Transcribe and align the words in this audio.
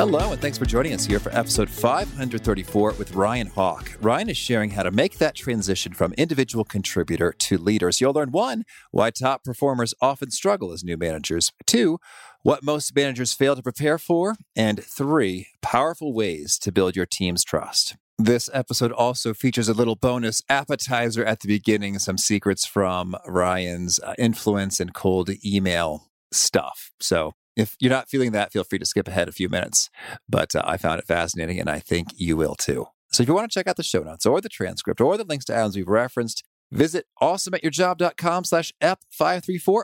Hello, 0.00 0.32
and 0.32 0.40
thanks 0.40 0.56
for 0.56 0.64
joining 0.64 0.94
us 0.94 1.04
here 1.04 1.18
for 1.18 1.28
episode 1.36 1.68
534 1.68 2.94
with 2.94 3.14
Ryan 3.14 3.48
Hawk. 3.48 3.98
Ryan 4.00 4.30
is 4.30 4.38
sharing 4.38 4.70
how 4.70 4.82
to 4.82 4.90
make 4.90 5.18
that 5.18 5.34
transition 5.34 5.92
from 5.92 6.14
individual 6.14 6.64
contributor 6.64 7.34
to 7.40 7.58
leaders. 7.58 8.00
You'll 8.00 8.14
learn 8.14 8.32
one, 8.32 8.64
why 8.92 9.10
top 9.10 9.44
performers 9.44 9.92
often 10.00 10.30
struggle 10.30 10.72
as 10.72 10.82
new 10.82 10.96
managers, 10.96 11.52
two, 11.66 12.00
what 12.40 12.62
most 12.62 12.96
managers 12.96 13.34
fail 13.34 13.54
to 13.54 13.62
prepare 13.62 13.98
for, 13.98 14.36
and 14.56 14.82
three, 14.82 15.48
powerful 15.60 16.14
ways 16.14 16.58
to 16.60 16.72
build 16.72 16.96
your 16.96 17.04
team's 17.04 17.44
trust. 17.44 17.94
This 18.16 18.48
episode 18.54 18.92
also 18.92 19.34
features 19.34 19.68
a 19.68 19.74
little 19.74 19.96
bonus 19.96 20.40
appetizer 20.48 21.26
at 21.26 21.40
the 21.40 21.48
beginning, 21.48 21.98
some 21.98 22.16
secrets 22.16 22.64
from 22.64 23.16
Ryan's 23.26 24.00
uh, 24.00 24.14
influence 24.16 24.80
and 24.80 24.94
cold 24.94 25.28
email 25.44 26.10
stuff. 26.32 26.90
So 27.00 27.34
if 27.60 27.76
you're 27.78 27.90
not 27.90 28.08
feeling 28.08 28.32
that, 28.32 28.52
feel 28.52 28.64
free 28.64 28.78
to 28.78 28.86
skip 28.86 29.08
ahead 29.08 29.28
a 29.28 29.32
few 29.32 29.48
minutes. 29.48 29.90
But 30.28 30.54
uh, 30.54 30.62
I 30.64 30.76
found 30.76 30.98
it 30.98 31.06
fascinating, 31.06 31.60
and 31.60 31.70
I 31.70 31.78
think 31.78 32.08
you 32.16 32.36
will 32.36 32.54
too. 32.54 32.86
So 33.12 33.22
if 33.22 33.28
you 33.28 33.34
want 33.34 33.50
to 33.50 33.54
check 33.54 33.66
out 33.66 33.76
the 33.76 33.82
show 33.82 34.02
notes 34.02 34.26
or 34.26 34.40
the 34.40 34.48
transcript 34.48 35.00
or 35.00 35.16
the 35.16 35.24
links 35.24 35.44
to 35.46 35.56
items 35.56 35.76
we've 35.76 35.88
referenced, 35.88 36.44
visit 36.70 37.06
awesomeatyourjob.com 37.20 38.44
slash 38.44 38.72
ep534. 38.82 39.82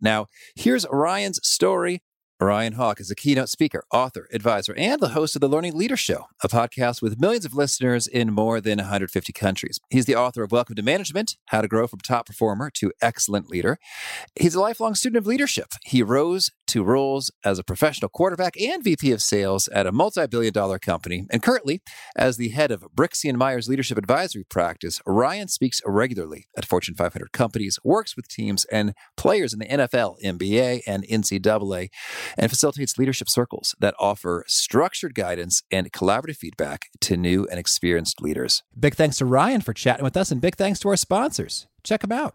Now, 0.00 0.26
here's 0.54 0.86
Ryan's 0.90 1.40
story 1.42 2.02
Ryan 2.46 2.74
Hawk 2.74 3.00
is 3.00 3.10
a 3.10 3.16
keynote 3.16 3.48
speaker, 3.48 3.82
author, 3.92 4.28
advisor, 4.32 4.72
and 4.76 5.00
the 5.00 5.08
host 5.08 5.34
of 5.34 5.40
the 5.40 5.48
Learning 5.48 5.76
Leader 5.76 5.96
Show, 5.96 6.26
a 6.40 6.46
podcast 6.46 7.02
with 7.02 7.20
millions 7.20 7.44
of 7.44 7.52
listeners 7.52 8.06
in 8.06 8.32
more 8.32 8.60
than 8.60 8.78
150 8.78 9.32
countries. 9.32 9.80
He's 9.90 10.06
the 10.06 10.14
author 10.14 10.44
of 10.44 10.52
Welcome 10.52 10.76
to 10.76 10.82
Management 10.82 11.36
How 11.46 11.62
to 11.62 11.66
Grow 11.66 11.88
from 11.88 11.98
Top 11.98 12.26
Performer 12.26 12.70
to 12.74 12.92
Excellent 13.02 13.50
Leader. 13.50 13.80
He's 14.38 14.54
a 14.54 14.60
lifelong 14.60 14.94
student 14.94 15.18
of 15.18 15.26
leadership. 15.26 15.72
He 15.84 16.00
rose 16.00 16.52
to 16.68 16.84
roles 16.84 17.30
as 17.44 17.58
a 17.58 17.64
professional 17.64 18.08
quarterback 18.08 18.60
and 18.60 18.82
VP 18.82 19.12
of 19.12 19.22
sales 19.22 19.68
at 19.68 19.86
a 19.86 19.92
multi 19.92 20.26
billion 20.26 20.52
dollar 20.52 20.78
company. 20.78 21.26
And 21.30 21.42
currently, 21.42 21.80
as 22.16 22.36
the 22.36 22.50
head 22.50 22.70
of 22.70 22.84
Brixey 22.94 23.28
and 23.28 23.38
Meyer's 23.38 23.68
Leadership 23.68 23.98
Advisory 23.98 24.44
Practice, 24.44 25.00
Ryan 25.06 25.48
speaks 25.48 25.80
regularly 25.84 26.46
at 26.56 26.64
Fortune 26.64 26.94
500 26.94 27.32
companies, 27.32 27.78
works 27.84 28.16
with 28.16 28.28
teams 28.28 28.64
and 28.66 28.94
players 29.16 29.52
in 29.52 29.58
the 29.58 29.66
NFL, 29.66 30.16
NBA, 30.24 30.82
and 30.86 31.06
NCAA 31.06 31.88
and 32.36 32.50
facilitates 32.50 32.98
leadership 32.98 33.28
circles 33.28 33.74
that 33.78 33.94
offer 33.98 34.44
structured 34.46 35.14
guidance 35.14 35.62
and 35.70 35.92
collaborative 35.92 36.36
feedback 36.36 36.86
to 37.00 37.16
new 37.16 37.46
and 37.50 37.58
experienced 37.58 38.20
leaders. 38.20 38.62
Big 38.78 38.94
thanks 38.94 39.18
to 39.18 39.24
Ryan 39.24 39.60
for 39.60 39.72
chatting 39.72 40.04
with 40.04 40.16
us, 40.16 40.30
and 40.30 40.40
big 40.40 40.56
thanks 40.56 40.78
to 40.80 40.88
our 40.88 40.96
sponsors. 40.96 41.66
Check 41.82 42.02
them 42.02 42.12
out. 42.12 42.34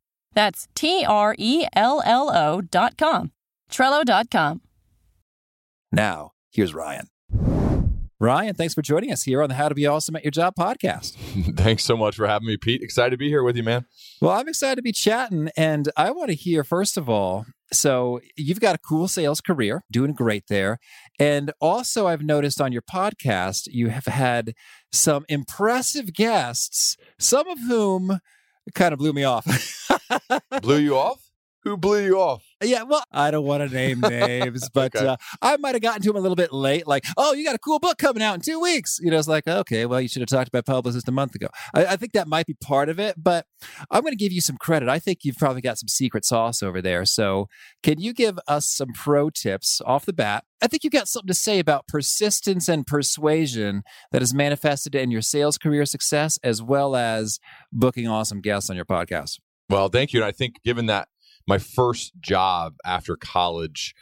That's 0.33 0.67
T 0.75 1.05
R 1.05 1.35
E 1.37 1.65
L 1.73 2.01
L 2.05 2.29
O 2.33 2.61
dot 2.61 2.97
com. 2.97 3.31
Trello 3.71 4.03
dot 4.03 4.29
com. 4.31 4.61
Now, 5.91 6.31
here's 6.51 6.73
Ryan. 6.73 7.07
Ryan, 8.21 8.53
thanks 8.53 8.75
for 8.75 8.83
joining 8.83 9.11
us 9.11 9.23
here 9.23 9.41
on 9.41 9.49
the 9.49 9.55
How 9.55 9.67
to 9.67 9.73
Be 9.73 9.87
Awesome 9.87 10.15
at 10.15 10.23
Your 10.23 10.29
Job 10.29 10.53
podcast. 10.55 11.15
thanks 11.57 11.83
so 11.83 11.97
much 11.97 12.15
for 12.15 12.27
having 12.27 12.47
me, 12.47 12.55
Pete. 12.55 12.83
Excited 12.83 13.09
to 13.09 13.17
be 13.17 13.29
here 13.29 13.41
with 13.41 13.57
you, 13.57 13.63
man. 13.63 13.85
Well, 14.21 14.29
I'm 14.31 14.47
excited 14.47 14.75
to 14.75 14.83
be 14.83 14.91
chatting. 14.91 15.49
And 15.57 15.89
I 15.97 16.11
want 16.11 16.29
to 16.29 16.35
hear, 16.35 16.63
first 16.63 16.97
of 16.97 17.09
all, 17.09 17.47
so 17.73 18.19
you've 18.37 18.59
got 18.59 18.75
a 18.75 18.77
cool 18.77 19.07
sales 19.07 19.41
career, 19.41 19.85
doing 19.91 20.13
great 20.13 20.43
there. 20.49 20.77
And 21.19 21.51
also, 21.59 22.05
I've 22.05 22.21
noticed 22.21 22.61
on 22.61 22.71
your 22.71 22.83
podcast, 22.83 23.67
you 23.71 23.87
have 23.89 24.05
had 24.05 24.53
some 24.91 25.25
impressive 25.27 26.13
guests, 26.13 26.97
some 27.17 27.47
of 27.47 27.57
whom 27.61 28.19
kind 28.73 28.93
of 28.93 28.99
blew 28.99 29.13
me 29.13 29.23
off. 29.23 29.45
blew 30.61 30.77
you 30.77 30.97
off? 30.97 31.20
Who 31.63 31.77
blew 31.77 32.03
you 32.03 32.19
off? 32.19 32.43
Yeah, 32.63 32.83
well, 32.83 33.03
I 33.11 33.29
don't 33.29 33.45
want 33.45 33.67
to 33.67 33.75
name 33.75 33.99
names, 34.01 34.67
but 34.69 34.95
okay. 34.95 35.05
uh, 35.05 35.17
I 35.43 35.57
might 35.57 35.75
have 35.75 35.81
gotten 35.81 36.01
to 36.01 36.09
him 36.09 36.15
a 36.15 36.19
little 36.19 36.35
bit 36.35 36.51
late. 36.51 36.87
Like, 36.87 37.05
oh, 37.17 37.33
you 37.33 37.43
got 37.43 37.53
a 37.53 37.59
cool 37.59 37.77
book 37.77 37.99
coming 37.99 38.23
out 38.23 38.33
in 38.33 38.41
two 38.41 38.59
weeks. 38.59 38.99
You 38.99 39.11
know, 39.11 39.19
it's 39.19 39.27
like, 39.27 39.47
okay, 39.47 39.85
well, 39.85 40.01
you 40.01 40.07
should 40.07 40.21
have 40.21 40.29
talked 40.29 40.47
about 40.47 40.65
publicist 40.65 41.07
a 41.07 41.11
month 41.11 41.35
ago. 41.35 41.47
I, 41.73 41.85
I 41.85 41.95
think 41.97 42.13
that 42.13 42.27
might 42.27 42.47
be 42.47 42.55
part 42.55 42.89
of 42.89 42.99
it, 42.99 43.15
but 43.17 43.45
I'm 43.91 44.01
going 44.01 44.11
to 44.11 44.17
give 44.17 44.31
you 44.31 44.41
some 44.41 44.57
credit. 44.57 44.89
I 44.89 44.97
think 44.97 45.19
you've 45.23 45.37
probably 45.37 45.61
got 45.61 45.77
some 45.77 45.87
secret 45.87 46.25
sauce 46.25 46.63
over 46.63 46.81
there. 46.81 47.05
So, 47.05 47.47
can 47.83 47.99
you 47.99 48.13
give 48.13 48.39
us 48.47 48.67
some 48.67 48.93
pro 48.93 49.29
tips 49.29 49.81
off 49.85 50.05
the 50.05 50.13
bat? 50.13 50.45
I 50.63 50.67
think 50.67 50.83
you've 50.83 50.93
got 50.93 51.07
something 51.07 51.27
to 51.27 51.33
say 51.33 51.59
about 51.59 51.87
persistence 51.87 52.69
and 52.69 52.85
persuasion 52.87 53.83
that 54.11 54.21
is 54.23 54.33
manifested 54.33 54.95
in 54.95 55.11
your 55.11 55.21
sales 55.21 55.57
career 55.57 55.85
success 55.85 56.39
as 56.43 56.61
well 56.61 56.95
as 56.95 57.39
booking 57.71 58.07
awesome 58.07 58.41
guests 58.41 58.69
on 58.69 58.75
your 58.75 58.85
podcast. 58.85 59.39
Well, 59.69 59.89
thank 59.89 60.11
you. 60.11 60.19
And 60.19 60.27
I 60.27 60.31
think 60.31 60.55
given 60.63 60.87
that 60.87 61.07
my 61.51 61.57
first 61.57 62.13
job 62.21 62.77
after 62.85 63.17
college 63.17 63.93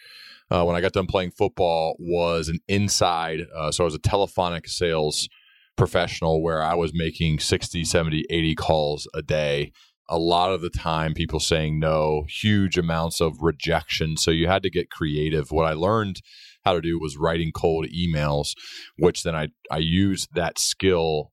uh, 0.52 0.64
when 0.64 0.76
I 0.76 0.82
got 0.82 0.94
done 0.94 1.08
playing 1.08 1.32
football 1.32 1.96
was 1.98 2.48
an 2.48 2.60
inside. 2.68 3.48
Uh, 3.56 3.72
so 3.72 3.84
I 3.84 3.86
was 3.86 3.96
a 3.96 4.00
telephonic 4.00 4.68
sales 4.68 5.28
professional 5.76 6.44
where 6.44 6.62
I 6.62 6.76
was 6.76 6.92
making 6.94 7.40
60, 7.40 7.84
70, 7.86 8.26
80 8.30 8.54
calls 8.54 9.08
a 9.16 9.24
day. 9.24 9.72
A 10.08 10.20
lot 10.20 10.52
of 10.52 10.62
the 10.62 10.70
time, 10.70 11.16
people 11.16 11.40
saying 11.40 11.80
no, 11.80 12.26
huge 12.30 12.78
amounts 12.78 13.20
of 13.20 13.42
rejection. 13.42 14.16
So 14.16 14.30
you 14.30 14.46
had 14.46 14.62
to 14.62 14.70
get 14.70 14.92
creative. 14.92 15.52
What 15.52 15.66
I 15.66 15.74
learned 15.74 16.22
how 16.66 16.74
to 16.74 16.82
do 16.82 17.00
was 17.00 17.18
writing 17.18 17.52
cold 17.52 17.88
emails, 17.88 18.54
which 18.96 19.24
then 19.24 19.36
I, 19.36 19.48
I 19.72 19.80
used 19.80 20.36
that 20.36 20.60
skill 20.60 21.32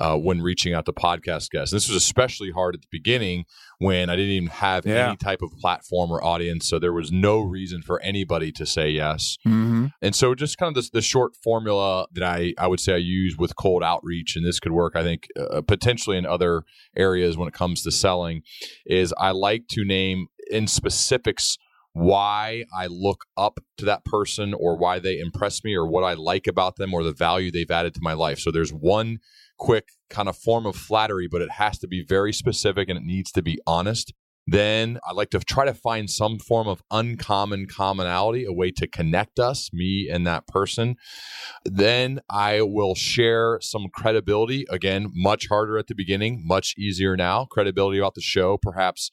uh, 0.00 0.16
when 0.16 0.40
reaching 0.40 0.74
out 0.74 0.86
to 0.86 0.92
podcast 0.92 1.50
guests. 1.50 1.72
This 1.72 1.88
was 1.88 1.96
especially 1.96 2.50
hard 2.50 2.74
at 2.74 2.82
the 2.82 2.88
beginning 2.90 3.44
when 3.78 4.10
I 4.10 4.16
didn't 4.16 4.30
even 4.32 4.48
have 4.48 4.86
yeah. 4.86 5.08
any 5.08 5.16
type 5.16 5.42
of 5.42 5.50
platform 5.60 6.10
or 6.10 6.22
audience. 6.24 6.68
So 6.68 6.78
there 6.78 6.92
was 6.92 7.10
no 7.10 7.40
reason 7.40 7.82
for 7.82 8.00
anybody 8.02 8.52
to 8.52 8.66
say 8.66 8.90
yes. 8.90 9.36
Mm-hmm. 9.46 9.86
And 10.02 10.14
so 10.14 10.34
just 10.34 10.58
kind 10.58 10.68
of 10.68 10.74
this, 10.74 10.90
the 10.90 11.02
short 11.02 11.36
formula 11.36 12.06
that 12.12 12.24
I, 12.24 12.54
I 12.58 12.66
would 12.66 12.80
say 12.80 12.94
I 12.94 12.98
use 12.98 13.36
with 13.36 13.56
cold 13.56 13.82
outreach, 13.82 14.36
and 14.36 14.44
this 14.44 14.60
could 14.60 14.72
work, 14.72 14.94
I 14.94 15.02
think, 15.02 15.28
uh, 15.38 15.62
potentially 15.62 16.16
in 16.16 16.26
other 16.26 16.62
areas 16.96 17.36
when 17.36 17.48
it 17.48 17.54
comes 17.54 17.82
to 17.82 17.90
selling, 17.90 18.42
is 18.86 19.12
I 19.18 19.32
like 19.32 19.68
to 19.70 19.84
name 19.84 20.26
in 20.50 20.66
specifics 20.66 21.58
why 21.92 22.64
I 22.72 22.86
look 22.86 23.24
up 23.36 23.58
to 23.78 23.84
that 23.86 24.04
person 24.04 24.54
or 24.54 24.76
why 24.76 24.98
they 24.98 25.18
impress 25.18 25.64
me 25.64 25.74
or 25.74 25.86
what 25.86 26.04
I 26.04 26.14
like 26.14 26.46
about 26.46 26.76
them 26.76 26.94
or 26.94 27.02
the 27.02 27.12
value 27.12 27.50
they've 27.50 27.70
added 27.70 27.94
to 27.94 28.00
my 28.02 28.12
life. 28.12 28.38
So 28.38 28.50
there's 28.50 28.72
one 28.72 29.18
quick 29.58 29.88
kind 30.08 30.28
of 30.28 30.36
form 30.36 30.66
of 30.66 30.76
flattery, 30.76 31.28
but 31.28 31.42
it 31.42 31.50
has 31.52 31.78
to 31.78 31.88
be 31.88 32.04
very 32.04 32.32
specific 32.32 32.88
and 32.88 32.98
it 32.98 33.04
needs 33.04 33.32
to 33.32 33.42
be 33.42 33.58
honest. 33.66 34.12
Then 34.50 34.98
I 35.06 35.12
like 35.12 35.28
to 35.30 35.40
try 35.40 35.66
to 35.66 35.74
find 35.74 36.08
some 36.08 36.38
form 36.38 36.68
of 36.68 36.82
uncommon 36.90 37.66
commonality, 37.66 38.46
a 38.46 38.52
way 38.52 38.70
to 38.70 38.86
connect 38.86 39.38
us, 39.38 39.68
me 39.74 40.08
and 40.10 40.26
that 40.26 40.46
person. 40.46 40.96
Then 41.66 42.20
I 42.30 42.62
will 42.62 42.94
share 42.94 43.58
some 43.60 43.88
credibility. 43.92 44.64
Again, 44.70 45.10
much 45.12 45.48
harder 45.48 45.76
at 45.76 45.88
the 45.88 45.94
beginning, 45.94 46.44
much 46.46 46.74
easier 46.78 47.14
now. 47.14 47.44
Credibility 47.44 47.98
about 47.98 48.14
the 48.14 48.22
show, 48.22 48.56
perhaps 48.56 49.10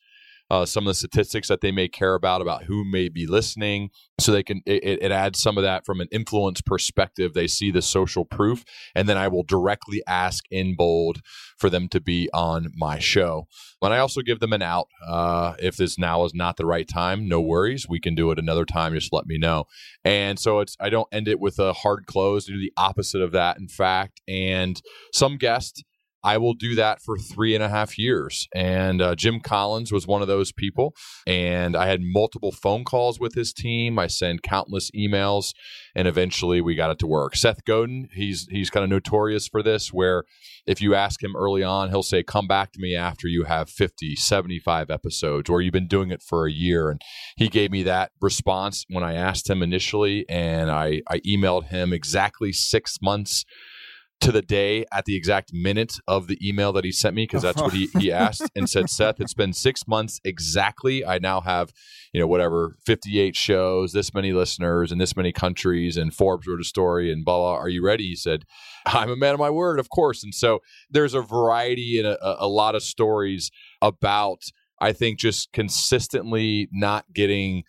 uh, 0.50 0.65
some 0.65 0.83
of 0.83 0.92
the 0.92 0.95
statistics 0.95 1.47
that 1.47 1.62
they 1.62 1.71
may 1.71 1.88
care 1.88 2.13
about 2.13 2.42
about 2.42 2.63
who 2.63 2.83
may 2.86 3.09
be 3.09 3.25
listening. 3.25 3.89
So 4.19 4.31
they 4.31 4.44
can 4.44 4.62
it, 4.65 5.01
it, 5.01 5.12
adds 5.12 5.42
some 5.42 5.57
of 5.57 5.63
that 5.63 5.86
from 5.86 6.00
an 6.00 6.07
influence 6.12 6.62
perspective. 6.62 7.33
They 7.33 7.47
see 7.47 7.71
the 7.71 7.81
social 7.81 8.25
proof 8.25 8.63
and 8.94 9.09
then 9.09 9.18
i 9.18 9.27
will 9.27 9.44
directly 9.44 10.01
ask 10.07 10.45
in 10.50 10.75
bold 10.75 11.21
for 11.57 11.69
them 11.69 11.89
to 11.89 12.00
be 12.00 12.30
on 12.33 12.71
my 12.75 13.00
show. 13.00 13.47
But 13.81 13.92
i 13.92 13.97
also 13.97 14.21
give 14.21 14.39
them 14.39 14.53
an 14.53 14.62
out. 14.62 14.88
Uh, 15.06 15.56
if 15.59 15.77
this 15.77 15.97
now 15.97 16.24
is 16.25 16.33
not 16.33 16.57
the 16.57 16.65
right 16.65 16.88
time 16.88 17.27
no 17.27 17.42
worries. 17.42 17.88
We 17.89 18.00
can 18.00 18.15
do 18.15 18.31
it 18.31 18.39
another 18.39 18.65
time. 18.65 18.94
Just 18.94 19.12
let 19.12 19.25
me 19.25 19.38
know. 19.38 19.65
And 20.03 20.39
so 20.39 20.59
it's 20.59 20.77
i 20.80 20.89
don't 20.89 21.09
end 21.12 21.27
it 21.27 21.39
with 21.39 21.57
a 21.59 21.74
hard 21.74 22.06
close. 22.06 22.45
Do 22.45 22.59
the 22.59 22.74
opposite 22.77 23.21
of 23.21 23.31
that 23.31 23.57
in 23.57 23.68
fact. 23.68 24.21
And 24.27 24.81
some 25.12 25.38
guest 25.38 25.83
I 26.25 26.39
will 26.39 26.56
do 26.56 26.74
that 26.74 27.04
for 27.04 27.19
three 27.19 27.54
and 27.54 27.63
a 27.63 27.69
half 27.69 28.00
years. 28.00 28.48
And 28.56 29.00
uh, 29.00 29.13
Jim 29.13 29.39
Collins 29.39 29.92
was 29.92 30.07
one 30.07 30.24
of 30.24 30.27
those 30.27 30.51
people. 30.51 30.95
And 31.27 31.75
I 31.75 31.86
had 31.86 32.01
multiple 32.01 32.51
phone 32.51 32.83
calls 32.83 33.19
with 33.19 33.36
his 33.36 33.54
team. 33.54 34.00
I 34.00 34.07
sent 34.07 34.42
countless 34.42 34.89
emails, 34.92 35.54
and 35.94 36.07
eventually 36.07 36.62
we 36.62 36.74
got 36.74 36.89
it 36.89 36.98
to 37.00 37.07
work. 37.07 37.36
Seth 37.36 37.63
Godin, 37.63 38.10
he's 38.12 38.48
he's 38.50 38.72
kind 38.72 38.83
of 38.83 38.89
notorious 38.89 39.48
for 39.48 39.62
this, 39.62 39.94
where 39.94 40.24
if 40.66 40.81
you 40.81 40.95
ask 40.95 41.24
him 41.24 41.36
early 41.36 41.62
on, 41.62 41.89
he'll 41.89 42.01
say, 42.01 42.24
Come 42.24 42.48
back 42.48 42.71
to 42.71 42.80
me 42.80 42.95
after 42.95 43.28
you 43.28 43.44
have 43.44 43.69
50, 43.69 44.16
75 44.16 44.89
episodes, 44.89 45.48
or 45.48 45.62
you've 45.62 45.74
been 45.74 45.88
doing 45.88 46.10
it 46.10 46.24
for 46.24 46.48
a 46.48 46.51
year. 46.51 46.89
And 46.89 47.01
he 47.38 47.50
gave 47.50 47.69
me 47.69 47.83
that 47.83 48.12
response 48.19 48.83
when 48.89 49.04
I 49.04 49.13
asked 49.13 49.48
him 49.48 49.62
initially. 49.62 50.25
And 50.28 50.71
I, 50.71 51.01
I 51.07 51.19
emailed 51.19 51.66
him 51.66 51.94
exactly 51.94 52.51
six 52.51 52.98
months 53.00 53.45
to 54.21 54.31
the 54.31 54.41
day 54.41 54.85
at 54.91 55.06
the 55.06 55.15
exact 55.15 55.53
minute 55.53 55.97
of 56.07 56.27
the 56.27 56.38
email 56.47 56.71
that 56.73 56.83
he 56.83 56.91
sent 56.91 57.15
me 57.15 57.23
because 57.23 57.44
oh, 57.44 57.47
that's 57.47 57.62
what 57.62 57.73
he, 57.73 57.89
he 58.00 58.12
asked 58.12 58.50
and 58.56 58.69
said 58.69 58.89
seth 58.89 59.19
it's 59.19 59.33
been 59.33 59.53
six 59.53 59.88
months 59.88 60.19
exactly. 60.23 61.06
I 61.06 61.19
now 61.19 61.41
have 61.41 61.73
you 62.13 62.19
know 62.19 62.27
whatever 62.27 62.77
58 62.85 63.35
shows 63.35 63.91
this 63.91 64.13
many 64.13 64.31
listeners 64.31 64.91
in 64.91 64.97
this 64.97 65.15
many 65.15 65.31
countries 65.31 65.97
and 65.97 66.13
forbes 66.13 66.47
wrote 66.47 66.62
a 66.62 66.63
story 66.63 67.12
and 67.12 67.25
blah 67.25 67.38
blah. 67.38 67.56
Are 67.56 67.69
you 67.69 67.83
ready? 67.85 68.06
He 68.06 68.15
said 68.15 68.45
i'm 68.85 69.09
a 69.09 69.15
man 69.15 69.33
of 69.33 69.39
my 69.39 69.50
word 69.50 69.79
of 69.79 69.89
course. 69.89 70.23
And 70.23 70.33
so 70.33 70.59
there's 70.89 71.13
a 71.13 71.21
variety 71.21 72.00
and 72.00 72.07
a, 72.07 72.44
a 72.44 72.47
lot 72.47 72.75
of 72.75 72.83
stories 72.83 73.51
about 73.81 74.44
i 74.79 74.91
think 74.91 75.19
just 75.19 75.51
consistently 75.51 76.68
not 76.71 77.06
getting 77.13 77.63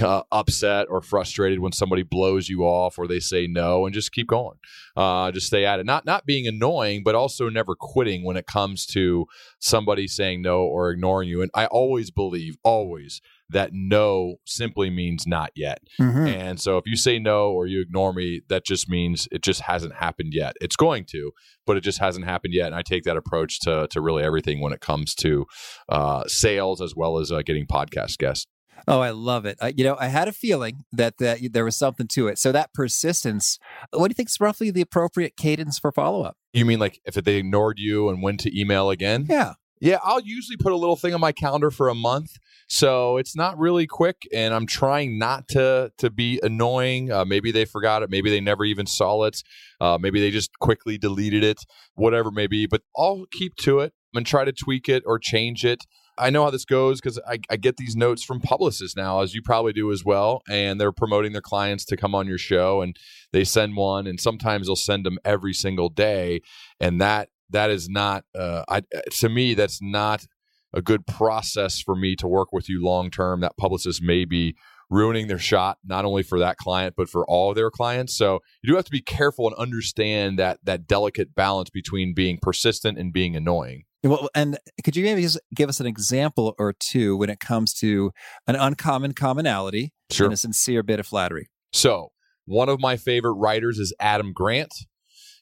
uh, 0.00 0.22
upset 0.32 0.86
or 0.88 1.02
frustrated 1.02 1.58
when 1.58 1.72
somebody 1.72 2.02
blows 2.02 2.48
you 2.48 2.62
off 2.62 2.98
or 2.98 3.06
they 3.06 3.20
say 3.20 3.46
no 3.46 3.84
and 3.84 3.94
just 3.94 4.12
keep 4.12 4.26
going. 4.26 4.56
Uh, 4.96 5.30
just 5.32 5.46
stay 5.46 5.66
at 5.66 5.80
it. 5.80 5.86
Not 5.86 6.06
not 6.06 6.24
being 6.24 6.46
annoying 6.46 7.02
but 7.04 7.14
also 7.14 7.48
never 7.48 7.74
quitting 7.74 8.24
when 8.24 8.36
it 8.36 8.46
comes 8.46 8.86
to 8.86 9.26
somebody 9.58 10.08
saying 10.08 10.42
no 10.42 10.62
or 10.62 10.90
ignoring 10.90 11.28
you. 11.28 11.42
And 11.42 11.50
i 11.54 11.66
always 11.66 12.10
believe 12.10 12.56
always 12.62 13.20
that 13.50 13.70
no 13.74 14.36
simply 14.46 14.88
means 14.88 15.26
not 15.26 15.50
yet. 15.54 15.82
Mm-hmm. 16.00 16.26
and 16.26 16.60
so 16.60 16.78
if 16.78 16.86
you 16.86 16.96
say 16.96 17.18
no 17.18 17.50
or 17.50 17.66
you 17.66 17.82
ignore 17.82 18.14
me 18.14 18.40
that 18.48 18.64
just 18.64 18.88
means 18.88 19.28
it 19.30 19.42
just 19.42 19.60
hasn't 19.60 19.96
happened 19.96 20.32
yet. 20.32 20.54
It's 20.60 20.76
going 20.76 21.04
to 21.10 21.32
but 21.66 21.76
it 21.76 21.82
just 21.82 21.98
hasn't 21.98 22.24
happened 22.24 22.54
yet. 22.54 22.68
And 22.68 22.74
i 22.74 22.82
take 22.82 23.04
that 23.04 23.18
approach 23.18 23.60
to, 23.60 23.88
to 23.90 24.00
really 24.00 24.22
everything 24.22 24.60
when 24.62 24.72
it 24.72 24.80
comes 24.80 25.14
to 25.16 25.44
uh, 25.90 26.24
sales 26.28 26.80
as 26.80 26.94
well 26.96 27.18
as 27.18 27.30
uh, 27.30 27.42
getting 27.42 27.66
podcast 27.66 28.16
guests 28.16 28.46
Oh, 28.88 29.00
I 29.00 29.10
love 29.10 29.46
it. 29.46 29.58
You 29.76 29.84
know, 29.84 29.96
I 29.98 30.08
had 30.08 30.28
a 30.28 30.32
feeling 30.32 30.84
that, 30.92 31.18
that 31.18 31.38
there 31.52 31.64
was 31.64 31.76
something 31.76 32.08
to 32.08 32.28
it. 32.28 32.38
So 32.38 32.52
that 32.52 32.72
persistence, 32.74 33.58
what 33.90 34.08
do 34.08 34.12
you 34.12 34.14
think 34.14 34.28
is 34.28 34.40
roughly 34.40 34.70
the 34.70 34.80
appropriate 34.80 35.36
cadence 35.36 35.78
for 35.78 35.92
follow 35.92 36.22
up? 36.22 36.36
You 36.52 36.64
mean 36.64 36.78
like 36.78 37.00
if 37.04 37.14
they 37.14 37.36
ignored 37.36 37.78
you 37.78 38.08
and 38.08 38.22
went 38.22 38.40
to 38.40 38.58
email 38.58 38.90
again? 38.90 39.26
Yeah. 39.28 39.54
Yeah, 39.82 39.98
I'll 40.04 40.20
usually 40.20 40.56
put 40.56 40.70
a 40.70 40.76
little 40.76 40.94
thing 40.94 41.12
on 41.12 41.20
my 41.20 41.32
calendar 41.32 41.68
for 41.72 41.88
a 41.88 41.94
month, 41.94 42.36
so 42.68 43.16
it's 43.16 43.34
not 43.34 43.58
really 43.58 43.88
quick, 43.88 44.28
and 44.32 44.54
I'm 44.54 44.64
trying 44.64 45.18
not 45.18 45.48
to 45.48 45.90
to 45.98 46.08
be 46.08 46.38
annoying. 46.40 47.10
Uh, 47.10 47.24
maybe 47.24 47.50
they 47.50 47.64
forgot 47.64 48.04
it, 48.04 48.08
maybe 48.08 48.30
they 48.30 48.40
never 48.40 48.64
even 48.64 48.86
saw 48.86 49.24
it, 49.24 49.42
uh, 49.80 49.98
maybe 50.00 50.20
they 50.20 50.30
just 50.30 50.56
quickly 50.60 50.98
deleted 50.98 51.42
it, 51.42 51.64
whatever 51.94 52.28
it 52.28 52.34
may 52.34 52.46
be. 52.46 52.68
But 52.68 52.82
I'll 52.96 53.24
keep 53.32 53.56
to 53.62 53.80
it 53.80 53.92
and 54.14 54.24
try 54.24 54.44
to 54.44 54.52
tweak 54.52 54.88
it 54.88 55.02
or 55.04 55.18
change 55.18 55.64
it. 55.64 55.84
I 56.18 56.30
know 56.30 56.44
how 56.44 56.50
this 56.50 56.64
goes 56.64 57.00
because 57.00 57.18
I, 57.26 57.38
I, 57.50 57.56
get 57.56 57.76
these 57.76 57.96
notes 57.96 58.22
from 58.22 58.40
publicists 58.40 58.96
now, 58.96 59.20
as 59.20 59.34
you 59.34 59.42
probably 59.42 59.72
do 59.72 59.90
as 59.92 60.04
well. 60.04 60.42
And 60.48 60.80
they're 60.80 60.92
promoting 60.92 61.32
their 61.32 61.40
clients 61.40 61.84
to 61.86 61.96
come 61.96 62.14
on 62.14 62.26
your 62.26 62.38
show 62.38 62.82
and 62.82 62.96
they 63.32 63.44
send 63.44 63.76
one. 63.76 64.06
And 64.06 64.20
sometimes 64.20 64.66
they'll 64.66 64.76
send 64.76 65.06
them 65.06 65.18
every 65.24 65.54
single 65.54 65.88
day. 65.88 66.42
And 66.80 67.00
that 67.00 67.30
that 67.50 67.70
is 67.70 67.88
not, 67.88 68.24
uh, 68.34 68.64
I, 68.68 68.82
to 69.20 69.28
me, 69.28 69.54
that's 69.54 69.80
not 69.82 70.26
a 70.72 70.80
good 70.80 71.06
process 71.06 71.80
for 71.80 71.94
me 71.94 72.16
to 72.16 72.26
work 72.26 72.52
with 72.52 72.68
you 72.68 72.82
long 72.82 73.10
term. 73.10 73.40
That 73.40 73.56
publicist 73.56 74.02
may 74.02 74.24
be 74.24 74.56
ruining 74.90 75.26
their 75.26 75.38
shot 75.38 75.78
not 75.82 76.04
only 76.04 76.22
for 76.22 76.38
that 76.38 76.58
client 76.58 76.94
but 76.98 77.08
for 77.08 77.24
all 77.26 77.54
their 77.54 77.70
clients 77.70 78.14
so 78.14 78.40
you 78.62 78.70
do 78.70 78.76
have 78.76 78.84
to 78.84 78.90
be 78.90 79.00
careful 79.00 79.46
and 79.46 79.56
understand 79.56 80.38
that 80.38 80.58
that 80.62 80.86
delicate 80.86 81.34
balance 81.34 81.70
between 81.70 82.12
being 82.12 82.38
persistent 82.42 82.98
and 82.98 83.10
being 83.10 83.34
annoying 83.34 83.84
well, 84.02 84.28
and 84.34 84.58
could 84.84 84.96
you 84.96 85.04
maybe 85.04 85.22
just 85.22 85.40
give 85.54 85.68
us 85.68 85.80
an 85.80 85.86
example 85.86 86.54
or 86.58 86.72
two 86.72 87.16
when 87.16 87.30
it 87.30 87.40
comes 87.40 87.72
to 87.74 88.12
an 88.46 88.56
uncommon 88.56 89.12
commonality 89.12 89.92
sure. 90.10 90.26
and 90.26 90.34
a 90.34 90.36
sincere 90.36 90.82
bit 90.82 91.00
of 91.00 91.06
flattery? 91.06 91.48
So, 91.72 92.08
one 92.44 92.68
of 92.68 92.80
my 92.80 92.96
favorite 92.96 93.34
writers 93.34 93.78
is 93.78 93.94
Adam 94.00 94.32
Grant. 94.32 94.74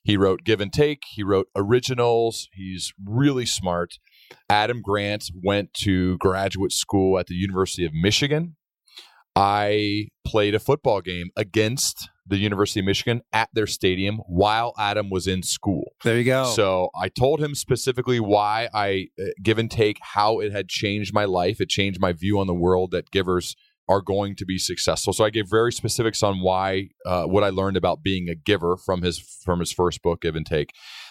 He 0.02 0.16
wrote 0.16 0.44
Give 0.44 0.60
and 0.60 0.72
Take, 0.72 1.02
he 1.10 1.22
wrote 1.22 1.48
Originals. 1.56 2.48
He's 2.52 2.92
really 3.04 3.46
smart. 3.46 3.94
Adam 4.48 4.80
Grant 4.82 5.24
went 5.42 5.74
to 5.82 6.16
graduate 6.18 6.72
school 6.72 7.18
at 7.18 7.26
the 7.26 7.34
University 7.34 7.84
of 7.84 7.92
Michigan. 7.92 8.56
I 9.36 10.08
played 10.24 10.54
a 10.54 10.58
football 10.58 11.00
game 11.00 11.30
against 11.36 12.08
the 12.30 12.38
University 12.38 12.80
of 12.80 12.86
Michigan 12.86 13.20
at 13.32 13.48
their 13.52 13.66
stadium 13.66 14.18
while 14.26 14.72
Adam 14.78 15.10
was 15.10 15.26
in 15.26 15.42
school. 15.42 15.92
There 16.04 16.16
you 16.16 16.24
go. 16.24 16.44
So 16.44 16.90
I 16.98 17.08
told 17.08 17.40
him 17.40 17.54
specifically 17.54 18.20
why 18.20 18.68
I 18.72 19.08
uh, 19.20 19.30
give 19.42 19.58
and 19.58 19.70
take, 19.70 19.98
how 20.00 20.38
it 20.38 20.52
had 20.52 20.68
changed 20.68 21.12
my 21.12 21.24
life. 21.24 21.60
It 21.60 21.68
changed 21.68 22.00
my 22.00 22.12
view 22.12 22.38
on 22.38 22.46
the 22.46 22.54
world 22.54 22.92
that 22.92 23.10
givers 23.10 23.56
are 23.88 24.00
going 24.00 24.36
to 24.36 24.46
be 24.46 24.56
successful. 24.56 25.12
So 25.12 25.24
I 25.24 25.30
gave 25.30 25.50
very 25.50 25.72
specifics 25.72 26.22
on 26.22 26.40
why 26.40 26.90
uh, 27.04 27.24
what 27.24 27.42
I 27.42 27.50
learned 27.50 27.76
about 27.76 28.04
being 28.04 28.28
a 28.28 28.36
giver 28.36 28.76
from 28.76 29.02
his 29.02 29.18
from 29.18 29.58
his 29.58 29.72
first 29.72 30.00
book, 30.00 30.22
Give 30.22 30.36
and 30.36 30.46
Take. 30.46 30.70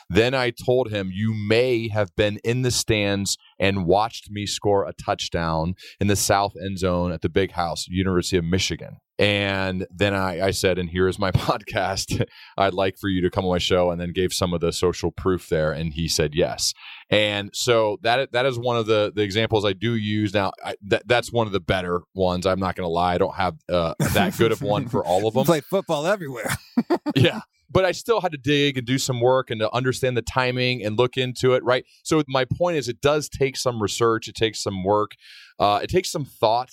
Then 0.10 0.34
I 0.34 0.52
told 0.52 0.90
him, 0.90 1.12
You 1.14 1.34
may 1.34 1.90
have 1.90 2.16
been 2.16 2.38
in 2.38 2.62
the 2.62 2.72
stands 2.72 3.38
and 3.60 3.86
watched 3.86 4.32
me 4.32 4.46
score 4.46 4.88
a 4.88 4.94
touchdown 4.94 5.76
in 6.00 6.08
the 6.08 6.16
south 6.16 6.54
end 6.66 6.80
zone 6.80 7.12
at 7.12 7.22
the 7.22 7.30
big 7.30 7.52
house, 7.52 7.88
University 7.90 8.38
of 8.38 8.46
Michigan. 8.46 8.98
And 9.20 9.86
then 9.92 10.14
I, 10.14 10.48
I 10.48 10.52
said, 10.52 10.80
and 10.80 10.90
here 10.90 11.10
is 11.10 11.20
my 11.20 11.32
podcast. 11.34 12.26
I'd 12.58 12.74
like 12.74 12.98
for 12.98 13.10
you 13.10 13.22
to 13.22 13.30
come 13.30 13.44
on 13.44 13.52
my 13.52 13.58
show, 13.58 13.92
and 13.92 14.00
then 14.00 14.14
gave 14.14 14.32
some 14.32 14.54
of 14.54 14.62
the 14.62 14.72
social 14.72 15.12
proof 15.12 15.50
there. 15.50 15.74
And 15.74 15.94
he 15.94 16.08
said 16.08 16.34
yes. 16.34 16.74
And 17.10 17.52
so 17.54 17.98
that 18.02 18.32
that 18.32 18.46
is 18.46 18.58
one 18.58 18.78
of 18.78 18.86
the 18.86 19.12
the 19.14 19.22
examples 19.22 19.66
I 19.66 19.74
do 19.74 19.96
use 19.96 20.34
now. 20.34 20.52
I, 20.64 20.76
that 20.88 21.06
that's 21.06 21.34
one 21.34 21.48
of 21.48 21.54
the 21.54 21.60
better 21.60 22.02
ones. 22.16 22.46
I'm 22.46 22.60
not 22.60 22.76
going 22.76 22.88
to 22.88 22.92
lie. 22.92 23.16
I 23.16 23.18
don't 23.18 23.36
have 23.36 23.56
uh, 23.68 23.94
that 24.14 24.38
good 24.38 24.54
of 24.54 24.62
one 24.62 24.88
for 24.88 25.06
all 25.06 25.28
of 25.28 25.34
them. 25.36 25.44
Play 25.44 25.62
football 25.62 26.08
everywhere. 26.08 26.56
yeah 27.16 27.42
but 27.72 27.86
I 27.86 27.92
still 27.92 28.22
had 28.22 28.32
to 28.32 28.38
dig 28.38 28.78
and 28.78 28.88
do 28.88 28.98
some 28.98 29.22
work 29.22 29.52
and 29.52 29.60
to 29.60 29.74
understand 29.74 30.18
the 30.18 30.22
timing 30.22 30.84
and 30.84 30.98
look 30.98 31.18
into 31.18 31.54
it, 31.54 31.64
right? 31.64 31.86
So 32.04 32.24
my 32.28 32.46
point 32.46 32.78
is, 32.78 32.90
it 32.90 33.02
does 33.02 33.30
take 33.30 33.56
some 33.56 33.82
research, 33.82 34.28
it 34.28 34.36
takes 34.36 34.62
some 34.64 34.84
work, 34.84 35.12
uh, 35.60 35.80
it 35.84 35.90
takes 35.90 36.12
some 36.12 36.26
thought 36.26 36.72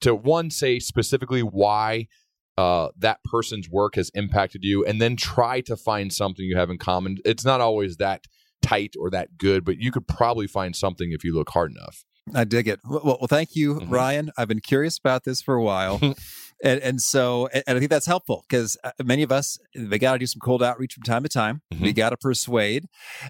to 0.00 0.14
one 0.14 0.50
say 0.50 0.78
specifically 0.78 1.42
why 1.42 2.08
uh, 2.56 2.88
that 2.96 3.18
person's 3.24 3.68
work 3.68 3.96
has 3.96 4.10
impacted 4.14 4.62
you, 4.64 4.84
and 4.84 5.00
then 5.00 5.16
try 5.16 5.60
to 5.62 5.76
find 5.76 6.12
something 6.12 6.44
you 6.44 6.56
have 6.56 6.70
in 6.70 6.78
common. 6.78 7.18
It's 7.24 7.44
not 7.44 7.60
always 7.60 7.96
that 7.96 8.26
tight 8.62 8.94
or 8.98 9.10
that 9.10 9.36
good, 9.38 9.64
but 9.64 9.78
you 9.78 9.90
could 9.90 10.06
probably 10.06 10.46
find 10.46 10.74
something 10.74 11.12
if 11.12 11.24
you 11.24 11.34
look 11.34 11.50
hard 11.50 11.72
enough. 11.72 12.04
I 12.34 12.44
dig 12.44 12.68
it. 12.68 12.80
Well, 12.84 13.02
well 13.04 13.26
thank 13.28 13.54
you, 13.54 13.74
mm-hmm. 13.74 13.92
Ryan. 13.92 14.30
I've 14.38 14.48
been 14.48 14.60
curious 14.60 14.98
about 14.98 15.24
this 15.24 15.42
for 15.42 15.54
a 15.54 15.62
while. 15.62 16.00
and, 16.64 16.80
and 16.80 17.00
so 17.00 17.48
and, 17.52 17.62
I 17.68 17.78
think 17.78 17.90
that's 17.90 18.06
helpful 18.06 18.44
because 18.48 18.76
uh, 18.82 18.90
many 19.04 19.22
of 19.22 19.30
us 19.30 19.58
they 19.74 19.98
got 19.98 20.14
to 20.14 20.18
do 20.18 20.26
some 20.26 20.40
cold 20.40 20.62
outreach 20.62 20.94
from 20.94 21.02
time 21.02 21.22
to 21.22 21.28
time. 21.28 21.62
Mm-hmm. 21.72 21.84
We 21.84 21.92
got 21.92 22.10
to 22.10 22.16
persuade, 22.16 22.86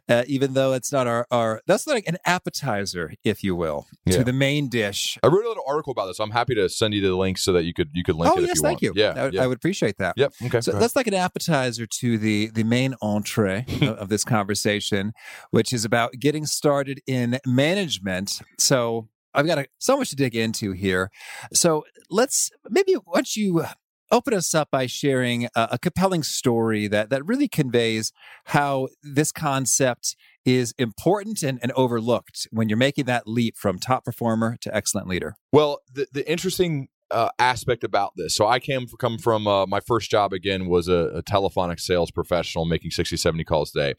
uh, 0.09 0.23
even 0.27 0.55
though 0.55 0.73
it's 0.73 0.93
not 0.93 1.07
our 1.07 1.27
our 1.31 1.61
that's 1.67 1.87
like 1.87 2.07
an 2.07 2.17
appetizer, 2.25 3.13
if 3.25 3.43
you 3.43 3.55
will, 3.57 3.87
yeah. 4.07 4.19
to 4.19 4.25
the 4.25 4.33
main 4.33 4.69
dish. 4.69 5.19
I 5.23 5.27
wrote 5.27 5.45
a 5.45 5.49
little 5.49 5.65
article 5.67 5.91
about 5.91 6.07
this. 6.07 6.21
I'm 6.21 6.31
happy 6.31 6.55
to 6.55 6.69
send 6.69 6.95
you 6.95 7.03
the 7.03 7.15
link 7.15 7.37
so 7.37 7.53
that 7.53 7.65
you 7.65 7.75
could 7.75 7.91
you 7.93 8.05
could 8.05 8.17
link 8.17 8.33
oh, 8.35 8.39
it. 8.39 8.47
yes, 8.47 8.57
you 8.57 8.63
thank 8.63 8.83
want. 8.83 8.83
you. 8.83 8.93
Yeah, 8.95 9.25
I, 9.25 9.29
yeah, 9.29 9.43
I 9.43 9.47
would 9.47 9.59
appreciate 9.59 9.99
that. 9.99 10.15
Yep. 10.17 10.33
Okay. 10.47 10.61
So 10.61 10.73
that's 10.73 10.97
like 10.97 11.09
an 11.09 11.15
appetizer 11.15 11.87
to 11.87 12.17
the 12.17 12.51
the 12.51 12.65
main 12.65 12.95
entree 13.03 13.67
of 13.83 14.09
this 14.09 14.25
conversation, 14.25 15.13
which 15.51 15.73
is 15.73 15.85
about 15.85 16.13
getting 16.21 16.47
started 16.47 17.01
in 17.07 17.39
management. 17.45 18.41
So 18.59 19.09
I've 19.35 19.47
got 19.47 19.59
a, 19.59 19.67
so 19.79 19.97
much 19.97 20.11
to 20.11 20.17
dig 20.17 20.35
into 20.35 20.73
here. 20.73 21.11
So 21.53 21.85
let's 22.11 22.51
maybe 22.69 22.95
once 23.07 23.37
you 23.37 23.65
open 24.11 24.35
us 24.35 24.55
up 24.55 24.71
by 24.71 24.87
sharing 24.87 25.47
a, 25.57 25.69
a, 25.73 25.79
compelling 25.79 26.23
story 26.23 26.87
that 26.87 27.11
that 27.11 27.25
really 27.27 27.49
conveys 27.49 28.13
how 28.47 28.89
this 29.03 29.33
concept 29.33 30.15
is 30.45 30.75
important 30.79 31.43
and, 31.43 31.59
and 31.63 31.73
overlooked 31.73 32.47
when 32.51 32.69
you're 32.69 32.79
making 32.79 33.07
that 33.07 33.27
leap 33.27 33.57
from 33.57 33.79
top 33.79 34.05
performer 34.05 34.57
to 34.61 34.75
excellent 34.75 35.09
leader? 35.09 35.37
Well, 35.53 35.81
the, 35.93 36.07
the 36.13 36.31
interesting 36.31 36.89
uh, 37.11 37.31
aspect 37.39 37.85
about 37.85 38.13
this. 38.17 38.35
So 38.35 38.47
I 38.47 38.59
came 38.59 38.87
come 38.99 39.19
from 39.19 39.47
uh, 39.47 39.67
my 39.67 39.81
first 39.81 40.11
job 40.11 40.33
again 40.33 40.67
was 40.67 40.89
a, 40.89 41.11
a, 41.15 41.23
telephonic 41.23 41.79
sales 41.79 42.11
professional 42.11 42.65
making 42.65 42.91
60 42.91 43.17
70 43.17 43.45
calls 43.45 43.75
a 43.75 43.79
day. 43.79 43.95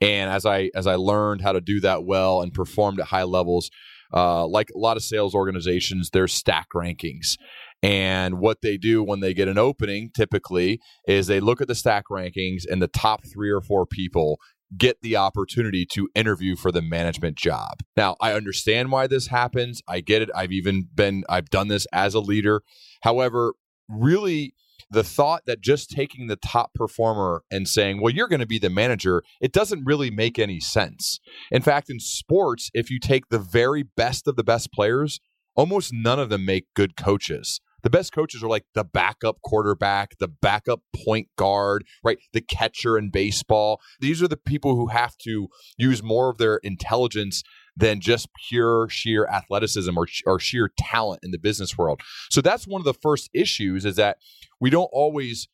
And 0.00 0.30
as 0.30 0.46
I 0.46 0.70
as 0.74 0.86
I 0.86 0.94
learned 0.94 1.40
how 1.40 1.52
to 1.52 1.60
do 1.60 1.80
that 1.80 2.04
well 2.04 2.42
and 2.42 2.52
performed 2.52 3.00
at 3.00 3.06
high 3.06 3.24
levels, 3.24 3.70
uh, 4.12 4.46
like 4.46 4.68
a 4.74 4.78
lot 4.78 4.96
of 4.96 5.02
sales 5.02 5.34
organizations, 5.34 6.10
there's 6.12 6.32
stack 6.32 6.68
rankings. 6.74 7.36
And 7.82 8.38
what 8.38 8.58
they 8.62 8.76
do 8.76 9.02
when 9.02 9.20
they 9.20 9.32
get 9.32 9.48
an 9.48 9.58
opening 9.58 10.10
typically 10.14 10.80
is 11.08 11.26
they 11.26 11.40
look 11.40 11.60
at 11.60 11.68
the 11.68 11.74
stack 11.74 12.04
rankings 12.10 12.62
and 12.70 12.82
the 12.82 12.88
top 12.88 13.22
three 13.32 13.50
or 13.50 13.60
four 13.60 13.86
people 13.86 14.38
get 14.76 15.00
the 15.02 15.16
opportunity 15.16 15.84
to 15.84 16.08
interview 16.14 16.54
for 16.56 16.70
the 16.70 16.82
management 16.82 17.36
job. 17.36 17.78
Now, 17.96 18.16
I 18.20 18.34
understand 18.34 18.92
why 18.92 19.06
this 19.06 19.28
happens. 19.28 19.82
I 19.88 20.00
get 20.00 20.22
it. 20.22 20.30
I've 20.34 20.52
even 20.52 20.88
been, 20.94 21.24
I've 21.28 21.50
done 21.50 21.68
this 21.68 21.86
as 21.92 22.14
a 22.14 22.20
leader. 22.20 22.62
However, 23.02 23.54
really, 23.88 24.54
the 24.90 25.04
thought 25.04 25.42
that 25.46 25.60
just 25.60 25.90
taking 25.90 26.26
the 26.26 26.36
top 26.36 26.74
performer 26.74 27.42
and 27.50 27.68
saying, 27.68 28.00
well, 28.00 28.12
you're 28.12 28.28
going 28.28 28.40
to 28.40 28.46
be 28.46 28.58
the 28.58 28.70
manager, 28.70 29.22
it 29.40 29.52
doesn't 29.52 29.84
really 29.84 30.10
make 30.10 30.38
any 30.38 30.60
sense. 30.60 31.20
In 31.50 31.62
fact, 31.62 31.90
in 31.90 32.00
sports, 32.00 32.70
if 32.74 32.90
you 32.90 32.98
take 32.98 33.28
the 33.28 33.38
very 33.38 33.82
best 33.82 34.26
of 34.26 34.36
the 34.36 34.44
best 34.44 34.72
players, 34.72 35.20
almost 35.54 35.92
none 35.92 36.18
of 36.18 36.28
them 36.28 36.44
make 36.44 36.66
good 36.74 36.96
coaches 36.96 37.60
the 37.82 37.90
best 37.90 38.12
coaches 38.12 38.42
are 38.42 38.48
like 38.48 38.64
the 38.74 38.84
backup 38.84 39.40
quarterback, 39.42 40.18
the 40.18 40.28
backup 40.28 40.80
point 41.04 41.28
guard, 41.36 41.84
right? 42.04 42.18
The 42.32 42.40
catcher 42.40 42.98
in 42.98 43.10
baseball. 43.10 43.80
These 44.00 44.22
are 44.22 44.28
the 44.28 44.36
people 44.36 44.76
who 44.76 44.88
have 44.88 45.16
to 45.18 45.48
use 45.76 46.02
more 46.02 46.30
of 46.30 46.38
their 46.38 46.56
intelligence 46.58 47.42
than 47.76 48.00
just 48.00 48.28
pure 48.48 48.88
sheer 48.90 49.26
athleticism 49.26 49.96
or, 49.96 50.06
or 50.26 50.38
sheer 50.38 50.70
talent 50.76 51.20
in 51.22 51.30
the 51.30 51.38
business 51.38 51.78
world. 51.78 52.02
So 52.30 52.40
that's 52.40 52.66
one 52.66 52.80
of 52.80 52.84
the 52.84 52.94
first 52.94 53.30
issues 53.32 53.84
is 53.84 53.96
that 53.96 54.18
we 54.60 54.70
don't 54.70 54.90
always 54.92 55.48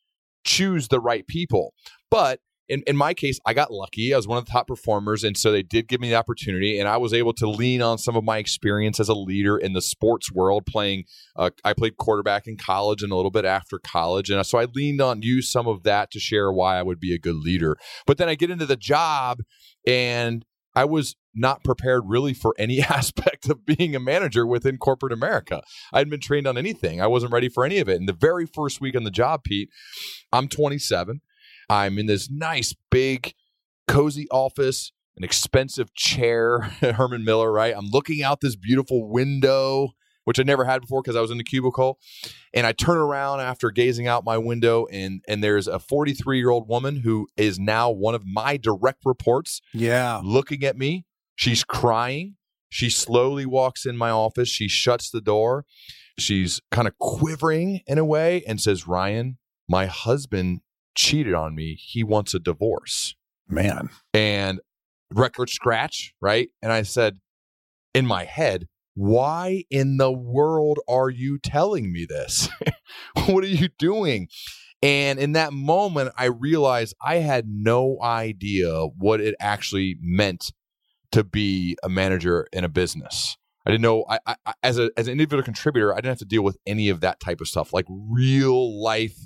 choose 0.45 0.89
the 0.89 1.01
right 1.01 1.27
people. 1.27 1.75
But 2.11 2.41
in, 2.69 2.83
in 2.87 2.97
my 2.97 3.15
case, 3.15 3.39
I 3.47 3.55
got 3.55 3.71
lucky. 3.71 4.13
I 4.13 4.17
was 4.17 4.27
one 4.27 4.39
of 4.39 4.45
the 4.45 4.51
top 4.51 4.67
performers. 4.67 5.23
And 5.23 5.37
so 5.37 5.53
they 5.53 5.63
did 5.63 5.87
give 5.87 6.01
me 6.01 6.11
the 6.11 6.17
opportunity. 6.17 6.81
And 6.81 6.89
I 6.89 6.97
was 6.97 7.13
able 7.13 7.33
to 7.35 7.49
lean 7.49 7.81
on 7.81 7.99
some 7.99 8.17
of 8.17 8.25
my 8.25 8.39
experience 8.39 8.99
as 8.99 9.09
a 9.09 9.15
leader 9.15 9.57
in 9.57 9.73
the 9.73 9.81
sports 9.81 10.33
world, 10.33 10.67
playing. 10.67 11.05
Uh, 11.37 11.51
I 11.65 11.75
played 11.75 11.97
quarterback 11.97 12.47
in 12.47 12.57
college 12.57 13.03
and 13.03 13.13
a 13.13 13.17
little 13.17 13.31
bit 13.31 13.45
after 13.45 13.79
college. 13.79 14.31
And 14.31 14.45
so 14.45 14.59
I 14.59 14.67
leaned 14.75 15.01
on, 15.01 15.23
used 15.23 15.51
some 15.51 15.69
of 15.69 15.85
that 15.85 16.11
to 16.13 16.19
share 16.19 16.51
why 16.51 16.77
I 16.77 16.83
would 16.83 16.99
be 16.99 17.15
a 17.15 17.19
good 17.19 17.37
leader. 17.37 17.77
But 18.07 18.19
then 18.19 18.29
I 18.29 18.35
get 18.35 18.51
into 18.51 18.67
the 18.67 18.77
job 18.77 19.43
and 19.87 20.45
I 20.75 20.85
was 20.85 21.17
not 21.37 21.65
prepared 21.65 22.05
really 22.07 22.35
for 22.35 22.55
any 22.59 22.81
aspect 22.89 23.49
of 23.49 23.65
being 23.65 23.95
a 23.95 24.01
manager 24.01 24.47
within 24.47 24.79
corporate 24.79 25.13
America. 25.13 25.63
I 25.93 25.99
hadn't 25.99 26.11
been 26.11 26.21
trained 26.21 26.47
on 26.47 26.59
anything. 26.59 27.01
I 27.01 27.07
wasn't 27.07 27.33
ready 27.33 27.49
for 27.49 27.65
any 27.65 27.79
of 27.79 27.89
it. 27.89 27.99
And 27.99 28.09
the 28.09 28.13
very 28.13 28.47
first 28.47 28.81
week 28.81 28.97
on 28.97 29.05
the 29.05 29.11
job, 29.11 29.45
Pete, 29.45 29.69
I'm 30.33 30.49
27. 30.49 31.21
I'm 31.69 31.99
in 31.99 32.07
this 32.07 32.31
nice, 32.31 32.75
big, 32.91 33.35
cozy 33.89 34.29
office, 34.31 34.93
an 35.17 35.25
expensive 35.25 35.95
chair, 35.95 36.61
Herman 36.81 37.25
Miller, 37.25 37.51
right? 37.51 37.75
I'm 37.77 37.87
looking 37.87 38.23
out 38.23 38.41
this 38.41 38.57
beautiful 38.57 39.09
window, 39.09 39.91
which 40.25 40.39
I 40.39 40.43
never 40.43 40.65
had 40.65 40.83
before 40.83 41.03
because 41.03 41.17
I 41.17 41.21
was 41.21 41.31
in 41.31 41.39
the 41.39 41.45
cubicle. 41.45 41.99
And 42.53 42.67
I 42.67 42.73
turn 42.73 42.99
around 42.99 43.41
after 43.41 43.71
gazing 43.71 44.07
out 44.07 44.25
my 44.25 44.39
window, 44.39 44.87
and 44.91 45.23
and 45.29 45.43
there's 45.43 45.69
a 45.69 45.79
43 45.79 46.39
year 46.39 46.51
old 46.51 46.69
woman 46.69 46.97
who 46.97 47.29
is 47.37 47.59
now 47.59 47.91
one 47.91 48.15
of 48.15 48.27
my 48.27 48.57
direct 48.57 49.03
reports. 49.05 49.61
Yeah, 49.73 50.21
looking 50.23 50.65
at 50.65 50.77
me. 50.77 51.06
She's 51.37 51.63
crying. 51.65 52.37
She 52.69 52.91
slowly 52.91 53.47
walks 53.47 53.87
in 53.87 53.97
my 53.97 54.11
office. 54.11 54.49
She 54.49 54.69
shuts 54.69 55.11
the 55.11 55.21
door. 55.21 55.65
She's 56.19 56.61
kind 56.71 56.89
of 56.89 56.99
quivering 56.99 57.81
in 57.87 57.99
a 57.99 58.05
way 58.05 58.43
and 58.47 58.61
says, 58.61 58.89
Ryan, 58.89 59.39
my 59.69 59.87
husband 59.87 60.61
cheated 60.95 61.35
on 61.35 61.55
me. 61.55 61.75
He 61.79 62.03
wants 62.03 62.35
a 62.35 62.39
divorce. 62.39 63.15
Man. 63.49 63.91
And 64.13 64.61
record 65.13 65.51
scratch, 65.51 66.15
right? 66.21 66.49
And 66.63 66.73
I 66.73 66.83
said, 66.83 67.21
in 67.95 68.07
my 68.07 68.25
head, 68.25 68.67
why 68.95 69.65
in 69.71 69.99
the 69.99 70.11
world 70.11 70.79
are 70.89 71.11
you 71.11 71.39
telling 71.39 71.93
me 71.93 72.07
this? 72.09 72.49
what 73.27 73.45
are 73.45 73.49
you 73.49 73.69
doing? 73.79 74.29
And 74.83 75.19
in 75.19 75.33
that 75.33 75.53
moment, 75.53 76.13
I 76.17 76.27
realized 76.27 76.95
I 77.05 77.17
had 77.17 77.47
no 77.49 77.99
idea 78.03 78.87
what 78.99 79.21
it 79.21 79.35
actually 79.41 79.99
meant 80.01 80.53
to 81.17 81.25
be 81.25 81.77
a 81.83 81.89
manager 81.89 82.47
in 82.53 82.63
a 82.63 82.69
business. 82.69 83.39
I 83.65 83.71
didn't 83.71 83.83
know. 83.83 84.05
I, 84.09 84.19
I, 84.27 84.37
as 84.63 84.79
a 84.79 84.91
as 84.97 85.09
an 85.09 85.13
individual 85.13 85.43
contributor, 85.43 85.93
I 85.93 85.97
didn't 85.97 86.11
have 86.11 86.19
to 86.19 86.25
deal 86.27 86.43
with 86.43 86.59
any 86.67 86.91
of 86.91 87.01
that 87.01 87.21
type 87.21 87.41
of 87.41 87.49
stuff, 87.49 87.73
like 87.73 87.87
real 87.89 88.83
life 88.83 89.17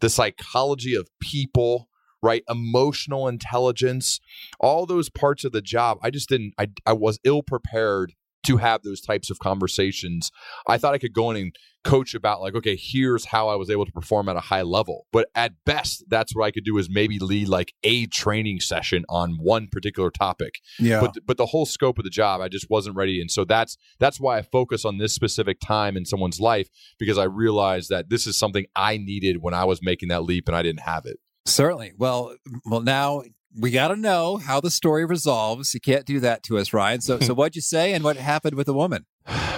the 0.00 0.10
psychology 0.10 0.94
of 0.94 1.08
people, 1.20 1.88
right? 2.22 2.44
Emotional 2.48 3.26
intelligence, 3.26 4.20
all 4.60 4.86
those 4.86 5.08
parts 5.08 5.44
of 5.44 5.52
the 5.52 5.62
job. 5.62 5.98
I 6.02 6.10
just 6.10 6.28
didn't, 6.28 6.54
I, 6.58 6.68
I 6.86 6.92
was 6.92 7.18
ill 7.24 7.42
prepared 7.42 8.14
to 8.46 8.56
have 8.58 8.82
those 8.82 9.00
types 9.00 9.30
of 9.30 9.38
conversations. 9.38 10.30
I 10.66 10.78
thought 10.78 10.94
I 10.94 10.98
could 10.98 11.12
go 11.12 11.30
in 11.30 11.36
and 11.36 11.56
coach 11.84 12.14
about 12.14 12.40
like, 12.40 12.54
okay, 12.54 12.76
here's 12.80 13.26
how 13.26 13.48
I 13.48 13.56
was 13.56 13.70
able 13.70 13.84
to 13.84 13.92
perform 13.92 14.28
at 14.28 14.36
a 14.36 14.40
high 14.40 14.62
level. 14.62 15.06
But 15.12 15.28
at 15.34 15.52
best, 15.64 16.04
that's 16.08 16.34
what 16.34 16.44
I 16.44 16.50
could 16.50 16.64
do 16.64 16.78
is 16.78 16.88
maybe 16.90 17.18
lead 17.18 17.48
like 17.48 17.72
a 17.84 18.06
training 18.06 18.60
session 18.60 19.04
on 19.08 19.36
one 19.40 19.68
particular 19.70 20.10
topic. 20.10 20.54
Yeah. 20.78 21.00
But 21.00 21.18
but 21.24 21.36
the 21.36 21.46
whole 21.46 21.66
scope 21.66 21.98
of 21.98 22.04
the 22.04 22.10
job, 22.10 22.40
I 22.40 22.48
just 22.48 22.68
wasn't 22.68 22.96
ready. 22.96 23.20
And 23.20 23.30
so 23.30 23.44
that's 23.44 23.76
that's 24.00 24.18
why 24.18 24.38
I 24.38 24.42
focus 24.42 24.84
on 24.84 24.98
this 24.98 25.14
specific 25.14 25.60
time 25.60 25.96
in 25.96 26.04
someone's 26.04 26.40
life 26.40 26.68
because 26.98 27.18
I 27.18 27.24
realized 27.24 27.90
that 27.90 28.08
this 28.08 28.26
is 28.26 28.38
something 28.38 28.64
I 28.74 28.96
needed 28.96 29.38
when 29.40 29.54
I 29.54 29.64
was 29.64 29.80
making 29.82 30.08
that 30.08 30.24
leap 30.24 30.48
and 30.48 30.56
I 30.56 30.62
didn't 30.62 30.80
have 30.80 31.04
it. 31.04 31.18
Certainly. 31.46 31.92
Well, 31.98 32.34
well, 32.64 32.80
now 32.80 33.22
we 33.56 33.70
got 33.70 33.88
to 33.88 33.96
know 33.96 34.36
how 34.36 34.60
the 34.60 34.70
story 34.70 35.04
resolves. 35.04 35.74
You 35.74 35.80
can't 35.80 36.04
do 36.04 36.20
that 36.20 36.42
to 36.44 36.58
us, 36.58 36.72
Ryan. 36.72 37.00
So, 37.00 37.20
so 37.20 37.34
what'd 37.34 37.56
you 37.56 37.62
say, 37.62 37.92
and 37.92 38.04
what 38.04 38.16
happened 38.16 38.56
with 38.56 38.66
the 38.66 38.74
woman? 38.74 39.06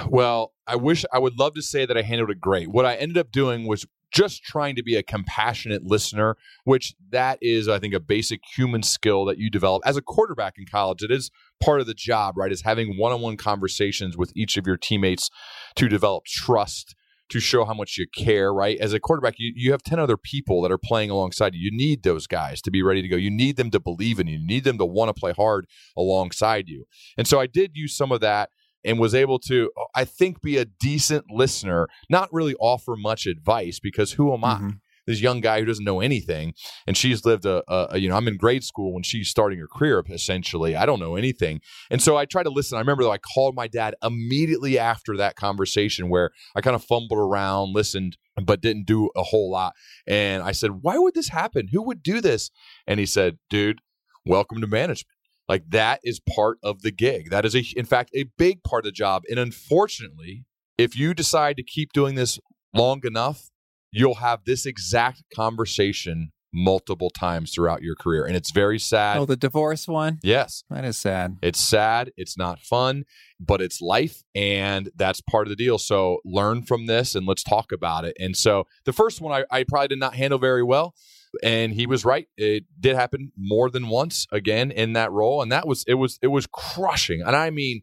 Well, 0.08 0.52
I 0.66 0.76
wish 0.76 1.04
I 1.12 1.18
would 1.18 1.38
love 1.38 1.54
to 1.54 1.62
say 1.62 1.86
that 1.86 1.96
I 1.96 2.02
handled 2.02 2.30
it 2.30 2.40
great. 2.40 2.68
What 2.68 2.86
I 2.86 2.94
ended 2.96 3.18
up 3.18 3.32
doing 3.32 3.66
was 3.66 3.86
just 4.12 4.42
trying 4.44 4.76
to 4.76 4.82
be 4.82 4.96
a 4.96 5.02
compassionate 5.02 5.82
listener, 5.82 6.36
which 6.64 6.94
that 7.10 7.38
is, 7.42 7.68
I 7.68 7.78
think, 7.78 7.92
a 7.92 8.00
basic 8.00 8.40
human 8.56 8.82
skill 8.82 9.24
that 9.24 9.38
you 9.38 9.50
develop 9.50 9.82
as 9.84 9.96
a 9.96 10.02
quarterback 10.02 10.54
in 10.58 10.64
college. 10.66 11.02
It 11.02 11.10
is 11.10 11.30
part 11.60 11.80
of 11.80 11.86
the 11.86 11.94
job, 11.94 12.36
right? 12.36 12.52
Is 12.52 12.62
having 12.62 12.98
one-on-one 12.98 13.36
conversations 13.36 14.16
with 14.16 14.32
each 14.36 14.56
of 14.56 14.66
your 14.66 14.76
teammates 14.76 15.28
to 15.74 15.88
develop 15.88 16.24
trust 16.24 16.94
to 17.28 17.40
show 17.40 17.64
how 17.64 17.74
much 17.74 17.98
you 17.98 18.06
care, 18.14 18.52
right? 18.52 18.78
As 18.78 18.92
a 18.92 19.00
quarterback, 19.00 19.34
you, 19.38 19.52
you 19.54 19.72
have 19.72 19.82
10 19.82 19.98
other 19.98 20.16
people 20.16 20.62
that 20.62 20.72
are 20.72 20.78
playing 20.78 21.10
alongside 21.10 21.54
you. 21.54 21.60
You 21.70 21.76
need 21.76 22.02
those 22.02 22.26
guys 22.26 22.62
to 22.62 22.70
be 22.70 22.82
ready 22.82 23.02
to 23.02 23.08
go. 23.08 23.16
You 23.16 23.30
need 23.30 23.56
them 23.56 23.70
to 23.70 23.80
believe 23.80 24.20
in 24.20 24.26
you. 24.26 24.38
You 24.38 24.46
need 24.46 24.64
them 24.64 24.78
to 24.78 24.86
want 24.86 25.08
to 25.08 25.18
play 25.18 25.32
hard 25.32 25.66
alongside 25.96 26.68
you. 26.68 26.84
And 27.16 27.26
so 27.26 27.40
I 27.40 27.46
did 27.46 27.72
use 27.74 27.96
some 27.96 28.12
of 28.12 28.20
that 28.20 28.50
and 28.84 29.00
was 29.00 29.14
able 29.14 29.40
to, 29.40 29.70
I 29.94 30.04
think, 30.04 30.40
be 30.40 30.56
a 30.56 30.64
decent 30.64 31.24
listener, 31.28 31.88
not 32.08 32.32
really 32.32 32.54
offer 32.56 32.94
much 32.96 33.26
advice 33.26 33.80
because 33.80 34.12
who 34.12 34.32
am 34.32 34.44
I? 34.44 34.54
Mm-hmm. 34.54 34.68
This 35.06 35.20
young 35.20 35.40
guy 35.40 35.60
who 35.60 35.66
doesn't 35.66 35.84
know 35.84 36.00
anything, 36.00 36.54
and 36.86 36.96
she's 36.96 37.24
lived 37.24 37.44
a, 37.44 37.62
a, 37.68 37.88
a, 37.92 37.98
you 37.98 38.08
know 38.08 38.16
I'm 38.16 38.28
in 38.28 38.36
grade 38.36 38.64
school 38.64 38.92
when 38.94 39.02
she's 39.02 39.28
starting 39.28 39.58
her 39.58 39.68
career 39.68 40.02
essentially. 40.10 40.76
I 40.76 40.86
don't 40.86 41.00
know 41.00 41.16
anything, 41.16 41.60
and 41.90 42.02
so 42.02 42.16
I 42.16 42.24
try 42.24 42.42
to 42.42 42.50
listen. 42.50 42.76
I 42.76 42.80
remember 42.80 43.04
though 43.04 43.12
I 43.12 43.18
called 43.18 43.54
my 43.54 43.68
dad 43.68 43.94
immediately 44.02 44.78
after 44.78 45.16
that 45.16 45.36
conversation 45.36 46.08
where 46.08 46.30
I 46.54 46.60
kind 46.60 46.76
of 46.76 46.84
fumbled 46.84 47.18
around, 47.18 47.74
listened, 47.74 48.16
but 48.42 48.60
didn't 48.60 48.86
do 48.86 49.10
a 49.16 49.22
whole 49.22 49.50
lot, 49.50 49.74
and 50.06 50.42
I 50.42 50.52
said, 50.52 50.82
"Why 50.82 50.98
would 50.98 51.14
this 51.14 51.28
happen? 51.28 51.68
Who 51.72 51.82
would 51.82 52.02
do 52.02 52.20
this?" 52.20 52.50
And 52.86 53.00
he 53.00 53.06
said, 53.06 53.38
"Dude, 53.50 53.80
welcome 54.24 54.60
to 54.60 54.66
management." 54.66 55.16
Like 55.48 55.70
that 55.70 56.00
is 56.02 56.20
part 56.20 56.58
of 56.62 56.82
the 56.82 56.90
gig. 56.90 57.30
That 57.30 57.44
is 57.44 57.54
a, 57.54 57.62
in 57.76 57.84
fact, 57.84 58.10
a 58.14 58.24
big 58.36 58.62
part 58.64 58.84
of 58.84 58.88
the 58.88 58.92
job. 58.92 59.22
And 59.30 59.38
unfortunately, 59.38 60.44
if 60.76 60.98
you 60.98 61.14
decide 61.14 61.56
to 61.56 61.62
keep 61.62 61.92
doing 61.92 62.16
this 62.16 62.38
long 62.74 63.00
enough, 63.04 63.50
you'll 63.96 64.16
have 64.16 64.44
this 64.44 64.66
exact 64.66 65.22
conversation 65.34 66.32
multiple 66.52 67.10
times 67.10 67.52
throughout 67.52 67.82
your 67.82 67.94
career. 67.94 68.24
And 68.24 68.34
it's 68.34 68.50
very 68.50 68.78
sad. 68.78 69.18
Oh, 69.18 69.26
the 69.26 69.36
divorce 69.36 69.86
one? 69.86 70.18
Yes. 70.22 70.64
That 70.70 70.84
is 70.84 70.96
sad. 70.96 71.36
It's 71.42 71.60
sad. 71.60 72.12
It's 72.16 72.38
not 72.38 72.60
fun, 72.60 73.04
but 73.38 73.60
it's 73.60 73.80
life. 73.82 74.22
And 74.34 74.90
that's 74.96 75.20
part 75.20 75.46
of 75.46 75.50
the 75.50 75.56
deal. 75.56 75.78
So 75.78 76.20
learn 76.24 76.62
from 76.62 76.86
this 76.86 77.14
and 77.14 77.26
let's 77.26 77.42
talk 77.42 77.72
about 77.72 78.04
it. 78.04 78.16
And 78.18 78.36
so 78.36 78.64
the 78.84 78.92
first 78.92 79.20
one 79.20 79.32
I, 79.32 79.58
I 79.58 79.64
probably 79.64 79.88
did 79.88 80.00
not 80.00 80.14
handle 80.14 80.38
very 80.38 80.62
well. 80.62 80.94
And 81.42 81.74
he 81.74 81.86
was 81.86 82.06
right. 82.06 82.26
It 82.38 82.64
did 82.80 82.96
happen 82.96 83.32
more 83.36 83.68
than 83.68 83.88
once 83.88 84.26
again 84.32 84.70
in 84.70 84.94
that 84.94 85.12
role. 85.12 85.42
And 85.42 85.52
that 85.52 85.66
was, 85.66 85.84
it 85.86 85.94
was, 85.94 86.18
it 86.22 86.28
was 86.28 86.46
crushing. 86.46 87.20
And 87.20 87.36
I 87.36 87.50
mean, 87.50 87.82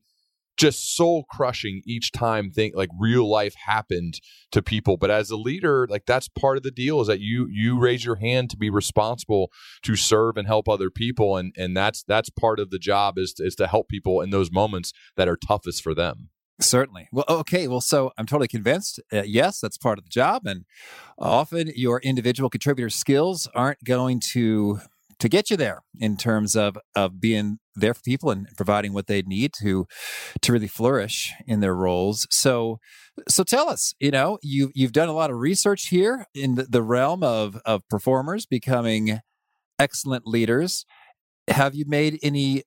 just 0.58 0.96
soul 0.96 1.26
crushing 1.30 1.82
each 1.86 2.12
time 2.12 2.50
think 2.52 2.76
like 2.76 2.90
real 3.00 3.30
life 3.30 3.56
happened 3.66 4.20
to 4.52 4.62
people 4.62 4.98
but 4.98 5.10
as 5.10 5.30
a 5.30 5.38
leader 5.38 5.88
like 5.90 6.06
that's 6.06 6.28
part 6.28 6.58
of 6.58 6.64
the 6.64 6.72
deal 6.72 7.02
is 7.02 7.08
that 7.08 7.20
you 7.20 7.48
you 7.50 7.80
raise 7.80 8.06
your 8.06 8.16
hand 8.16 8.50
to 8.50 8.58
be 8.58 8.70
responsible 8.70 9.52
to 9.82 9.96
serve 9.96 10.38
and 10.38 10.48
help 10.48 10.70
other 10.70 10.90
people 10.90 11.38
and 11.38 11.54
and 11.58 11.76
that's 11.76 12.04
that's 12.04 12.30
part 12.30 12.60
of 12.60 12.70
the 12.70 12.80
job 12.80 13.18
is 13.18 13.34
to, 13.34 13.44
is 13.44 13.56
to 13.56 13.68
help 13.68 13.88
people 13.88 14.22
in 14.22 14.30
those 14.30 14.52
moments 14.52 14.94
that 15.16 15.28
are 15.28 15.38
toughest 15.38 15.82
for 15.82 15.94
them 15.94 16.30
Certainly. 16.62 17.10
Well, 17.12 17.26
okay. 17.28 17.68
Well, 17.68 17.82
so 17.82 18.12
I'm 18.18 18.28
totally 18.28 18.48
convinced. 18.48 19.00
Uh, 19.12 19.24
yes, 19.24 19.60
that's 19.60 19.78
part 19.78 19.98
of 19.98 20.06
the 20.06 20.10
job, 20.10 20.46
and 20.46 20.66
often 21.18 21.72
your 21.76 22.00
individual 22.02 22.50
contributor 22.50 22.92
skills 22.92 23.48
aren't 23.56 23.84
going 23.84 24.20
to 24.20 24.80
to 25.24 25.30
get 25.30 25.50
you 25.50 25.56
there 25.56 25.84
in 26.02 26.18
terms 26.18 26.54
of 26.54 26.78
of 26.98 27.22
being 27.22 27.58
there 27.76 27.94
for 27.94 28.02
people 28.02 28.30
and 28.30 28.46
providing 28.58 28.92
what 28.92 29.08
they 29.08 29.22
need 29.22 29.54
to 29.58 29.88
to 30.42 30.52
really 30.52 30.68
flourish 30.68 31.32
in 31.48 31.62
their 31.62 31.74
roles. 31.74 32.28
So 32.30 32.80
so 33.30 33.46
tell 33.46 33.70
us, 33.70 33.94
you 34.02 34.12
know, 34.12 34.38
you 34.44 34.70
you've 34.76 34.92
done 34.92 35.08
a 35.08 35.14
lot 35.14 35.32
of 35.32 35.38
research 35.38 35.88
here 35.88 36.26
in 36.36 36.56
the, 36.56 36.64
the 36.64 36.84
realm 36.84 37.24
of 37.24 37.56
of 37.66 37.88
performers 37.90 38.46
becoming 38.46 39.22
excellent 39.80 40.28
leaders. 40.28 40.86
Have 41.48 41.74
you 41.74 41.86
made 41.88 42.20
any 42.22 42.64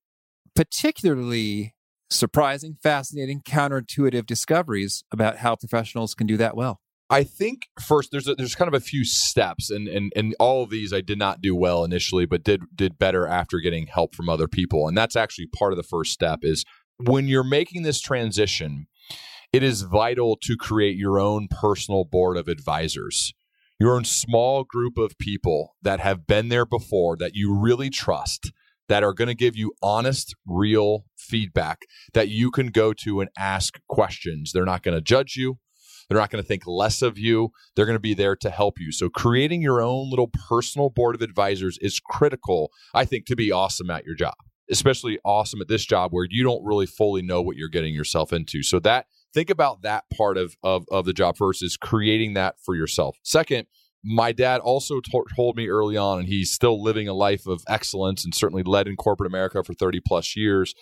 particularly 0.54 1.74
surprising, 2.08 2.78
fascinating, 2.82 3.42
counterintuitive 3.42 4.24
discoveries 4.24 5.04
about 5.12 5.36
how 5.36 5.56
professionals 5.56 6.14
can 6.14 6.26
do 6.26 6.38
that 6.38 6.56
well? 6.56 6.80
I 7.08 7.22
think 7.22 7.68
first 7.80 8.10
there's 8.10 8.26
a, 8.26 8.34
there's 8.34 8.56
kind 8.56 8.68
of 8.68 8.74
a 8.74 8.84
few 8.84 9.04
steps, 9.04 9.70
and 9.70 9.86
and 9.86 10.12
and 10.16 10.34
all 10.40 10.62
of 10.62 10.70
these 10.70 10.92
I 10.92 11.00
did 11.00 11.18
not 11.18 11.40
do 11.40 11.54
well 11.54 11.84
initially, 11.84 12.26
but 12.26 12.42
did 12.42 12.62
did 12.74 12.98
better 12.98 13.26
after 13.26 13.60
getting 13.60 13.86
help 13.86 14.14
from 14.14 14.28
other 14.28 14.48
people, 14.48 14.88
and 14.88 14.96
that's 14.96 15.16
actually 15.16 15.46
part 15.46 15.72
of 15.72 15.76
the 15.76 15.84
first 15.84 16.12
step. 16.12 16.40
Is 16.42 16.64
when 16.98 17.28
you're 17.28 17.44
making 17.44 17.82
this 17.82 18.00
transition, 18.00 18.86
it 19.52 19.62
is 19.62 19.82
vital 19.82 20.36
to 20.42 20.56
create 20.56 20.96
your 20.96 21.20
own 21.20 21.46
personal 21.48 22.04
board 22.04 22.36
of 22.36 22.48
advisors, 22.48 23.34
your 23.78 23.94
own 23.94 24.04
small 24.04 24.64
group 24.64 24.98
of 24.98 25.16
people 25.18 25.76
that 25.82 26.00
have 26.00 26.26
been 26.26 26.48
there 26.48 26.66
before 26.66 27.16
that 27.16 27.34
you 27.34 27.56
really 27.56 27.90
trust 27.90 28.50
that 28.88 29.04
are 29.04 29.12
going 29.12 29.28
to 29.28 29.34
give 29.34 29.56
you 29.56 29.72
honest, 29.82 30.34
real 30.46 31.04
feedback 31.16 31.82
that 32.14 32.28
you 32.28 32.50
can 32.50 32.68
go 32.68 32.92
to 32.92 33.20
and 33.20 33.30
ask 33.38 33.80
questions. 33.88 34.52
They're 34.52 34.64
not 34.64 34.82
going 34.82 34.96
to 34.96 35.02
judge 35.02 35.36
you. 35.36 35.58
They're 36.08 36.18
not 36.18 36.30
going 36.30 36.42
to 36.42 36.46
think 36.46 36.66
less 36.66 37.02
of 37.02 37.18
you. 37.18 37.50
They're 37.74 37.86
going 37.86 37.96
to 37.96 38.00
be 38.00 38.14
there 38.14 38.36
to 38.36 38.50
help 38.50 38.78
you. 38.78 38.92
So, 38.92 39.08
creating 39.08 39.62
your 39.62 39.80
own 39.82 40.10
little 40.10 40.30
personal 40.48 40.90
board 40.90 41.14
of 41.14 41.22
advisors 41.22 41.78
is 41.80 42.00
critical, 42.00 42.70
I 42.94 43.04
think, 43.04 43.26
to 43.26 43.36
be 43.36 43.50
awesome 43.50 43.90
at 43.90 44.04
your 44.04 44.14
job, 44.14 44.34
especially 44.70 45.18
awesome 45.24 45.60
at 45.60 45.68
this 45.68 45.84
job 45.84 46.12
where 46.12 46.26
you 46.28 46.44
don't 46.44 46.64
really 46.64 46.86
fully 46.86 47.22
know 47.22 47.42
what 47.42 47.56
you're 47.56 47.68
getting 47.68 47.94
yourself 47.94 48.32
into. 48.32 48.62
So, 48.62 48.78
that 48.80 49.06
think 49.34 49.50
about 49.50 49.82
that 49.82 50.04
part 50.16 50.38
of, 50.38 50.56
of, 50.62 50.84
of 50.90 51.04
the 51.04 51.12
job 51.12 51.36
first 51.36 51.62
is 51.62 51.76
creating 51.76 52.34
that 52.34 52.56
for 52.64 52.74
yourself. 52.74 53.18
Second, 53.22 53.66
my 54.04 54.30
dad 54.30 54.60
also 54.60 55.00
to- 55.00 55.24
told 55.34 55.56
me 55.56 55.68
early 55.68 55.96
on, 55.96 56.20
and 56.20 56.28
he's 56.28 56.52
still 56.52 56.80
living 56.82 57.08
a 57.08 57.14
life 57.14 57.46
of 57.46 57.62
excellence 57.68 58.24
and 58.24 58.34
certainly 58.34 58.62
led 58.62 58.86
in 58.86 58.94
corporate 58.96 59.26
America 59.26 59.62
for 59.64 59.74
30 59.74 60.00
plus 60.06 60.36
years, 60.36 60.74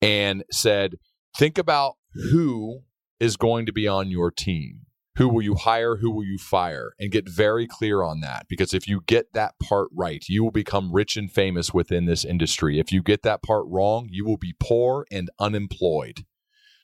and 0.00 0.44
said, 0.50 0.94
think 1.36 1.58
about 1.58 1.94
who 2.32 2.80
is 3.24 3.36
going 3.36 3.66
to 3.66 3.72
be 3.72 3.88
on 3.88 4.10
your 4.10 4.30
team. 4.30 4.80
Who 5.16 5.28
will 5.28 5.42
you 5.42 5.54
hire? 5.54 5.96
Who 5.96 6.10
will 6.10 6.24
you 6.24 6.38
fire? 6.38 6.94
And 6.98 7.10
get 7.10 7.28
very 7.28 7.66
clear 7.66 8.02
on 8.02 8.20
that. 8.20 8.46
Because 8.48 8.74
if 8.74 8.86
you 8.86 9.00
get 9.06 9.32
that 9.32 9.54
part 9.62 9.88
right, 9.94 10.24
you 10.28 10.42
will 10.42 10.50
become 10.50 10.92
rich 10.92 11.16
and 11.16 11.30
famous 11.30 11.72
within 11.72 12.04
this 12.04 12.24
industry. 12.24 12.78
If 12.78 12.92
you 12.92 13.00
get 13.02 13.22
that 13.22 13.42
part 13.42 13.64
wrong, 13.68 14.08
you 14.10 14.24
will 14.24 14.36
be 14.36 14.54
poor 14.60 15.06
and 15.10 15.30
unemployed. 15.38 16.24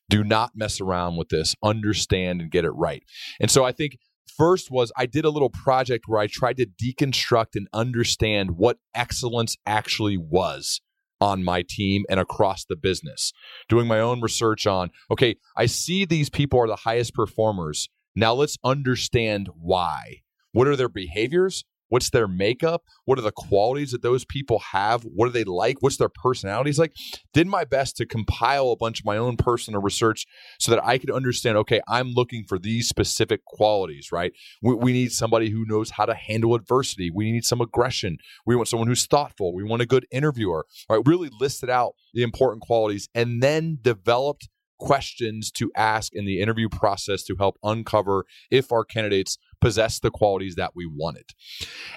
Do 0.09 0.25
not 0.25 0.53
mess 0.55 0.81
around 0.81 1.17
with 1.17 1.29
this. 1.29 1.55
Understand 1.63 2.41
and 2.41 2.51
get 2.51 2.65
it 2.65 2.71
right. 2.71 3.03
And 3.41 3.51
so 3.51 3.65
I 3.65 3.73
think 3.73 3.99
first 4.27 4.71
was 4.71 4.93
I 4.97 5.07
did 5.07 5.25
a 5.25 5.31
little 5.31 5.51
project 5.51 6.05
where 6.07 6.21
I 6.21 6.29
tried 6.29 6.57
to 6.59 6.67
deconstruct 6.67 7.57
and 7.57 7.69
understand 7.73 8.53
what 8.53 8.79
excellence 8.95 9.57
actually 9.67 10.17
was 10.17 10.81
on 11.21 11.45
my 11.45 11.63
team 11.69 12.05
and 12.09 12.19
across 12.19 12.65
the 12.65 12.77
business. 12.77 13.33
Doing 13.69 13.87
my 13.87 14.01
own 14.01 14.21
research 14.21 14.67
on, 14.67 14.91
okay, 15.11 15.37
I 15.57 15.67
see 15.67 16.05
these 16.05 16.31
people 16.31 16.59
are 16.61 16.69
the 16.69 16.77
highest 16.77 17.15
performers. 17.15 17.89
Now 18.17 18.35
let's 18.35 18.57
understand 18.65 19.49
why. 19.55 20.23
What 20.53 20.67
are 20.67 20.77
their 20.77 20.89
behaviors? 20.89 21.65
What's 21.91 22.11
their 22.11 22.27
makeup? 22.27 22.83
What 23.05 23.19
are 23.19 23.23
the 23.23 23.33
qualities 23.33 23.91
that 23.91 24.01
those 24.01 24.25
people 24.25 24.61
have? 24.73 25.03
What 25.03 25.29
are 25.29 25.33
they 25.33 25.45
like? 25.45 25.77
What's 25.81 25.99
their 25.99 26.09
personalities 26.09 26.79
like? 26.79 26.95
Did 27.35 27.47
my 27.47 27.65
best 27.65 27.97
to 27.99 28.07
compile 28.07 28.71
a 28.71 28.77
bunch 28.77 29.01
of 29.01 29.05
my 29.05 29.17
own 29.17 29.37
personal 29.37 29.83
research 29.83 30.27
so 30.59 30.71
that 30.71 30.85
I 30.85 30.99
could 30.99 31.11
understand 31.11 31.59
okay, 31.59 31.81
I'm 31.89 32.13
looking 32.13 32.45
for 32.49 32.59
these 32.59 32.89
specific 32.89 33.45
qualities, 33.45 34.11
right? 34.13 34.33
We, 34.63 34.75
we 34.75 34.93
need 34.93 35.13
somebody 35.13 35.51
who 35.51 35.65
knows 35.67 35.91
how 35.91 36.07
to 36.07 36.15
handle 36.15 36.55
adversity. 36.55 37.11
We 37.11 37.33
need 37.33 37.45
some 37.45 37.61
aggression. 37.61 38.19
We 38.47 38.57
want 38.57 38.69
someone 38.69 38.89
who's 38.89 39.07
thoughtful. 39.07 39.55
We 39.55 39.65
want 39.65 39.83
a 39.83 39.87
good 39.87 40.07
interviewer, 40.11 40.67
right? 40.89 41.03
Really 41.05 41.31
listed 41.41 41.69
out 41.69 41.95
the 42.15 42.23
important 42.23 42.63
qualities 42.63 43.09
and 43.15 43.43
then 43.43 43.79
developed 43.83 44.49
questions 44.81 45.51
to 45.53 45.71
ask 45.77 46.15
in 46.15 46.25
the 46.25 46.41
interview 46.41 46.69
process 46.69 47.23
to 47.23 47.37
help 47.37 47.59
uncover 47.63 48.25
if 48.51 48.73
our 48.73 48.85
candidates 48.85 49.39
possess 49.61 49.99
the 49.99 50.11
qualities 50.11 50.55
that 50.57 50.73
we 50.75 50.87
wanted. 50.87 51.31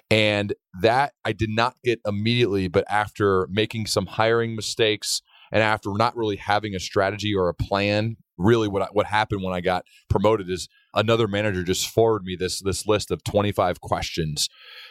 And 0.10 0.54
that 0.82 1.14
I 1.24 1.34
did 1.34 1.50
not 1.50 1.76
get 1.84 2.00
immediately, 2.06 2.68
but 2.68 2.86
after 2.90 3.48
making 3.52 3.88
some 3.88 4.06
hiring 4.06 4.56
mistakes 4.56 5.22
and 5.52 5.62
after 5.62 5.92
not 5.96 6.16
really 6.16 6.38
having 6.38 6.76
a 6.76 6.80
strategy 6.80 7.34
or 7.34 7.48
a 7.48 7.54
plan, 7.54 8.18
really 8.38 8.68
what 8.68 8.82
I, 8.82 8.88
what 8.92 9.06
happened 9.06 9.44
when 9.44 9.54
I 9.54 9.62
got 9.62 9.86
promoted 10.10 10.50
is 10.50 10.68
another 10.94 11.28
manager 11.28 11.64
just 11.64 11.88
forwarded 11.88 12.26
me 12.26 12.36
this 12.36 12.62
this 12.62 12.88
list 12.88 13.12
of 13.12 13.24
25 13.24 13.80
questions. 13.82 14.50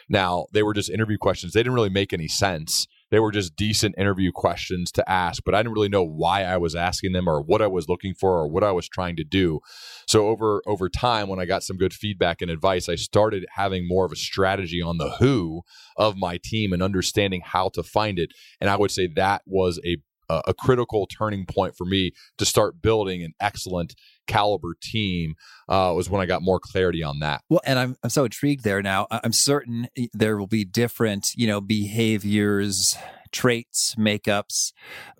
Now, 0.09 0.45
they 0.53 0.63
were 0.63 0.73
just 0.73 0.89
interview 0.89 1.17
questions. 1.17 1.53
They 1.53 1.59
didn't 1.59 1.73
really 1.73 1.89
make 1.89 2.13
any 2.13 2.27
sense 2.27 2.87
they 3.13 3.19
were 3.19 3.31
just 3.31 3.55
decent 3.55 3.93
interview 3.95 4.31
questions 4.33 4.91
to 4.91 5.07
ask, 5.07 5.43
but 5.45 5.53
I 5.53 5.59
didn't 5.59 5.75
really 5.75 5.87
know 5.87 6.03
why 6.03 6.45
I 6.45 6.57
was 6.57 6.73
asking 6.73 7.11
them 7.11 7.29
or 7.29 7.43
what 7.43 7.61
I 7.61 7.67
was 7.67 7.87
looking 7.87 8.15
for 8.15 8.39
or 8.39 8.47
what 8.47 8.63
I 8.63 8.71
was 8.71 8.89
trying 8.89 9.15
to 9.17 9.23
do. 9.23 9.59
So 10.07 10.29
over 10.29 10.63
over 10.65 10.89
time 10.89 11.29
when 11.29 11.39
I 11.39 11.45
got 11.45 11.61
some 11.61 11.77
good 11.77 11.93
feedback 11.93 12.41
and 12.41 12.49
advice, 12.49 12.89
I 12.89 12.95
started 12.95 13.45
having 13.53 13.87
more 13.87 14.03
of 14.03 14.11
a 14.11 14.15
strategy 14.15 14.81
on 14.81 14.97
the 14.97 15.11
who 15.19 15.61
of 15.95 16.17
my 16.17 16.39
team 16.43 16.73
and 16.73 16.81
understanding 16.81 17.43
how 17.45 17.69
to 17.75 17.83
find 17.83 18.17
it. 18.17 18.31
And 18.59 18.67
I 18.67 18.77
would 18.77 18.89
say 18.89 19.07
that 19.15 19.43
was 19.45 19.79
a 19.85 19.97
a 20.45 20.53
critical 20.53 21.07
turning 21.07 21.45
point 21.45 21.75
for 21.75 21.85
me 21.85 22.11
to 22.37 22.45
start 22.45 22.81
building 22.81 23.23
an 23.23 23.33
excellent 23.39 23.95
caliber 24.27 24.75
team 24.81 25.35
uh, 25.69 25.93
was 25.95 26.09
when 26.09 26.21
I 26.21 26.25
got 26.25 26.41
more 26.41 26.59
clarity 26.59 27.03
on 27.03 27.19
that. 27.19 27.41
Well, 27.49 27.61
and 27.65 27.77
I'm 27.79 27.95
I'm 28.03 28.09
so 28.09 28.25
intrigued 28.25 28.63
there 28.63 28.81
now. 28.81 29.07
I'm 29.11 29.33
certain 29.33 29.87
there 30.13 30.37
will 30.37 30.47
be 30.47 30.65
different, 30.65 31.31
you 31.35 31.47
know, 31.47 31.61
behaviors, 31.61 32.97
traits, 33.31 33.95
makeups 33.97 34.71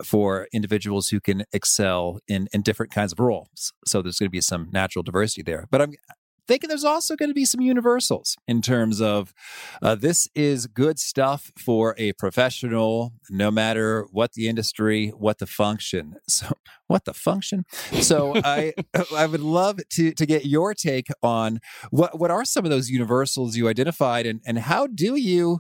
for 0.04 0.48
individuals 0.54 1.10
who 1.10 1.20
can 1.20 1.44
excel 1.52 2.20
in 2.28 2.48
in 2.54 2.62
different 2.62 2.92
kinds 2.92 3.12
of 3.12 3.20
roles. 3.20 3.74
So 3.86 4.02
there's 4.02 4.20
going 4.20 4.28
to 4.28 4.32
be 4.32 4.42
some 4.42 4.70
natural 4.72 5.04
diversity 5.04 5.44
there. 5.44 5.68
But 5.70 5.82
I'm 5.82 5.94
thinking 6.48 6.68
there's 6.68 6.84
also 6.84 7.16
going 7.16 7.30
to 7.30 7.34
be 7.34 7.46
some 7.46 7.62
universals 7.62 8.36
in 8.48 8.62
terms 8.62 9.02
of 9.02 9.34
uh, 9.82 9.96
this 9.96 10.30
is 10.36 10.68
good 10.68 11.00
stuff 11.00 11.52
for 11.58 11.96
a 11.98 12.14
professional, 12.14 13.14
no 13.30 13.52
matter 13.52 14.08
what 14.12 14.34
the 14.34 14.48
industry, 14.48 15.10
what 15.10 15.40
the 15.40 15.48
function. 15.48 16.16
So, 16.28 16.48
what 16.88 17.06
the 17.06 17.14
function? 17.14 17.66
So, 18.02 18.34
I 18.44 18.74
I 19.16 19.26
would 19.28 19.42
love 19.42 19.80
to 19.92 20.12
to 20.14 20.26
get 20.26 20.46
your 20.46 20.74
take 20.74 21.08
on 21.22 21.60
what 21.92 22.20
what 22.20 22.32
are 22.32 22.44
some 22.46 22.66
of 22.66 22.72
those 22.72 22.90
universals 22.90 23.56
you 23.56 23.68
identified, 23.68 24.26
and 24.26 24.42
and 24.46 24.58
how 24.58 24.88
do 24.88 25.16
you 25.16 25.60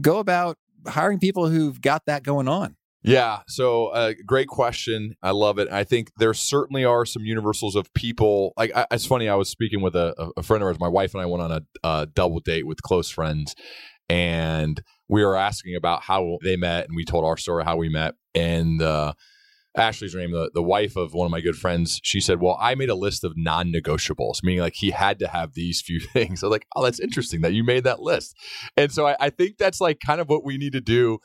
go 0.00 0.18
about 0.18 0.58
hiring 0.86 1.18
people 1.18 1.48
who've 1.48 1.80
got 1.80 2.06
that 2.06 2.22
going 2.22 2.48
on? 2.48 2.76
Yeah, 3.02 3.40
so 3.46 3.86
uh, 3.86 4.14
great 4.26 4.48
question. 4.48 5.14
I 5.22 5.30
love 5.30 5.58
it. 5.58 5.68
I 5.70 5.84
think 5.84 6.10
there 6.18 6.34
certainly 6.34 6.84
are 6.84 7.06
some 7.06 7.24
universals 7.24 7.76
of 7.76 7.92
people. 7.94 8.52
Like 8.56 8.72
I, 8.74 8.86
it's 8.90 9.06
funny, 9.06 9.28
I 9.28 9.36
was 9.36 9.48
speaking 9.48 9.80
with 9.80 9.94
a, 9.94 10.32
a, 10.36 10.42
friend 10.42 10.62
of 10.62 10.66
ours. 10.66 10.80
My 10.80 10.88
wife 10.88 11.14
and 11.14 11.22
I 11.22 11.26
went 11.26 11.42
on 11.42 11.52
a, 11.52 11.60
a 11.84 12.06
double 12.06 12.40
date 12.40 12.66
with 12.66 12.82
close 12.82 13.08
friends, 13.08 13.54
and 14.08 14.82
we 15.08 15.24
were 15.24 15.36
asking 15.36 15.76
about 15.76 16.02
how 16.02 16.38
they 16.42 16.56
met, 16.56 16.88
and 16.88 16.96
we 16.96 17.04
told 17.04 17.24
our 17.24 17.36
story 17.36 17.64
how 17.64 17.76
we 17.76 17.88
met. 17.88 18.14
And 18.34 18.82
uh, 18.82 19.12
Ashley's 19.76 20.14
name, 20.14 20.32
the, 20.32 20.50
the 20.52 20.62
wife 20.62 20.96
of 20.96 21.14
one 21.14 21.26
of 21.26 21.30
my 21.30 21.40
good 21.40 21.56
friends, 21.56 22.00
she 22.02 22.20
said, 22.20 22.40
Well, 22.40 22.58
I 22.60 22.74
made 22.74 22.90
a 22.90 22.94
list 22.96 23.22
of 23.22 23.34
non 23.36 23.72
negotiables, 23.72 24.42
meaning 24.42 24.60
like 24.60 24.74
he 24.74 24.90
had 24.90 25.18
to 25.20 25.28
have 25.28 25.54
these 25.54 25.80
few 25.80 26.00
things. 26.12 26.42
I 26.42 26.46
was 26.46 26.52
like, 26.52 26.66
Oh, 26.74 26.82
that's 26.82 27.00
interesting 27.00 27.42
that 27.42 27.52
you 27.52 27.62
made 27.62 27.84
that 27.84 28.00
list. 28.00 28.36
And 28.76 28.90
so 28.90 29.06
I, 29.06 29.16
I 29.20 29.30
think 29.30 29.56
that's 29.56 29.80
like 29.80 30.00
kind 30.04 30.20
of 30.20 30.28
what 30.28 30.44
we 30.44 30.58
need 30.58 30.72
to 30.72 30.80
do 30.80 31.18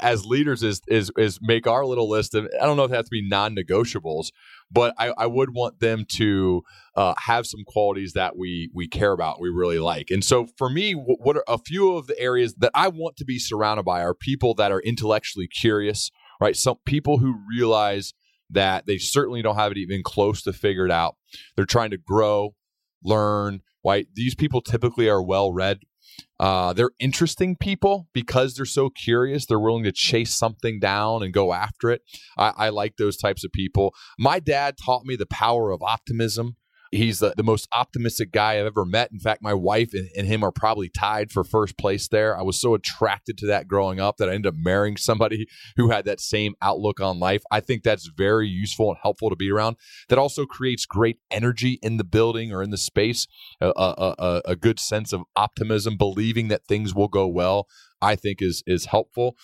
as 0.00 0.24
leaders 0.24 0.62
is 0.62 0.80
is 0.88 1.10
is 1.16 1.38
make 1.42 1.66
our 1.66 1.84
little 1.84 2.08
list 2.08 2.34
of 2.34 2.48
I 2.60 2.66
don't 2.66 2.76
know 2.76 2.84
if 2.84 2.92
it 2.92 2.96
has 2.96 3.06
to 3.06 3.10
be 3.10 3.26
non-negotiables, 3.28 4.28
but 4.70 4.94
I, 4.98 5.12
I 5.16 5.26
would 5.26 5.54
want 5.54 5.80
them 5.80 6.06
to 6.16 6.62
uh, 6.96 7.14
have 7.18 7.46
some 7.46 7.64
qualities 7.66 8.12
that 8.14 8.36
we 8.36 8.70
we 8.74 8.88
care 8.88 9.12
about, 9.12 9.40
we 9.40 9.50
really 9.50 9.78
like. 9.78 10.10
And 10.10 10.24
so 10.24 10.46
for 10.56 10.70
me, 10.70 10.92
what 10.92 11.36
are 11.36 11.44
a 11.46 11.58
few 11.58 11.96
of 11.96 12.06
the 12.06 12.18
areas 12.18 12.54
that 12.54 12.72
I 12.74 12.88
want 12.88 13.16
to 13.16 13.24
be 13.24 13.38
surrounded 13.38 13.84
by 13.84 14.02
are 14.02 14.14
people 14.14 14.54
that 14.54 14.72
are 14.72 14.80
intellectually 14.80 15.48
curious, 15.48 16.10
right? 16.40 16.56
Some 16.56 16.76
people 16.86 17.18
who 17.18 17.36
realize 17.48 18.14
that 18.50 18.86
they 18.86 18.98
certainly 18.98 19.42
don't 19.42 19.56
have 19.56 19.72
it 19.72 19.78
even 19.78 20.02
close 20.02 20.42
to 20.42 20.52
figured 20.52 20.90
out. 20.90 21.16
They're 21.56 21.64
trying 21.64 21.90
to 21.90 21.98
grow, 21.98 22.54
learn. 23.02 23.60
Right? 23.86 24.06
These 24.14 24.34
people 24.34 24.62
typically 24.62 25.10
are 25.10 25.22
well 25.22 25.52
read. 25.52 25.80
Uh, 26.40 26.72
they're 26.72 26.90
interesting 26.98 27.56
people 27.56 28.08
because 28.12 28.54
they're 28.54 28.64
so 28.64 28.90
curious. 28.90 29.46
They're 29.46 29.60
willing 29.60 29.84
to 29.84 29.92
chase 29.92 30.34
something 30.34 30.80
down 30.80 31.22
and 31.22 31.32
go 31.32 31.52
after 31.52 31.90
it. 31.90 32.02
I, 32.36 32.52
I 32.56 32.68
like 32.70 32.96
those 32.96 33.16
types 33.16 33.44
of 33.44 33.52
people. 33.52 33.94
My 34.18 34.40
dad 34.40 34.76
taught 34.76 35.04
me 35.04 35.16
the 35.16 35.26
power 35.26 35.70
of 35.70 35.82
optimism. 35.82 36.56
He's 36.94 37.18
the, 37.18 37.34
the 37.36 37.42
most 37.42 37.68
optimistic 37.72 38.30
guy 38.32 38.54
I've 38.58 38.66
ever 38.66 38.84
met. 38.84 39.10
In 39.10 39.18
fact, 39.18 39.42
my 39.42 39.54
wife 39.54 39.90
and, 39.92 40.08
and, 40.16 40.26
him 40.26 40.42
are 40.42 40.52
probably 40.52 40.88
tied 40.88 41.30
for 41.30 41.44
first 41.44 41.76
place 41.76 42.08
there. 42.08 42.38
I 42.38 42.42
was 42.42 42.60
so 42.60 42.74
attracted 42.74 43.36
to 43.38 43.46
that 43.48 43.68
growing 43.68 44.00
up 44.00 44.16
that 44.18 44.28
I 44.28 44.34
ended 44.34 44.54
up 44.54 44.58
marrying 44.58 44.96
somebody 44.96 45.46
who 45.76 45.90
had 45.90 46.04
that 46.04 46.20
same 46.20 46.54
outlook 46.62 47.00
on 47.00 47.18
life. 47.18 47.42
I 47.50 47.60
think 47.60 47.82
that's 47.82 48.10
very 48.16 48.48
useful 48.48 48.90
and 48.90 48.98
helpful 49.02 49.30
to 49.30 49.36
be 49.36 49.50
around. 49.50 49.76
That 50.08 50.18
also 50.18 50.46
creates 50.46 50.86
great 50.86 51.18
energy 51.30 51.78
in 51.82 51.96
the 51.96 52.04
building 52.04 52.52
or 52.52 52.62
in 52.62 52.70
the 52.70 52.78
space, 52.78 53.26
a, 53.60 53.72
a, 53.76 54.14
a, 54.18 54.42
a 54.46 54.56
good 54.56 54.78
sense 54.78 55.12
of 55.12 55.22
optimism, 55.36 55.96
believing 55.96 56.48
that 56.48 56.66
things 56.66 56.94
will 56.94 57.08
go 57.08 57.26
well. 57.26 57.66
I 58.00 58.16
think 58.16 58.42
is 58.42 58.62
is 58.66 58.86
helpful. 58.86 59.36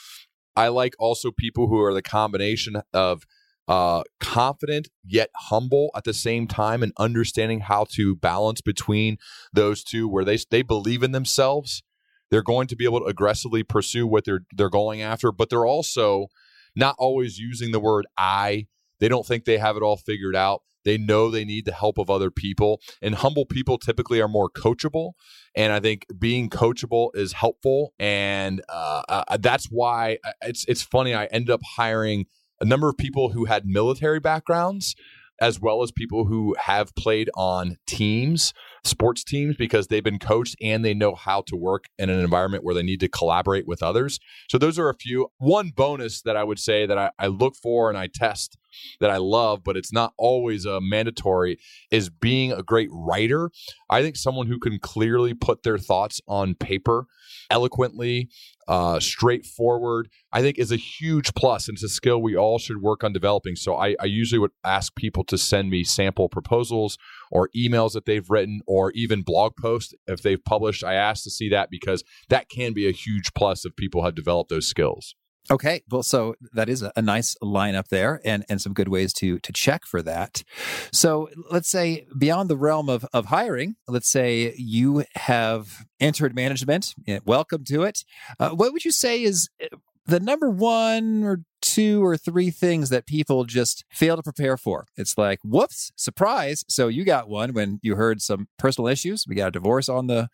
I 0.56 0.68
like 0.68 0.94
also 0.98 1.30
people 1.30 1.68
who 1.68 1.80
are 1.80 1.94
the 1.94 2.02
combination 2.02 2.82
of 2.92 3.24
uh, 3.70 4.02
confident 4.18 4.88
yet 5.04 5.30
humble 5.36 5.90
at 5.94 6.02
the 6.02 6.12
same 6.12 6.48
time 6.48 6.82
and 6.82 6.92
understanding 6.98 7.60
how 7.60 7.86
to 7.88 8.16
balance 8.16 8.60
between 8.60 9.16
those 9.52 9.84
two 9.84 10.08
where 10.08 10.24
they 10.24 10.38
they 10.50 10.62
believe 10.62 11.04
in 11.04 11.12
themselves. 11.12 11.84
They're 12.32 12.42
going 12.42 12.66
to 12.66 12.76
be 12.76 12.84
able 12.84 12.98
to 13.00 13.06
aggressively 13.06 13.62
pursue 13.62 14.08
what 14.08 14.24
they're 14.24 14.42
they're 14.56 14.70
going 14.70 15.02
after 15.02 15.30
but 15.30 15.50
they're 15.50 15.66
also 15.66 16.26
not 16.74 16.96
always 16.98 17.38
using 17.38 17.70
the 17.70 17.78
word 17.80 18.06
i. 18.18 18.66
They 18.98 19.08
don't 19.08 19.24
think 19.24 19.44
they 19.44 19.58
have 19.58 19.76
it 19.76 19.84
all 19.84 19.96
figured 19.98 20.36
out. 20.36 20.62
They 20.84 20.98
know 20.98 21.30
they 21.30 21.44
need 21.44 21.64
the 21.64 21.72
help 21.72 21.96
of 21.98 22.10
other 22.10 22.30
people 22.32 22.80
and 23.00 23.14
humble 23.14 23.46
people 23.46 23.78
typically 23.78 24.20
are 24.20 24.28
more 24.28 24.50
coachable 24.50 25.12
and 25.54 25.72
i 25.72 25.78
think 25.80 26.06
being 26.18 26.50
coachable 26.50 27.10
is 27.14 27.34
helpful 27.34 27.92
and 28.00 28.62
uh, 28.68 29.02
uh, 29.08 29.36
that's 29.40 29.66
why 29.66 30.18
uh, 30.24 30.32
it's 30.42 30.64
it's 30.66 30.82
funny 30.82 31.14
i 31.14 31.26
ended 31.26 31.50
up 31.50 31.60
hiring 31.76 32.26
a 32.60 32.64
number 32.64 32.88
of 32.88 32.96
people 32.96 33.30
who 33.30 33.46
had 33.46 33.66
military 33.66 34.20
backgrounds 34.20 34.94
as 35.40 35.58
well 35.58 35.82
as 35.82 35.90
people 35.90 36.26
who 36.26 36.54
have 36.60 36.94
played 36.94 37.30
on 37.34 37.78
teams, 37.86 38.52
sports 38.84 39.24
teams, 39.24 39.56
because 39.56 39.86
they've 39.86 40.04
been 40.04 40.18
coached 40.18 40.54
and 40.60 40.84
they 40.84 40.92
know 40.92 41.14
how 41.14 41.42
to 41.46 41.56
work 41.56 41.86
in 41.98 42.10
an 42.10 42.20
environment 42.20 42.62
where 42.62 42.74
they 42.74 42.82
need 42.82 43.00
to 43.00 43.08
collaborate 43.08 43.66
with 43.66 43.82
others. 43.82 44.20
So, 44.50 44.58
those 44.58 44.78
are 44.78 44.90
a 44.90 44.94
few. 44.94 45.28
One 45.38 45.72
bonus 45.74 46.20
that 46.22 46.36
I 46.36 46.44
would 46.44 46.58
say 46.58 46.84
that 46.86 46.98
I, 46.98 47.10
I 47.18 47.28
look 47.28 47.54
for 47.56 47.88
and 47.88 47.96
I 47.96 48.08
test 48.12 48.58
that 49.00 49.10
I 49.10 49.16
love, 49.16 49.62
but 49.64 49.76
it's 49.76 49.92
not 49.92 50.12
always 50.18 50.64
a 50.64 50.80
mandatory, 50.80 51.58
is 51.90 52.10
being 52.10 52.52
a 52.52 52.62
great 52.62 52.88
writer. 52.92 53.50
I 53.88 54.02
think 54.02 54.16
someone 54.16 54.46
who 54.46 54.58
can 54.58 54.78
clearly 54.78 55.34
put 55.34 55.62
their 55.62 55.78
thoughts 55.78 56.20
on 56.26 56.54
paper 56.54 57.06
eloquently, 57.50 58.28
uh, 58.68 59.00
straightforward, 59.00 60.08
I 60.32 60.42
think 60.42 60.58
is 60.58 60.70
a 60.70 60.76
huge 60.76 61.34
plus. 61.34 61.68
And 61.68 61.74
it's 61.76 61.82
a 61.82 61.88
skill 61.88 62.22
we 62.22 62.36
all 62.36 62.58
should 62.58 62.80
work 62.80 63.02
on 63.02 63.12
developing. 63.12 63.56
So 63.56 63.74
I, 63.74 63.96
I 64.00 64.04
usually 64.04 64.38
would 64.38 64.52
ask 64.64 64.94
people 64.94 65.24
to 65.24 65.36
send 65.36 65.70
me 65.70 65.82
sample 65.82 66.28
proposals 66.28 66.96
or 67.32 67.48
emails 67.56 67.92
that 67.92 68.06
they've 68.06 68.28
written 68.30 68.60
or 68.66 68.92
even 68.92 69.22
blog 69.22 69.56
posts 69.56 69.94
if 70.06 70.22
they've 70.22 70.42
published. 70.44 70.84
I 70.84 70.94
ask 70.94 71.24
to 71.24 71.30
see 71.30 71.48
that 71.50 71.68
because 71.70 72.04
that 72.28 72.48
can 72.48 72.72
be 72.72 72.88
a 72.88 72.92
huge 72.92 73.32
plus 73.34 73.64
if 73.64 73.74
people 73.74 74.04
have 74.04 74.14
developed 74.14 74.50
those 74.50 74.68
skills. 74.68 75.16
Okay, 75.50 75.82
well, 75.90 76.04
so 76.04 76.36
that 76.52 76.68
is 76.68 76.82
a, 76.82 77.02
nice 77.02 77.34
lineup 77.42 77.88
there, 77.88 78.20
and 78.24 78.44
and 78.48 78.60
some 78.60 78.72
good 78.72 78.86
ways 78.86 79.12
to 79.14 79.40
to 79.40 79.52
check 79.52 79.84
for 79.84 80.00
that. 80.02 80.44
So 80.92 81.28
let's 81.50 81.68
say 81.68 82.06
beyond 82.16 82.48
the 82.48 82.56
realm 82.56 82.88
of 82.88 83.04
of 83.12 83.26
hiring, 83.26 83.74
let's 83.88 84.08
say 84.08 84.54
you 84.56 85.04
have 85.16 85.84
entered 85.98 86.36
management. 86.36 86.94
Welcome 87.24 87.64
to 87.64 87.82
it. 87.82 88.04
Uh, 88.38 88.50
what 88.50 88.72
would 88.72 88.84
you 88.84 88.92
say 88.92 89.22
is 89.22 89.48
uh, 89.60 89.76
the 90.06 90.20
number 90.20 90.48
one 90.50 91.24
or 91.24 91.40
two 91.60 92.04
or 92.04 92.16
three 92.16 92.50
things 92.50 92.88
that 92.90 93.06
people 93.06 93.44
just 93.44 93.84
fail 93.90 94.16
to 94.16 94.22
prepare 94.22 94.56
for. 94.56 94.86
It's 94.96 95.18
like, 95.18 95.40
whoops, 95.44 95.92
surprise. 95.96 96.64
So 96.68 96.88
you 96.88 97.04
got 97.04 97.28
one 97.28 97.52
when 97.52 97.80
you 97.82 97.96
heard 97.96 98.22
some 98.22 98.48
personal 98.58 98.88
issues. 98.88 99.24
We 99.28 99.34
got 99.34 99.48
a 99.48 99.52
divorce 99.52 99.88
on 99.88 100.06
the 100.06 100.28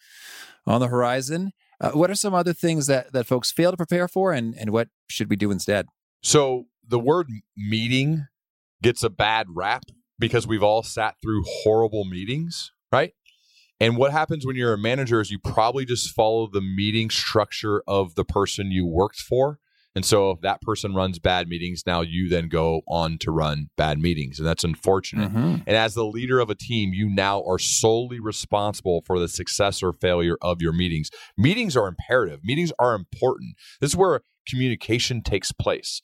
on 0.66 0.80
the 0.80 0.88
horizon. 0.88 1.52
Uh, 1.80 1.90
what 1.90 2.10
are 2.10 2.14
some 2.14 2.34
other 2.34 2.52
things 2.52 2.86
that, 2.86 3.12
that 3.12 3.26
folks 3.26 3.52
fail 3.52 3.70
to 3.70 3.76
prepare 3.76 4.08
for, 4.08 4.32
and, 4.32 4.54
and 4.56 4.70
what 4.70 4.88
should 5.08 5.28
we 5.28 5.36
do 5.36 5.50
instead? 5.50 5.86
So, 6.22 6.66
the 6.88 6.98
word 6.98 7.28
meeting 7.56 8.26
gets 8.82 9.02
a 9.02 9.10
bad 9.10 9.48
rap 9.50 9.84
because 10.18 10.46
we've 10.46 10.62
all 10.62 10.82
sat 10.82 11.16
through 11.20 11.42
horrible 11.46 12.04
meetings, 12.04 12.72
right? 12.92 13.12
And 13.78 13.96
what 13.96 14.12
happens 14.12 14.46
when 14.46 14.56
you're 14.56 14.72
a 14.72 14.78
manager 14.78 15.20
is 15.20 15.30
you 15.30 15.38
probably 15.38 15.84
just 15.84 16.14
follow 16.14 16.48
the 16.50 16.62
meeting 16.62 17.10
structure 17.10 17.82
of 17.86 18.14
the 18.14 18.24
person 18.24 18.70
you 18.70 18.86
worked 18.86 19.20
for. 19.20 19.58
And 19.96 20.04
so 20.04 20.30
if 20.30 20.42
that 20.42 20.60
person 20.60 20.94
runs 20.94 21.18
bad 21.18 21.48
meetings, 21.48 21.84
now 21.86 22.02
you 22.02 22.28
then 22.28 22.48
go 22.48 22.82
on 22.86 23.16
to 23.20 23.30
run 23.30 23.70
bad 23.78 23.98
meetings. 23.98 24.38
And 24.38 24.46
that's 24.46 24.62
unfortunate. 24.62 25.30
Mm-hmm. 25.30 25.62
And 25.66 25.76
as 25.76 25.94
the 25.94 26.04
leader 26.04 26.38
of 26.38 26.50
a 26.50 26.54
team, 26.54 26.92
you 26.92 27.08
now 27.08 27.42
are 27.44 27.58
solely 27.58 28.20
responsible 28.20 29.02
for 29.06 29.18
the 29.18 29.26
success 29.26 29.82
or 29.82 29.94
failure 29.94 30.36
of 30.42 30.60
your 30.60 30.74
meetings. 30.74 31.10
Meetings 31.38 31.78
are 31.78 31.88
imperative, 31.88 32.40
meetings 32.44 32.74
are 32.78 32.94
important. 32.94 33.56
This 33.80 33.92
is 33.92 33.96
where 33.96 34.20
communication 34.46 35.22
takes 35.22 35.50
place. 35.50 36.02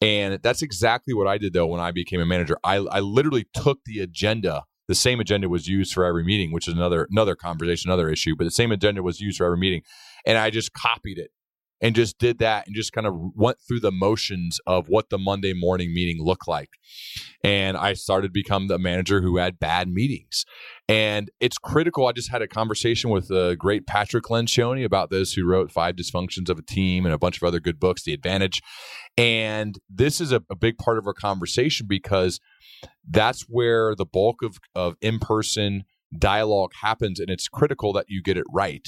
And 0.00 0.40
that's 0.40 0.62
exactly 0.62 1.12
what 1.12 1.26
I 1.26 1.36
did 1.36 1.52
though 1.52 1.66
when 1.66 1.80
I 1.80 1.90
became 1.90 2.20
a 2.20 2.26
manager. 2.26 2.56
I, 2.62 2.76
I 2.76 3.00
literally 3.00 3.46
took 3.52 3.80
the 3.84 3.98
agenda 3.98 4.62
the 4.88 4.96
same 4.96 5.20
agenda 5.20 5.48
was 5.48 5.68
used 5.68 5.94
for 5.94 6.04
every 6.04 6.24
meeting, 6.24 6.52
which 6.52 6.66
is 6.68 6.74
another 6.74 7.06
another 7.10 7.34
conversation, 7.34 7.90
another 7.90 8.10
issue. 8.10 8.34
But 8.36 8.44
the 8.44 8.50
same 8.50 8.72
agenda 8.72 9.02
was 9.02 9.20
used 9.20 9.38
for 9.38 9.46
every 9.46 9.56
meeting, 9.56 9.82
and 10.26 10.36
I 10.36 10.50
just 10.50 10.72
copied 10.74 11.18
it 11.18 11.30
and 11.82 11.96
just 11.96 12.16
did 12.18 12.38
that 12.38 12.66
and 12.66 12.76
just 12.76 12.92
kind 12.92 13.06
of 13.06 13.14
went 13.34 13.58
through 13.60 13.80
the 13.80 13.90
motions 13.90 14.60
of 14.66 14.88
what 14.88 15.10
the 15.10 15.18
Monday 15.18 15.52
morning 15.52 15.92
meeting 15.92 16.24
looked 16.24 16.46
like. 16.46 16.70
And 17.42 17.76
I 17.76 17.94
started 17.94 18.28
to 18.28 18.32
become 18.32 18.68
the 18.68 18.78
manager 18.78 19.20
who 19.20 19.38
had 19.38 19.58
bad 19.58 19.88
meetings. 19.88 20.44
And 20.88 21.28
it's 21.40 21.58
critical. 21.58 22.06
I 22.06 22.12
just 22.12 22.30
had 22.30 22.40
a 22.40 22.46
conversation 22.46 23.10
with 23.10 23.28
the 23.28 23.56
great 23.58 23.86
Patrick 23.86 24.24
Lencioni 24.24 24.84
about 24.84 25.10
this, 25.10 25.32
who 25.32 25.44
wrote 25.44 25.72
Five 25.72 25.96
Dysfunctions 25.96 26.48
of 26.48 26.58
a 26.58 26.62
Team 26.62 27.04
and 27.04 27.12
a 27.12 27.18
bunch 27.18 27.36
of 27.36 27.42
other 27.42 27.60
good 27.60 27.80
books, 27.80 28.04
The 28.04 28.14
Advantage. 28.14 28.62
And 29.18 29.78
this 29.90 30.20
is 30.20 30.30
a, 30.30 30.42
a 30.48 30.54
big 30.54 30.78
part 30.78 30.98
of 30.98 31.06
our 31.06 31.14
conversation 31.14 31.86
because 31.88 32.38
that's 33.08 33.42
where 33.42 33.96
the 33.96 34.06
bulk 34.06 34.42
of, 34.42 34.58
of 34.76 34.94
in 35.00 35.18
person 35.18 35.82
dialogue 36.16 36.72
happens. 36.80 37.18
And 37.18 37.28
it's 37.28 37.48
critical 37.48 37.92
that 37.94 38.06
you 38.08 38.22
get 38.22 38.36
it 38.36 38.44
right. 38.52 38.86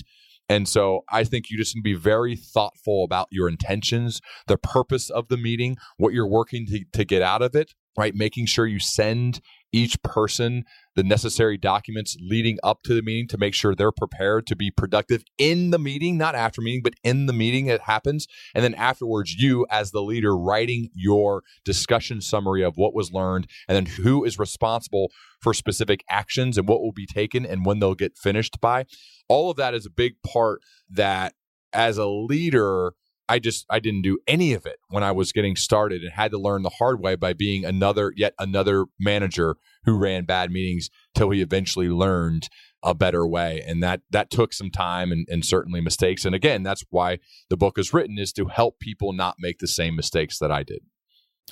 And 0.55 0.69
so 0.69 1.01
I 1.11 1.25
think 1.25 1.51
you 1.51 1.59
just 1.59 1.75
need 1.75 1.81
to 1.81 1.83
be 1.83 1.95
very 1.95 2.37
thoughtful 2.37 3.03
about 3.03 3.27
your 3.33 3.49
intentions, 3.49 4.21
the 4.47 4.57
purpose 4.57 5.11
of 5.11 5.27
the 5.27 5.37
meeting, 5.37 5.77
what 5.97 6.13
you're 6.13 6.29
working 6.29 6.65
to, 6.67 6.85
to 6.93 7.05
get 7.05 7.23
out 7.23 7.43
of 7.43 7.57
it, 7.57 7.73
right? 7.99 8.15
Making 8.15 8.47
sure 8.47 8.65
you 8.65 8.79
send 8.79 9.41
each 9.75 10.01
person 10.03 10.65
the 10.95 11.03
necessary 11.03 11.59
documents 11.59 12.17
leading 12.21 12.57
up 12.63 12.83
to 12.85 12.95
the 12.95 13.03
meeting 13.03 13.27
to 13.27 13.37
make 13.37 13.53
sure 13.53 13.75
they're 13.75 13.91
prepared 13.91 14.47
to 14.47 14.55
be 14.55 14.71
productive 14.71 15.25
in 15.39 15.71
the 15.71 15.79
meeting, 15.79 16.17
not 16.17 16.37
after 16.37 16.63
meeting, 16.63 16.83
but 16.83 16.95
in 17.03 17.27
the 17.27 17.33
meeting 17.33 17.67
it 17.67 17.81
happens. 17.83 18.29
And 18.55 18.63
then 18.63 18.75
afterwards, 18.75 19.35
you 19.35 19.67
as 19.71 19.91
the 19.91 20.03
leader 20.03 20.37
writing 20.37 20.91
your 20.95 21.43
discussion 21.65 22.21
summary 22.21 22.63
of 22.63 22.77
what 22.77 22.95
was 22.95 23.13
learned 23.13 23.49
and 23.67 23.75
then 23.75 23.87
who 23.87 24.25
is 24.25 24.39
responsible 24.39 25.11
for 25.41 25.53
specific 25.53 26.05
actions 26.09 26.57
and 26.57 26.69
what 26.69 26.81
will 26.81 26.93
be 26.93 27.07
taken 27.07 27.45
and 27.45 27.67
when 27.67 27.81
they'll 27.81 27.95
get 27.95 28.17
finished 28.17 28.61
by. 28.61 28.85
All 29.29 29.51
of 29.51 29.57
that 29.57 29.75
is 29.75 29.87
a 29.87 29.91
big 29.91 30.15
part 30.23 30.61
that 30.89 31.35
as 31.73 31.99
a 31.99 32.07
leader, 32.07 32.93
I 33.29 33.39
just 33.39 33.67
I 33.71 33.81
didn't 33.81 34.03
do 34.03 34.19
any 34.27 34.53
of 34.53 34.67
it 34.67 34.77
when 34.89 35.03
I 35.03 35.13
was 35.13 35.33
getting 35.33 35.57
started 35.57 36.03
and 36.03 36.13
had 36.13 36.31
to 36.33 36.39
learn 36.39 36.63
the 36.63 36.71
hard 36.71 37.01
way 37.01 37.15
by 37.15 37.33
being 37.33 37.65
another 37.65 38.13
yet 38.17 38.35
another 38.39 38.87
manager 38.99 39.57
who 39.85 39.99
ran 39.99 40.25
bad 40.25 40.51
meetings 40.51 40.91
till 41.15 41.31
he 41.31 41.41
eventually 41.41 41.89
learned 41.89 42.49
a 42.83 42.95
better 42.95 43.27
way 43.27 43.63
and 43.67 43.83
that 43.83 44.03
that 44.11 44.31
took 44.31 44.53
some 44.53 44.71
time 44.71 45.11
and, 45.11 45.27
and 45.31 45.45
certainly 45.45 45.81
mistakes 45.81 46.27
and 46.27 46.35
again 46.35 46.63
that's 46.63 46.85
why 46.91 47.19
the 47.49 47.57
book 47.57 47.79
is 47.79 47.95
written 47.95 48.19
is 48.19 48.33
to 48.33 48.47
help 48.47 48.79
people 48.79 49.13
not 49.13 49.37
make 49.39 49.59
the 49.59 49.69
same 49.69 49.97
mistakes 49.97 50.39
that 50.39 50.53
I 50.53 50.63
did. 50.63 50.81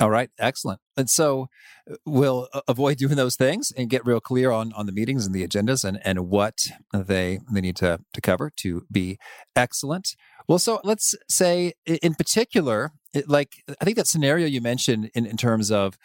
All 0.00 0.10
right, 0.10 0.30
excellent. 0.38 0.80
And 0.96 1.10
so 1.10 1.48
uh, 1.90 1.96
we'll 2.06 2.48
uh, 2.54 2.62
avoid 2.66 2.96
doing 2.96 3.16
those 3.16 3.36
things 3.36 3.72
and 3.76 3.90
get 3.90 4.06
real 4.06 4.20
clear 4.20 4.50
on 4.50 4.72
on 4.72 4.86
the 4.86 4.92
meetings 4.92 5.26
and 5.26 5.34
the 5.34 5.46
agendas 5.46 5.84
and 5.84 6.00
and 6.04 6.28
what 6.30 6.54
they 6.94 7.40
they 7.52 7.60
need 7.60 7.76
to 7.76 8.00
to 8.14 8.20
cover 8.20 8.50
to 8.56 8.86
be 8.90 9.18
excellent. 9.54 10.14
Well, 10.48 10.58
so 10.58 10.80
let's 10.82 11.14
say 11.28 11.74
in 11.86 12.14
particular, 12.14 12.92
like 13.26 13.52
I 13.80 13.84
think 13.84 13.96
that 13.96 14.06
scenario 14.06 14.46
you 14.46 14.60
mentioned 14.60 15.10
in, 15.14 15.26
in 15.26 15.36
terms 15.36 15.70
of 15.70 15.96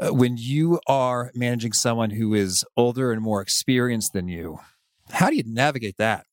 uh, 0.00 0.12
when 0.12 0.36
you 0.36 0.80
are 0.86 1.30
managing 1.34 1.72
someone 1.72 2.10
who 2.10 2.34
is 2.34 2.64
older 2.76 3.12
and 3.12 3.22
more 3.22 3.40
experienced 3.40 4.12
than 4.12 4.28
you, 4.28 4.58
how 5.10 5.30
do 5.30 5.36
you 5.36 5.42
navigate 5.46 5.96
that? 5.98 6.26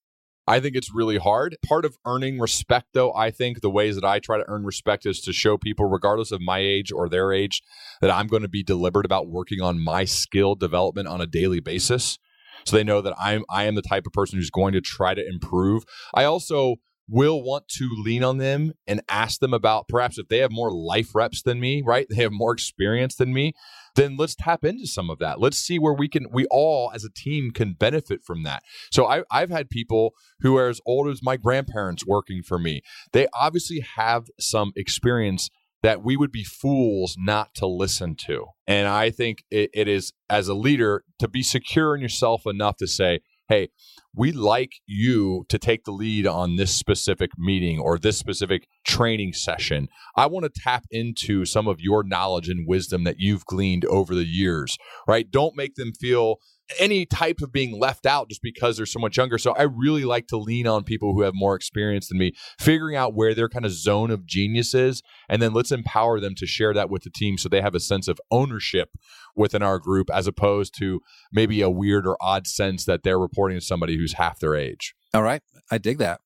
I 0.45 0.59
think 0.59 0.75
it's 0.75 0.93
really 0.93 1.17
hard. 1.17 1.55
Part 1.65 1.85
of 1.85 1.97
earning 2.05 2.39
respect, 2.39 2.87
though, 2.93 3.13
I 3.13 3.31
think 3.31 3.61
the 3.61 3.69
ways 3.69 3.95
that 3.95 4.03
I 4.03 4.19
try 4.19 4.37
to 4.37 4.45
earn 4.47 4.65
respect 4.65 5.05
is 5.05 5.21
to 5.21 5.33
show 5.33 5.57
people, 5.57 5.85
regardless 5.85 6.31
of 6.31 6.41
my 6.41 6.59
age 6.59 6.91
or 6.91 7.07
their 7.07 7.31
age, 7.31 7.61
that 8.01 8.11
I'm 8.11 8.27
going 8.27 8.41
to 8.41 8.49
be 8.49 8.63
deliberate 8.63 9.05
about 9.05 9.29
working 9.29 9.61
on 9.61 9.81
my 9.81 10.03
skill 10.03 10.55
development 10.55 11.07
on 11.07 11.21
a 11.21 11.27
daily 11.27 11.61
basis. 11.61 12.19
So 12.65 12.75
they 12.75 12.83
know 12.83 13.01
that 13.01 13.13
I'm 13.17 13.45
I 13.49 13.63
am 13.65 13.75
the 13.75 13.81
type 13.81 14.05
of 14.05 14.13
person 14.13 14.37
who's 14.37 14.49
going 14.49 14.73
to 14.73 14.81
try 14.81 15.13
to 15.13 15.25
improve. 15.25 15.83
I 16.13 16.25
also 16.25 16.77
will 17.09 17.43
want 17.43 17.67
to 17.67 17.89
lean 17.97 18.23
on 18.23 18.37
them 18.37 18.73
and 18.87 19.01
ask 19.09 19.39
them 19.39 19.53
about 19.53 19.87
perhaps 19.87 20.17
if 20.17 20.27
they 20.29 20.37
have 20.37 20.51
more 20.51 20.71
life 20.71 21.13
reps 21.13 21.41
than 21.41 21.59
me, 21.59 21.81
right? 21.85 22.07
They 22.09 22.21
have 22.23 22.31
more 22.31 22.53
experience 22.53 23.15
than 23.15 23.33
me 23.33 23.53
then 23.95 24.15
let's 24.17 24.35
tap 24.35 24.63
into 24.63 24.87
some 24.87 25.09
of 25.09 25.19
that. 25.19 25.39
Let's 25.39 25.57
see 25.57 25.79
where 25.79 25.93
we 25.93 26.07
can, 26.07 26.27
we 26.31 26.45
all 26.49 26.91
as 26.93 27.03
a 27.03 27.09
team 27.09 27.51
can 27.51 27.73
benefit 27.73 28.23
from 28.23 28.43
that. 28.43 28.63
So 28.91 29.05
I, 29.05 29.23
I've 29.31 29.49
had 29.49 29.69
people 29.69 30.13
who 30.39 30.57
are 30.57 30.67
as 30.67 30.81
old 30.85 31.09
as 31.09 31.21
my 31.21 31.37
grandparents 31.37 32.05
working 32.05 32.43
for 32.43 32.57
me. 32.57 32.81
They 33.11 33.27
obviously 33.33 33.81
have 33.95 34.27
some 34.39 34.71
experience 34.75 35.49
that 35.83 36.01
we 36.01 36.15
would 36.15 36.31
be 36.31 36.45
fools 36.45 37.17
not 37.19 37.53
to 37.55 37.67
listen 37.67 38.15
to. 38.15 38.45
And 38.65 38.87
I 38.87 39.11
think 39.11 39.43
it, 39.51 39.69
it 39.73 39.87
is, 39.87 40.13
as 40.29 40.47
a 40.47 40.53
leader, 40.53 41.03
to 41.19 41.27
be 41.27 41.43
secure 41.43 41.93
in 41.93 42.01
yourself 42.01 42.47
enough 42.47 42.77
to 42.77 42.87
say, 42.87 43.19
hey, 43.49 43.69
we'd 44.15 44.35
like 44.35 44.73
you 44.85 45.45
to 45.49 45.57
take 45.57 45.83
the 45.83 45.91
lead 45.91 46.25
on 46.25 46.55
this 46.55 46.73
specific 46.73 47.31
meeting 47.37 47.79
or 47.79 47.97
this 47.97 48.17
specific 48.17 48.67
training 48.85 49.33
session. 49.33 49.87
I 50.15 50.27
want 50.27 50.45
to 50.45 50.61
tap 50.61 50.85
into 50.91 51.45
some 51.45 51.67
of 51.67 51.79
your 51.79 52.03
knowledge 52.03 52.49
and 52.49 52.67
wisdom 52.67 53.03
that 53.03 53.19
you've 53.19 53.45
gleaned 53.45 53.85
over 53.85 54.15
the 54.15 54.25
years, 54.25 54.77
right? 55.07 55.29
Don't 55.29 55.57
make 55.57 55.75
them 55.75 55.93
feel 55.93 56.37
any 56.79 57.05
type 57.05 57.41
of 57.41 57.51
being 57.51 57.79
left 57.79 58.05
out 58.05 58.29
just 58.29 58.41
because 58.41 58.77
they're 58.77 58.85
so 58.85 58.99
much 58.99 59.17
younger. 59.17 59.37
So 59.37 59.51
I 59.53 59.63
really 59.63 60.05
like 60.05 60.27
to 60.27 60.37
lean 60.37 60.67
on 60.67 60.83
people 60.83 61.13
who 61.13 61.21
have 61.21 61.33
more 61.35 61.55
experience 61.55 62.07
than 62.07 62.17
me, 62.17 62.33
figuring 62.59 62.95
out 62.95 63.13
where 63.13 63.33
their 63.33 63.49
kind 63.49 63.65
of 63.65 63.71
zone 63.71 64.11
of 64.11 64.25
genius 64.25 64.73
is, 64.73 65.01
and 65.29 65.41
then 65.41 65.53
let's 65.53 65.71
empower 65.71 66.19
them 66.19 66.35
to 66.35 66.45
share 66.45 66.73
that 66.73 66.89
with 66.89 67.03
the 67.03 67.09
team 67.09 67.37
so 67.37 67.49
they 67.49 67.61
have 67.61 67.75
a 67.75 67.79
sense 67.79 68.07
of 68.07 68.19
ownership 68.31 68.89
within 69.35 69.63
our 69.63 69.79
group 69.79 70.09
as 70.11 70.27
opposed 70.27 70.77
to 70.77 71.01
maybe 71.31 71.61
a 71.61 71.69
weird 71.69 72.07
or 72.07 72.17
odd 72.21 72.47
sense 72.47 72.85
that 72.85 73.03
they're 73.03 73.19
reporting 73.19 73.59
to 73.59 73.65
somebody 73.65 73.97
who's 73.97 74.13
half 74.13 74.39
their 74.39 74.55
age. 74.55 74.95
All 75.13 75.23
right. 75.23 75.41
I 75.71 75.77
dig 75.77 75.97
that. 75.99 76.21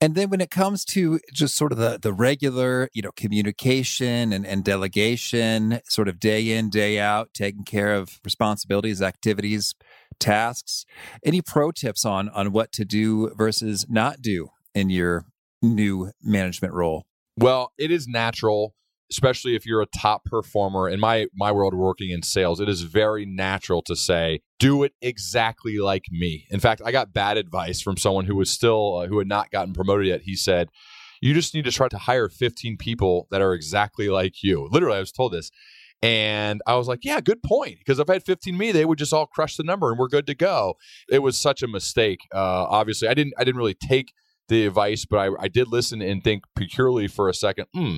And 0.00 0.14
then 0.14 0.30
when 0.30 0.40
it 0.40 0.50
comes 0.50 0.84
to 0.86 1.20
just 1.32 1.56
sort 1.56 1.72
of 1.72 1.78
the, 1.78 1.98
the 2.00 2.12
regular, 2.12 2.88
you 2.92 3.02
know, 3.02 3.12
communication 3.16 4.32
and, 4.32 4.46
and 4.46 4.64
delegation, 4.64 5.80
sort 5.84 6.08
of 6.08 6.18
day 6.20 6.50
in, 6.50 6.70
day 6.70 6.98
out, 6.98 7.30
taking 7.34 7.64
care 7.64 7.94
of 7.94 8.20
responsibilities, 8.24 9.02
activities, 9.02 9.74
tasks, 10.18 10.84
any 11.24 11.42
pro 11.42 11.70
tips 11.70 12.04
on 12.04 12.28
on 12.30 12.52
what 12.52 12.72
to 12.72 12.84
do 12.84 13.32
versus 13.36 13.86
not 13.88 14.22
do 14.22 14.48
in 14.74 14.90
your 14.90 15.24
new 15.62 16.10
management 16.22 16.72
role? 16.74 17.04
Well, 17.36 17.72
it 17.78 17.90
is 17.90 18.06
natural 18.06 18.74
especially 19.10 19.54
if 19.54 19.66
you're 19.66 19.82
a 19.82 19.86
top 19.86 20.24
performer 20.24 20.88
in 20.88 21.00
my 21.00 21.26
my 21.34 21.52
world 21.52 21.74
working 21.74 22.10
in 22.10 22.22
sales 22.22 22.60
it 22.60 22.68
is 22.68 22.82
very 22.82 23.24
natural 23.24 23.82
to 23.82 23.94
say 23.94 24.40
do 24.58 24.82
it 24.82 24.92
exactly 25.00 25.78
like 25.78 26.04
me 26.10 26.46
in 26.50 26.60
fact 26.60 26.82
i 26.84 26.92
got 26.92 27.12
bad 27.12 27.36
advice 27.36 27.80
from 27.80 27.96
someone 27.96 28.24
who 28.24 28.36
was 28.36 28.50
still 28.50 28.98
uh, 28.98 29.06
who 29.06 29.18
had 29.18 29.28
not 29.28 29.50
gotten 29.50 29.72
promoted 29.72 30.06
yet 30.06 30.22
he 30.22 30.34
said 30.34 30.68
you 31.20 31.32
just 31.32 31.54
need 31.54 31.64
to 31.64 31.72
try 31.72 31.88
to 31.88 31.98
hire 31.98 32.28
15 32.28 32.76
people 32.76 33.26
that 33.30 33.40
are 33.40 33.54
exactly 33.54 34.08
like 34.08 34.42
you 34.42 34.68
literally 34.70 34.96
i 34.96 35.00
was 35.00 35.12
told 35.12 35.32
this 35.32 35.50
and 36.02 36.60
I 36.66 36.76
was 36.76 36.88
like, 36.88 37.04
yeah, 37.04 37.20
good 37.20 37.42
point. 37.42 37.78
Because 37.78 37.98
if 37.98 38.10
I 38.10 38.14
had 38.14 38.22
15 38.22 38.56
me, 38.56 38.70
they 38.70 38.84
would 38.84 38.98
just 38.98 39.12
all 39.12 39.26
crush 39.26 39.56
the 39.56 39.62
number 39.62 39.90
and 39.90 39.98
we're 39.98 40.08
good 40.08 40.26
to 40.26 40.34
go. 40.34 40.74
It 41.08 41.20
was 41.20 41.38
such 41.38 41.62
a 41.62 41.68
mistake. 41.68 42.20
Uh, 42.34 42.66
obviously, 42.68 43.08
I 43.08 43.14
didn't 43.14 43.34
I 43.38 43.44
didn't 43.44 43.56
really 43.56 43.74
take 43.74 44.12
the 44.48 44.66
advice, 44.66 45.04
but 45.04 45.18
I, 45.18 45.30
I 45.40 45.48
did 45.48 45.68
listen 45.68 46.02
and 46.02 46.22
think 46.22 46.44
peculiarly 46.54 47.08
for 47.08 47.28
a 47.28 47.34
second. 47.34 47.66
Hmm, 47.74 47.96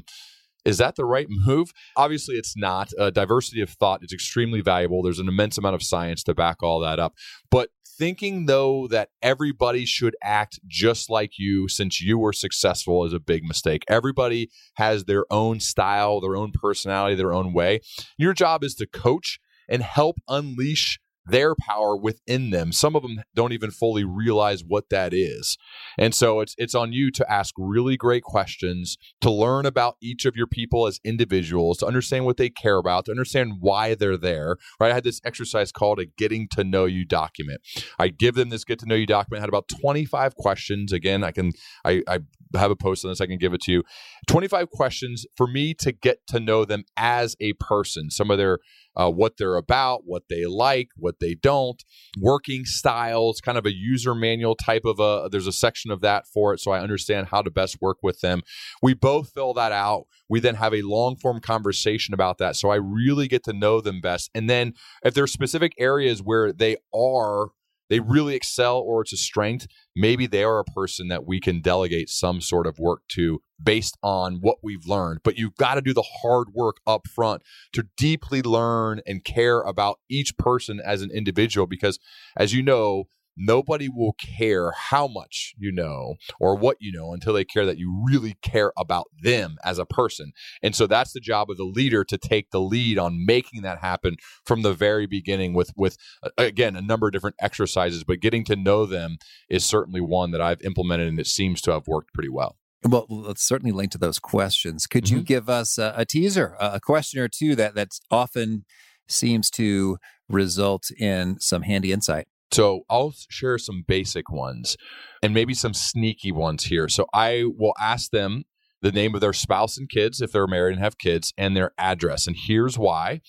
is 0.64 0.78
that 0.78 0.96
the 0.96 1.04
right 1.04 1.26
move? 1.28 1.72
Obviously, 1.96 2.36
it's 2.36 2.56
not. 2.56 2.90
Uh, 2.98 3.10
diversity 3.10 3.60
of 3.60 3.70
thought 3.70 4.02
is 4.02 4.12
extremely 4.12 4.60
valuable. 4.60 5.02
There's 5.02 5.18
an 5.18 5.28
immense 5.28 5.58
amount 5.58 5.74
of 5.74 5.82
science 5.82 6.22
to 6.24 6.34
back 6.34 6.62
all 6.62 6.80
that 6.80 6.98
up. 6.98 7.14
But 7.50 7.70
thinking, 7.86 8.46
though, 8.46 8.86
that 8.88 9.10
everybody 9.22 9.84
should 9.84 10.16
act 10.22 10.60
just 10.66 11.10
like 11.10 11.32
you 11.38 11.68
since 11.68 12.00
you 12.00 12.18
were 12.18 12.32
successful 12.32 13.04
is 13.04 13.12
a 13.12 13.20
big 13.20 13.44
mistake. 13.44 13.84
Everybody 13.88 14.50
has 14.74 15.04
their 15.04 15.24
own 15.30 15.60
style, 15.60 16.20
their 16.20 16.36
own 16.36 16.52
personality, 16.52 17.16
their 17.16 17.32
own 17.32 17.52
way. 17.52 17.80
Your 18.16 18.32
job 18.32 18.62
is 18.62 18.74
to 18.76 18.86
coach 18.86 19.40
and 19.68 19.82
help 19.82 20.18
unleash 20.28 20.98
their 21.28 21.54
power 21.54 21.96
within 21.96 22.50
them. 22.50 22.72
Some 22.72 22.96
of 22.96 23.02
them 23.02 23.22
don't 23.34 23.52
even 23.52 23.70
fully 23.70 24.04
realize 24.04 24.62
what 24.64 24.90
that 24.90 25.12
is. 25.12 25.56
And 25.98 26.14
so 26.14 26.40
it's 26.40 26.54
it's 26.58 26.74
on 26.74 26.92
you 26.92 27.10
to 27.12 27.30
ask 27.30 27.54
really 27.58 27.96
great 27.96 28.22
questions, 28.22 28.96
to 29.20 29.30
learn 29.30 29.66
about 29.66 29.96
each 30.00 30.24
of 30.24 30.36
your 30.36 30.46
people 30.46 30.86
as 30.86 31.00
individuals, 31.04 31.78
to 31.78 31.86
understand 31.86 32.24
what 32.24 32.36
they 32.36 32.50
care 32.50 32.78
about, 32.78 33.06
to 33.06 33.10
understand 33.10 33.54
why 33.60 33.94
they're 33.94 34.16
there. 34.16 34.56
Right? 34.80 34.90
I 34.90 34.94
had 34.94 35.04
this 35.04 35.20
exercise 35.24 35.72
called 35.72 36.00
a 36.00 36.06
getting 36.06 36.48
to 36.52 36.64
know 36.64 36.84
you 36.84 37.04
document. 37.04 37.60
I 37.98 38.08
give 38.08 38.34
them 38.34 38.48
this 38.48 38.64
get 38.64 38.78
to 38.80 38.86
know 38.86 38.94
you 38.94 39.06
document, 39.06 39.40
I 39.40 39.42
had 39.42 39.48
about 39.48 39.68
25 39.68 40.34
questions. 40.36 40.92
Again, 40.92 41.24
I 41.24 41.32
can 41.32 41.52
I, 41.84 42.02
I 42.06 42.20
have 42.54 42.70
a 42.70 42.76
post 42.76 43.04
on 43.04 43.10
this, 43.10 43.20
I 43.20 43.26
can 43.26 43.38
give 43.38 43.54
it 43.54 43.62
to 43.62 43.72
you. 43.72 43.82
25 44.28 44.70
questions 44.70 45.26
for 45.36 45.46
me 45.46 45.74
to 45.74 45.92
get 45.92 46.26
to 46.28 46.40
know 46.40 46.64
them 46.64 46.84
as 46.96 47.36
a 47.40 47.52
person, 47.54 48.10
some 48.10 48.30
of 48.30 48.38
their 48.38 48.58
uh, 48.98 49.08
what 49.10 49.36
they're 49.36 49.56
about, 49.56 50.02
what 50.04 50.24
they 50.28 50.44
like, 50.44 50.88
what 50.96 51.20
they 51.20 51.34
don't, 51.34 51.84
working 52.18 52.64
styles, 52.64 53.40
kind 53.40 53.56
of 53.56 53.64
a 53.64 53.72
user 53.72 54.14
manual 54.14 54.56
type 54.56 54.84
of 54.84 54.98
a. 54.98 55.28
There's 55.30 55.46
a 55.46 55.52
section 55.52 55.90
of 55.90 56.00
that 56.00 56.26
for 56.26 56.52
it, 56.52 56.60
so 56.60 56.72
I 56.72 56.80
understand 56.80 57.28
how 57.28 57.42
to 57.42 57.50
best 57.50 57.78
work 57.80 57.98
with 58.02 58.20
them. 58.20 58.42
We 58.82 58.94
both 58.94 59.30
fill 59.30 59.54
that 59.54 59.70
out. 59.70 60.06
We 60.28 60.40
then 60.40 60.56
have 60.56 60.74
a 60.74 60.82
long 60.82 61.16
form 61.16 61.40
conversation 61.40 62.12
about 62.12 62.38
that, 62.38 62.56
so 62.56 62.70
I 62.70 62.76
really 62.76 63.28
get 63.28 63.44
to 63.44 63.52
know 63.52 63.80
them 63.80 64.00
best. 64.00 64.30
And 64.34 64.50
then 64.50 64.74
if 65.04 65.14
there's 65.14 65.32
specific 65.32 65.74
areas 65.78 66.20
where 66.20 66.52
they 66.52 66.76
are 66.92 67.50
they 67.88 68.00
really 68.00 68.34
excel 68.34 68.78
or 68.78 69.02
it's 69.02 69.12
a 69.12 69.16
strength, 69.16 69.66
maybe 69.96 70.26
they 70.26 70.44
are 70.44 70.58
a 70.58 70.64
person 70.64 71.08
that 71.08 71.26
we 71.26 71.40
can 71.40 71.60
delegate 71.60 72.08
some 72.08 72.40
sort 72.40 72.66
of 72.66 72.78
work 72.78 73.02
to 73.08 73.40
based 73.62 73.96
on 74.02 74.36
what 74.40 74.58
we've 74.62 74.86
learned. 74.86 75.20
But 75.24 75.36
you've 75.36 75.56
got 75.56 75.74
to 75.74 75.80
do 75.80 75.92
the 75.92 76.04
hard 76.22 76.48
work 76.54 76.76
up 76.86 77.08
front 77.08 77.42
to 77.72 77.86
deeply 77.96 78.42
learn 78.42 79.00
and 79.06 79.24
care 79.24 79.60
about 79.60 79.98
each 80.08 80.36
person 80.36 80.80
as 80.84 81.02
an 81.02 81.10
individual 81.10 81.66
because, 81.66 81.98
as 82.36 82.52
you 82.52 82.62
know, 82.62 83.08
Nobody 83.38 83.88
will 83.88 84.14
care 84.14 84.72
how 84.72 85.06
much 85.06 85.54
you 85.58 85.72
know 85.72 86.14
or 86.40 86.56
what 86.56 86.76
you 86.80 86.92
know 86.92 87.12
until 87.12 87.32
they 87.32 87.44
care 87.44 87.64
that 87.66 87.78
you 87.78 88.04
really 88.06 88.36
care 88.42 88.72
about 88.76 89.06
them 89.22 89.56
as 89.64 89.78
a 89.78 89.86
person. 89.86 90.32
And 90.62 90.74
so 90.74 90.86
that's 90.86 91.12
the 91.12 91.20
job 91.20 91.50
of 91.50 91.56
the 91.56 91.64
leader 91.64 92.04
to 92.04 92.18
take 92.18 92.50
the 92.50 92.60
lead 92.60 92.98
on 92.98 93.24
making 93.24 93.62
that 93.62 93.78
happen 93.78 94.16
from 94.44 94.62
the 94.62 94.72
very 94.72 95.06
beginning 95.06 95.54
with 95.54 95.72
with 95.76 95.96
again 96.36 96.76
a 96.76 96.82
number 96.82 97.06
of 97.06 97.12
different 97.12 97.36
exercises, 97.40 98.04
but 98.04 98.20
getting 98.20 98.44
to 98.44 98.56
know 98.56 98.86
them 98.86 99.18
is 99.48 99.64
certainly 99.64 100.00
one 100.00 100.30
that 100.32 100.40
I've 100.40 100.62
implemented 100.62 101.08
and 101.08 101.20
it 101.20 101.26
seems 101.26 101.60
to 101.62 101.72
have 101.72 101.86
worked 101.86 102.12
pretty 102.12 102.28
well. 102.28 102.56
Well, 102.84 103.06
let's 103.08 103.42
certainly 103.42 103.72
link 103.72 103.90
to 103.92 103.98
those 103.98 104.18
questions. 104.18 104.86
Could 104.86 105.04
mm-hmm. 105.04 105.16
you 105.16 105.22
give 105.22 105.48
us 105.48 105.78
a, 105.78 105.94
a 105.96 106.04
teaser, 106.04 106.56
a 106.60 106.80
question 106.80 107.20
or 107.20 107.28
two 107.28 107.56
that 107.56 107.74
that's 107.74 108.00
often 108.10 108.64
seems 109.08 109.50
to 109.52 109.98
result 110.28 110.90
in 110.98 111.40
some 111.40 111.62
handy 111.62 111.92
insight? 111.92 112.28
So 112.50 112.82
I'll 112.88 113.14
share 113.28 113.58
some 113.58 113.84
basic 113.86 114.30
ones 114.30 114.76
and 115.22 115.34
maybe 115.34 115.54
some 115.54 115.74
sneaky 115.74 116.32
ones 116.32 116.64
here. 116.64 116.88
So 116.88 117.06
I 117.12 117.44
will 117.56 117.74
ask 117.80 118.10
them 118.10 118.44
the 118.80 118.92
name 118.92 119.14
of 119.14 119.20
their 119.20 119.32
spouse 119.32 119.76
and 119.76 119.88
kids 119.88 120.20
if 120.20 120.32
they're 120.32 120.46
married 120.46 120.74
and 120.74 120.82
have 120.82 120.98
kids 120.98 121.32
and 121.36 121.56
their 121.56 121.72
address. 121.78 122.26
And 122.26 122.36
here's 122.36 122.78
why. 122.78 123.20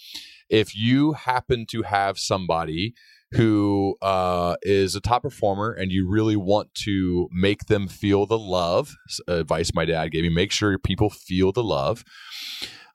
If 0.49 0.75
you 0.75 1.13
happen 1.13 1.65
to 1.71 1.83
have 1.83 2.17
somebody 2.17 2.93
who 3.31 3.95
uh, 4.01 4.55
is 4.63 4.95
a 4.95 5.01
top 5.01 5.21
performer 5.21 5.71
and 5.71 5.91
you 5.91 6.09
really 6.09 6.35
want 6.35 6.73
to 6.73 7.27
make 7.31 7.65
them 7.65 7.87
feel 7.87 8.25
the 8.25 8.39
love, 8.39 8.95
advice 9.27 9.71
my 9.73 9.85
dad 9.85 10.11
gave 10.11 10.23
me, 10.23 10.29
make 10.29 10.51
sure 10.51 10.77
people 10.79 11.09
feel 11.09 11.51
the 11.51 11.63
love 11.63 12.03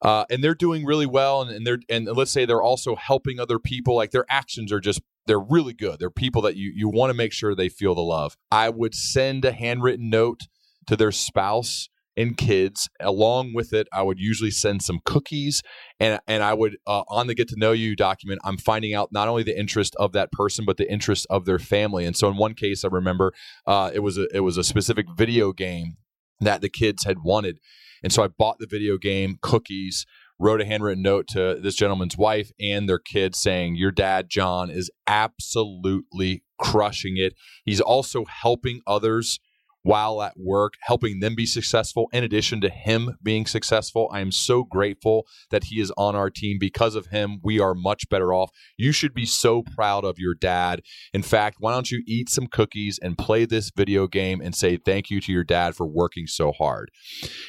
uh, 0.05 0.27
and 0.29 0.45
they're 0.45 0.55
doing 0.55 0.85
really 0.85 1.07
well 1.07 1.43
and, 1.43 1.51
and 1.51 1.67
they're 1.67 1.79
and 1.89 2.07
let's 2.07 2.31
say 2.31 2.45
they're 2.45 2.63
also 2.63 2.95
helping 2.95 3.41
other 3.41 3.59
people 3.59 3.97
like 3.97 4.11
their 4.11 4.27
actions 4.29 4.71
are 4.71 4.81
just 4.81 5.01
they're 5.27 5.41
really 5.41 5.73
good. 5.73 5.99
They're 5.99 6.11
people 6.11 6.43
that 6.43 6.57
you 6.57 6.73
you 6.75 6.89
want 6.89 7.11
to 7.11 7.15
make 7.15 7.33
sure 7.33 7.55
they 7.55 7.69
feel 7.69 7.95
the 7.95 8.03
love. 8.03 8.37
I 8.51 8.69
would 8.69 8.95
send 8.95 9.45
a 9.45 9.53
handwritten 9.53 10.11
note 10.11 10.43
to 10.87 10.97
their 10.97 11.13
spouse 11.13 11.89
and 12.17 12.37
kids. 12.37 12.89
Along 13.01 13.53
with 13.55 13.73
it 13.73 13.89
i 13.93 14.03
would 14.03 14.19
usually 14.19 14.51
send 14.51 14.83
some 14.83 15.01
cookies 15.05 15.63
and 15.99 16.21
and 16.29 16.43
i 16.43 16.55
would 16.55 16.77
uh, 16.87 17.03
on 17.09 17.27
the 17.27 17.35
get 17.35 17.49
to 17.49 17.57
know 17.59 17.73
you 17.73 17.97
document 17.97 18.41
i'm 18.45 18.57
finding 18.57 18.95
out 18.95 19.11
not 19.11 19.27
only 19.27 19.43
the 19.43 19.59
interest 19.59 19.97
of 19.99 20.13
that 20.13 20.31
person 20.31 20.65
but 20.65 20.77
the 20.77 20.91
interest 20.91 21.27
of 21.29 21.45
their 21.45 21.59
family. 21.59 22.05
And 22.05 22.17
so 22.17 22.29
in 22.29 22.37
one 22.37 22.55
case 22.55 22.85
i 22.85 22.89
remember 22.89 23.33
uh, 23.67 23.91
it 23.93 24.01
was 24.01 24.17
a 24.19 24.27
it 24.35 24.41
was 24.41 24.57
a 24.57 24.65
specific 24.65 25.07
video 25.17 25.53
game 25.53 25.97
that 26.41 26.61
the 26.61 26.69
kids 26.69 27.05
had 27.05 27.19
wanted. 27.23 27.59
And 28.03 28.13
so 28.13 28.23
I 28.23 28.29
bought 28.29 28.59
the 28.59 28.67
video 28.67 28.99
game, 28.99 29.39
cookies, 29.41 30.05
wrote 30.45 30.61
a 30.61 30.67
handwritten 30.67 31.03
note 31.03 31.27
to 31.29 31.59
this 31.63 31.75
gentleman's 31.75 32.19
wife 32.19 32.51
and 32.61 32.87
their 32.87 32.99
kids 32.99 33.41
saying, 33.41 33.77
Your 33.77 33.91
dad, 33.91 34.29
John, 34.29 34.69
is 34.69 34.91
absolutely 35.07 36.43
crushing 36.59 37.17
it. 37.17 37.35
He's 37.65 37.81
also 37.81 38.27
helping 38.27 38.81
others 38.87 39.41
while 39.85 40.23
at 40.23 40.35
work, 40.37 40.75
helping 40.81 41.21
them 41.21 41.35
be 41.35 41.47
successful 41.47 42.09
in 42.13 42.25
addition 42.25 42.61
to 42.61 42.71
him 42.71 43.17
being 43.23 43.47
successful. 43.47 44.09
I 44.13 44.21
am 44.21 44.33
so 44.33 44.65
grateful 44.65 45.27
that 45.51 45.65
he 45.65 45.81
is 45.81 45.93
on 45.97 46.15
our 46.15 46.31
team. 46.31 46.59
Because 46.59 46.95
of 46.95 47.07
him, 47.07 47.39
we 47.43 47.61
are 47.61 47.75
much 47.75 48.09
better 48.09 48.33
off. 48.33 48.51
You 48.79 48.93
should 48.93 49.15
be 49.15 49.27
so 49.27 49.63
proud 49.63 50.05
of 50.05 50.19
your 50.19 50.35
dad. 50.35 50.81
In 51.13 51.23
fact, 51.23 51.57
why 51.59 51.73
don't 51.73 51.91
you 51.91 52.03
eat 52.07 52.29
some 52.31 52.47
cookies 52.47 52.99
and 53.03 53.17
play 53.17 53.45
this 53.45 53.71
video 53.75 54.07
game 54.07 54.41
and 54.41 54.55
say 54.55 54.77
thank 54.77 55.11
you 55.11 55.21
to 55.23 55.33
your 55.33 55.45
dad 55.45 55.75
for 55.75 55.87
working 55.87 56.27
so 56.27 56.53
hard? 56.53 56.91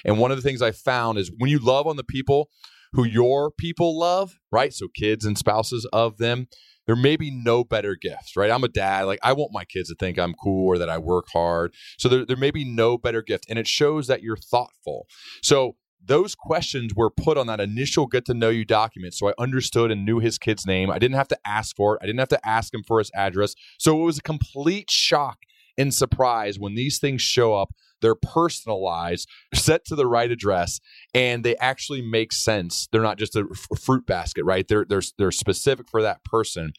And 0.03 0.19
one 0.19 0.31
of 0.31 0.37
the 0.37 0.43
things 0.43 0.61
I 0.61 0.71
found 0.71 1.17
is 1.17 1.31
when 1.37 1.49
you 1.49 1.59
love 1.59 1.87
on 1.87 1.95
the 1.95 2.03
people 2.03 2.49
who 2.95 3.03
your 3.03 3.51
people 3.51 3.99
love, 3.99 4.37
right? 4.51 4.73
So 4.73 4.87
kids 4.87 5.25
and 5.25 5.37
spouses 5.37 5.87
of 5.91 6.17
them, 6.17 6.47
there 6.87 6.95
may 6.95 7.17
be 7.17 7.29
no 7.31 7.63
better 7.63 7.95
gifts, 7.99 8.35
right? 8.37 8.51
I'm 8.51 8.63
a 8.63 8.69
dad. 8.69 9.03
Like, 9.03 9.19
I 9.23 9.33
want 9.33 9.51
my 9.51 9.65
kids 9.65 9.89
to 9.89 9.95
think 9.95 10.17
I'm 10.17 10.33
cool 10.33 10.67
or 10.67 10.77
that 10.77 10.89
I 10.89 10.97
work 10.97 11.25
hard. 11.33 11.73
So 11.97 12.07
there, 12.07 12.25
there 12.25 12.37
may 12.37 12.51
be 12.51 12.63
no 12.63 12.97
better 12.97 13.21
gift. 13.21 13.45
And 13.49 13.59
it 13.59 13.67
shows 13.67 14.07
that 14.07 14.21
you're 14.21 14.37
thoughtful. 14.37 15.07
So 15.41 15.75
those 16.03 16.35
questions 16.35 16.93
were 16.95 17.09
put 17.09 17.37
on 17.37 17.47
that 17.47 17.59
initial 17.59 18.05
get 18.05 18.25
to 18.25 18.33
know 18.33 18.49
you 18.49 18.63
document. 18.63 19.13
So 19.13 19.29
I 19.29 19.33
understood 19.39 19.91
and 19.91 20.05
knew 20.05 20.19
his 20.19 20.37
kid's 20.37 20.65
name. 20.65 20.91
I 20.91 20.99
didn't 20.99 21.17
have 21.17 21.27
to 21.29 21.39
ask 21.45 21.75
for 21.75 21.95
it, 21.95 21.99
I 22.03 22.05
didn't 22.05 22.19
have 22.19 22.29
to 22.29 22.47
ask 22.47 22.73
him 22.73 22.83
for 22.83 22.99
his 22.99 23.11
address. 23.15 23.55
So 23.79 23.99
it 23.99 24.03
was 24.03 24.19
a 24.19 24.21
complete 24.21 24.89
shock 24.91 25.39
and 25.77 25.93
surprise 25.93 26.59
when 26.59 26.75
these 26.75 26.99
things 26.99 27.21
show 27.21 27.55
up 27.55 27.73
they're 28.05 28.13
personalized, 28.13 29.27
set 29.55 29.83
to 29.85 29.95
the 29.95 30.05
right 30.05 30.29
address, 30.29 30.79
and 31.15 31.43
they 31.43 31.55
actually 31.57 32.03
make 32.03 32.31
sense. 32.31 32.87
They're 32.91 33.01
not 33.01 33.17
just 33.17 33.35
a 33.35 33.47
f- 33.51 33.79
fruit 33.79 34.05
basket, 34.05 34.43
right? 34.45 34.67
They're 34.67 34.85
they're 34.87 35.01
they're 35.17 35.31
specific 35.31 35.89
for 35.89 36.03
that 36.03 36.23
person. 36.23 36.73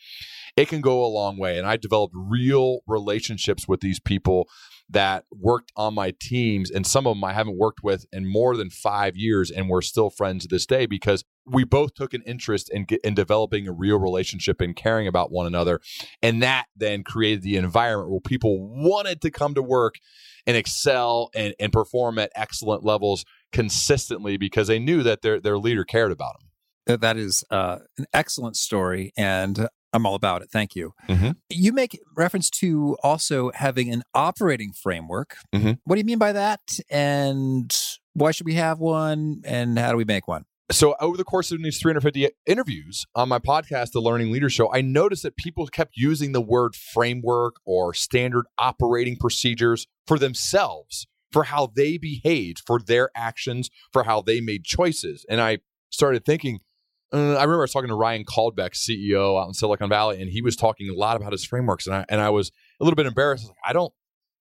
It 0.57 0.69
can 0.69 0.81
go 0.81 1.05
a 1.05 1.09
long 1.09 1.37
way, 1.37 1.59
and 1.59 1.67
I 1.67 1.79
developed 1.79 2.15
real 2.17 2.81
relationships 2.87 3.67
with 3.67 3.81
these 3.81 3.99
people 3.99 4.49
that 4.89 5.25
worked 5.33 5.73
on 5.77 5.95
my 5.95 6.15
teams 6.21 6.71
and 6.71 6.87
some 6.87 7.07
of 7.07 7.17
them 7.17 7.25
I 7.25 7.33
haven't 7.33 7.59
worked 7.59 7.83
with 7.83 8.07
in 8.13 8.31
more 8.31 8.57
than 8.57 8.71
5 8.71 9.17
years 9.17 9.51
and 9.51 9.69
we're 9.69 9.83
still 9.83 10.11
friends 10.11 10.45
to 10.45 10.49
this 10.49 10.67
day 10.67 10.87
because 10.87 11.25
we 11.45 11.65
both 11.65 11.95
took 11.95 12.15
an 12.15 12.23
interest 12.23 12.71
in 12.71 12.87
in 13.03 13.15
developing 13.15 13.67
a 13.67 13.73
real 13.73 13.99
relationship 13.99 14.61
and 14.61 14.77
caring 14.77 15.09
about 15.09 15.33
one 15.33 15.47
another 15.47 15.81
and 16.23 16.43
that 16.43 16.67
then 16.77 17.03
created 17.03 17.43
the 17.43 17.57
environment 17.57 18.11
where 18.11 18.21
people 18.21 18.59
wanted 18.61 19.21
to 19.23 19.31
come 19.31 19.55
to 19.55 19.63
work 19.63 19.97
and 20.47 20.57
excel 20.57 21.31
and, 21.35 21.55
and 21.59 21.73
perform 21.73 22.19
at 22.19 22.31
excellent 22.35 22.85
levels 22.85 23.25
consistently 23.53 24.37
because 24.37 24.69
they 24.69 24.79
knew 24.79 25.03
that 25.03 25.23
their 25.23 25.41
their 25.41 25.59
leader 25.59 25.85
cared 25.85 26.13
about 26.13 26.37
them. 26.39 27.01
That 27.01 27.17
is 27.17 27.45
uh, 27.51 27.79
an 27.99 28.07
excellent 28.13 28.57
story, 28.57 29.13
and 29.17 29.69
I'm 29.93 30.05
all 30.07 30.15
about 30.15 30.43
it. 30.43 30.51
Thank 30.51 30.75
you. 30.75 30.93
Mm-hmm. 31.09 31.31
You 31.49 31.73
make 31.73 31.99
reference 32.17 32.51
to 32.51 32.97
also 33.03 33.51
having 33.55 33.91
an 33.91 34.03
operating 34.15 34.73
framework. 34.73 35.37
Mm-hmm. 35.55 35.73
What 35.85 35.97
do 35.97 36.01
you 36.01 36.05
mean 36.05 36.19
by 36.19 36.33
that? 36.33 36.61
And 36.91 37.75
why 38.15 38.33
should 38.33 38.47
we 38.47 38.55
have 38.55 38.79
one? 38.79 39.43
And 39.45 39.79
how 39.79 39.91
do 39.91 39.97
we 39.97 40.05
make 40.05 40.29
one? 40.29 40.45
so 40.71 40.97
over 41.01 41.17
the 41.17 41.25
course 41.25 41.53
of 41.53 41.63
these 41.63 41.79
350 41.79 42.29
interviews 42.47 43.07
on 43.15 43.29
my 43.29 43.39
podcast 43.39 43.93
the 43.93 44.01
learning 44.01 44.33
leader 44.33 44.51
show 44.51 44.73
i 44.73 44.81
noticed 44.81 45.23
that 45.23 45.37
people 45.37 45.67
kept 45.67 45.97
using 45.97 46.33
the 46.33 46.41
word 46.41 46.75
framework 46.75 47.57
or 47.65 47.95
standard 47.95 48.47
operating 48.59 49.17
procedures 49.17 49.87
for 50.07 50.19
themselves 50.19 51.07
for 51.31 51.45
how 51.45 51.71
they 51.75 51.99
behaved 51.99 52.63
for 52.67 52.81
their 52.81 53.11
actions 53.15 53.71
for 53.93 54.05
how 54.05 54.21
they 54.21 54.41
made 54.41 54.65
choices 54.65 55.25
and 55.29 55.41
i 55.41 55.59
started 55.91 56.25
thinking 56.25 56.59
uh, 57.13 57.35
i 57.35 57.43
remember 57.43 57.59
i 57.59 57.63
was 57.63 57.73
talking 57.73 57.89
to 57.89 57.95
ryan 57.95 58.25
caldbeck 58.25 58.73
ceo 58.73 59.41
out 59.41 59.49
in 59.49 59.55
silicon 59.55 59.89
valley 59.89 60.21
and 60.21 60.31
he 60.31 60.43
was 60.43 60.57
talking 60.57 60.89
a 60.89 60.95
lot 60.95 61.17
about 61.17 61.33
his 61.33 61.45
frameworks 61.45 61.87
and 61.87 61.97
i, 61.97 62.05
and 62.09 62.21
I 62.21 62.31
was 62.31 62.51
a 62.81 62.85
little 62.85 62.97
bit 62.97 63.07
embarrassed 63.07 63.45
I, 63.45 63.49
like, 63.49 63.57
I 63.65 63.73
don't 63.73 63.93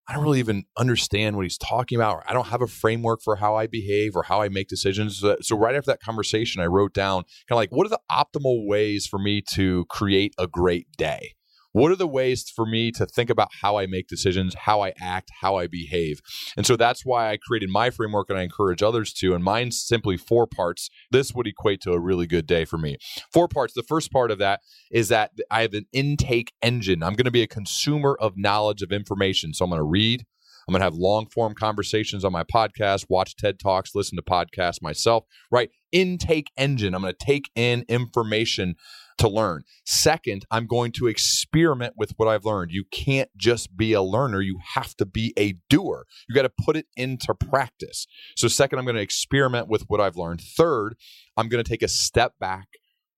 I 0.08 0.14
don't 0.14 0.24
really 0.24 0.40
even 0.40 0.66
understand 0.78 1.36
what 1.36 1.46
he's 1.46 1.58
talking 1.58 1.96
about. 1.96 2.24
I 2.28 2.34
don't 2.34 2.48
have 2.48 2.62
a 2.62 2.68
framework 2.68 3.22
for 3.24 3.38
how 3.38 3.56
I 3.56 3.66
behave 3.66 4.16
or 4.16 4.22
how 4.22 4.42
I 4.42 4.50
make 4.50 4.68
decisions. 4.68 5.20
So, 5.20 5.38
so 5.42 5.58
right 5.58 5.76
after 5.76 5.90
that 5.92 6.00
conversation, 6.00 6.62
I 6.62 6.68
wrote 6.68 6.94
down 6.94 7.24
kind 7.24 7.52
of 7.52 7.56
like, 7.56 7.72
what 7.72 7.88
are 7.88 7.90
the 7.90 8.00
optimal 8.12 8.68
ways 8.68 9.08
for 9.08 9.18
me 9.18 9.42
to 9.54 9.86
create 9.90 10.36
a 10.38 10.46
great 10.46 10.88
day? 10.96 11.34
What 11.76 11.92
are 11.92 11.98
the 11.98 12.08
ways 12.08 12.50
for 12.50 12.66
me 12.66 12.90
to 12.94 13.06
think 13.06 13.30
about 13.30 13.50
how 13.62 13.76
I 13.76 13.86
make 13.86 14.08
decisions, 14.08 14.56
how 14.56 14.80
I 14.80 14.94
act, 14.98 15.30
how 15.42 15.58
I 15.58 15.68
behave? 15.68 16.22
And 16.56 16.66
so 16.66 16.78
that's 16.78 17.06
why 17.06 17.30
I 17.30 17.36
created 17.36 17.68
my 17.68 17.90
framework 17.90 18.30
and 18.30 18.40
I 18.40 18.44
encourage 18.44 18.82
others 18.82 19.12
to. 19.16 19.36
And 19.36 19.44
mine's 19.44 19.86
simply 19.86 20.16
four 20.16 20.48
parts. 20.48 20.90
This 21.12 21.34
would 21.34 21.48
equate 21.48 21.82
to 21.82 21.92
a 21.92 22.00
really 22.00 22.28
good 22.28 22.48
day 22.48 22.64
for 22.64 22.78
me. 22.78 22.96
Four 23.34 23.50
parts. 23.50 23.74
The 23.74 23.84
first 23.84 24.10
part 24.10 24.32
of 24.32 24.38
that 24.40 24.62
is 24.90 25.10
that 25.10 25.32
I 25.52 25.64
have 25.64 25.74
an 25.74 25.88
intake 25.92 26.54
engine. 26.62 27.04
I'm 27.04 27.16
going 27.16 27.26
to 27.26 27.32
be 27.32 27.44
a 27.44 27.48
consumer 27.48 28.16
of 28.22 28.38
knowledge, 28.38 28.82
of 28.82 28.94
information. 28.94 29.54
So 29.54 29.66
I'm 29.66 29.72
going 29.72 29.80
to 29.80 29.84
read. 29.84 30.24
I'm 30.70 30.72
going 30.72 30.80
to 30.80 30.86
have 30.86 30.96
long 30.96 31.28
form 31.28 31.56
conversations 31.56 32.24
on 32.24 32.32
my 32.32 32.46
podcast, 32.46 33.08
watch 33.10 33.36
TED 33.36 33.60
Talks, 33.60 33.94
listen 33.94 34.16
to 34.16 34.22
podcasts 34.22 34.82
myself, 34.82 35.26
right? 35.52 35.70
Intake 35.92 36.52
engine. 36.58 36.96
I'm 36.96 37.02
going 37.02 37.14
to 37.14 37.26
take 37.26 37.52
in 37.54 37.84
information 37.90 38.76
to 39.18 39.30
learn. 39.30 39.64
Second, 39.86 40.46
I'm 40.52 40.68
going 40.68 40.92
to 40.94 41.08
experiment 41.08 41.94
with 41.98 42.14
what 42.18 42.28
I've 42.28 42.46
learned. 42.46 42.72
You 42.72 42.84
can't 42.92 43.30
just 43.38 43.76
be 43.76 43.94
a 43.94 44.02
learner, 44.02 44.42
you 44.42 44.60
have 44.74 44.96
to 44.98 45.06
be 45.06 45.34
a 45.38 45.56
doer. 45.70 46.06
You 46.28 46.36
got 46.36 46.44
to 46.44 46.52
put 46.64 46.76
it 46.76 46.88
into 46.96 47.34
practice. 47.34 48.08
So, 48.36 48.48
second, 48.48 48.80
I'm 48.80 48.86
going 48.86 48.96
to 48.96 49.02
experiment 49.02 49.68
with 49.68 49.84
what 49.88 50.02
I've 50.02 50.18
learned. 50.18 50.42
Third, 50.42 50.96
I'm 51.38 51.50
going 51.50 51.64
to 51.64 51.70
take 51.70 51.84
a 51.84 51.88
step 51.88 52.34
back, 52.40 52.68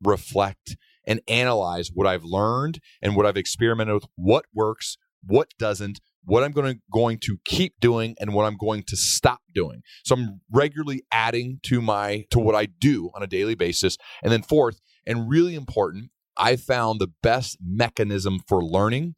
reflect, 0.03 0.77
and 1.05 1.21
analyze 1.27 1.89
what 1.93 2.05
I've 2.05 2.25
learned 2.25 2.79
and 3.01 3.15
what 3.15 3.25
I've 3.25 3.37
experimented 3.37 3.95
with, 3.95 4.07
what 4.15 4.45
works, 4.53 4.97
what 5.25 5.53
doesn't, 5.57 5.99
what 6.27 6.43
I'm 6.43 6.51
going 6.51 6.75
to 6.75 6.79
going 6.93 7.19
to 7.23 7.37
keep 7.45 7.79
doing 7.79 8.13
and 8.19 8.33
what 8.33 8.43
I'm 8.43 8.57
going 8.57 8.83
to 8.87 8.97
stop 8.97 9.39
doing. 9.55 9.81
So 10.03 10.15
I'm 10.15 10.41
regularly 10.51 11.03
adding 11.11 11.59
to 11.63 11.81
my 11.81 12.25
to 12.31 12.39
what 12.39 12.53
I 12.53 12.65
do 12.65 13.09
on 13.15 13.23
a 13.23 13.27
daily 13.27 13.55
basis. 13.55 13.97
And 14.21 14.31
then 14.31 14.43
fourth, 14.43 14.79
and 15.05 15.29
really 15.29 15.55
important, 15.55 16.11
I 16.35 16.57
found 16.57 16.99
the 16.99 17.11
best 17.23 17.57
mechanism 17.63 18.39
for 18.45 18.61
learning 18.61 19.15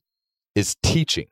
is 0.56 0.76
teaching. 0.84 1.26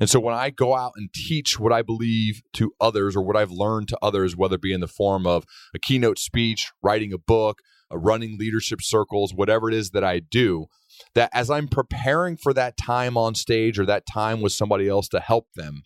And 0.00 0.10
so 0.10 0.18
when 0.18 0.34
I 0.34 0.50
go 0.50 0.74
out 0.74 0.92
and 0.96 1.08
teach 1.14 1.58
what 1.58 1.72
I 1.72 1.82
believe 1.82 2.42
to 2.54 2.72
others 2.80 3.16
or 3.16 3.22
what 3.22 3.36
I've 3.36 3.52
learned 3.52 3.88
to 3.88 3.98
others, 4.02 4.36
whether 4.36 4.56
it 4.56 4.62
be 4.62 4.72
in 4.72 4.80
the 4.80 4.88
form 4.88 5.26
of 5.26 5.44
a 5.74 5.78
keynote 5.78 6.18
speech, 6.18 6.72
writing 6.82 7.12
a 7.12 7.18
book, 7.18 7.60
running 7.92 8.36
leadership 8.38 8.80
circles, 8.82 9.32
whatever 9.32 9.68
it 9.68 9.74
is 9.74 9.90
that 9.90 10.04
I 10.04 10.18
do, 10.18 10.66
that 11.14 11.30
as 11.32 11.50
I'm 11.50 11.68
preparing 11.68 12.36
for 12.36 12.52
that 12.54 12.76
time 12.76 13.16
on 13.16 13.34
stage 13.34 13.78
or 13.78 13.86
that 13.86 14.04
time 14.06 14.40
with 14.40 14.52
somebody 14.52 14.88
else 14.88 15.08
to 15.08 15.20
help 15.20 15.48
them, 15.54 15.82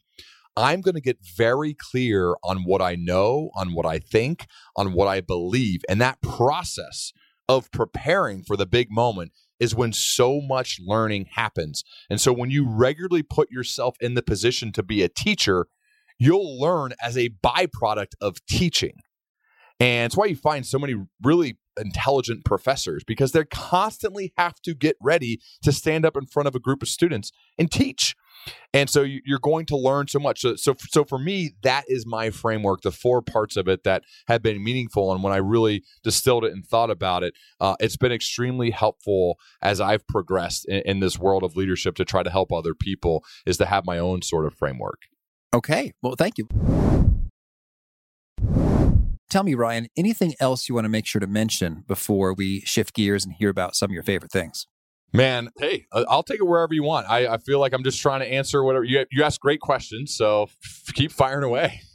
I'm 0.56 0.80
going 0.80 0.94
to 0.94 1.00
get 1.00 1.18
very 1.36 1.74
clear 1.74 2.34
on 2.42 2.64
what 2.64 2.82
I 2.82 2.96
know, 2.96 3.50
on 3.56 3.72
what 3.72 3.86
I 3.86 3.98
think, 3.98 4.46
on 4.76 4.92
what 4.92 5.08
I 5.08 5.20
believe. 5.20 5.82
And 5.88 6.00
that 6.00 6.20
process 6.20 7.12
of 7.48 7.70
preparing 7.72 8.42
for 8.42 8.56
the 8.56 8.66
big 8.66 8.90
moment 8.90 9.32
is 9.58 9.74
when 9.74 9.92
so 9.92 10.40
much 10.40 10.80
learning 10.80 11.28
happens. 11.34 11.84
And 12.08 12.20
so 12.20 12.32
when 12.32 12.50
you 12.50 12.66
regularly 12.68 13.22
put 13.22 13.50
yourself 13.50 13.96
in 14.00 14.14
the 14.14 14.22
position 14.22 14.72
to 14.72 14.82
be 14.82 15.02
a 15.02 15.08
teacher, 15.08 15.66
you'll 16.18 16.58
learn 16.60 16.94
as 17.02 17.16
a 17.16 17.30
byproduct 17.44 18.14
of 18.20 18.44
teaching. 18.46 18.94
And 19.78 20.06
it's 20.06 20.16
why 20.16 20.26
you 20.26 20.36
find 20.36 20.66
so 20.66 20.78
many 20.78 20.94
really 21.22 21.58
intelligent 21.78 22.44
professors 22.44 23.02
because 23.06 23.32
they 23.32 23.44
constantly 23.44 24.32
have 24.36 24.60
to 24.62 24.74
get 24.74 24.96
ready 25.00 25.40
to 25.62 25.72
stand 25.72 26.04
up 26.04 26.16
in 26.16 26.26
front 26.26 26.46
of 26.46 26.54
a 26.54 26.60
group 26.60 26.82
of 26.82 26.88
students 26.88 27.30
and 27.58 27.70
teach. 27.70 28.14
And 28.72 28.88
so 28.88 29.02
you're 29.02 29.38
going 29.38 29.66
to 29.66 29.76
learn 29.76 30.08
so 30.08 30.18
much. 30.18 30.40
So, 30.40 30.56
so 30.56 30.74
so 30.88 31.04
for 31.04 31.18
me 31.18 31.52
that 31.62 31.84
is 31.88 32.06
my 32.06 32.30
framework 32.30 32.82
the 32.82 32.90
four 32.90 33.20
parts 33.20 33.56
of 33.56 33.68
it 33.68 33.84
that 33.84 34.04
have 34.28 34.42
been 34.42 34.62
meaningful. 34.62 35.12
And 35.12 35.22
when 35.22 35.32
i 35.32 35.36
really 35.36 35.82
distilled 36.02 36.44
it 36.44 36.52
and 36.52 36.64
thought 36.66 36.90
about 36.90 37.22
it 37.22 37.34
uh, 37.60 37.74
it's 37.80 37.96
been 37.96 38.12
extremely 38.12 38.70
helpful 38.70 39.38
as 39.62 39.80
i've 39.80 40.06
progressed 40.06 40.66
in, 40.68 40.82
in 40.86 41.00
this 41.00 41.18
world 41.18 41.42
of 41.42 41.56
leadership 41.56 41.96
to 41.96 42.04
try 42.04 42.22
to 42.22 42.30
help 42.30 42.52
other 42.52 42.74
people 42.74 43.24
is 43.46 43.58
to 43.58 43.66
have 43.66 43.84
my 43.84 43.98
own 43.98 44.22
sort 44.22 44.46
of 44.46 44.54
framework. 44.54 45.02
Okay. 45.52 45.92
Well 46.02 46.14
thank 46.16 46.38
you 46.38 46.48
Tell 49.30 49.44
me, 49.44 49.54
Ryan, 49.54 49.86
anything 49.96 50.34
else 50.40 50.68
you 50.68 50.74
want 50.74 50.86
to 50.86 50.88
make 50.88 51.06
sure 51.06 51.20
to 51.20 51.26
mention 51.28 51.84
before 51.86 52.34
we 52.34 52.62
shift 52.62 52.94
gears 52.94 53.24
and 53.24 53.32
hear 53.32 53.48
about 53.48 53.76
some 53.76 53.88
of 53.88 53.94
your 53.94 54.02
favorite 54.02 54.32
things? 54.32 54.66
Man, 55.12 55.50
hey, 55.56 55.86
uh, 55.92 56.04
I'll 56.08 56.24
take 56.24 56.40
it 56.40 56.46
wherever 56.46 56.74
you 56.74 56.82
want. 56.82 57.08
I, 57.08 57.34
I 57.34 57.38
feel 57.38 57.60
like 57.60 57.72
I'm 57.72 57.84
just 57.84 58.02
trying 58.02 58.20
to 58.20 58.26
answer 58.26 58.64
whatever 58.64 58.84
you 58.84 59.04
you 59.12 59.22
ask. 59.22 59.40
Great 59.40 59.60
questions, 59.60 60.16
so 60.16 60.44
f- 60.64 60.94
keep 60.94 61.12
firing 61.12 61.44
away. 61.44 61.80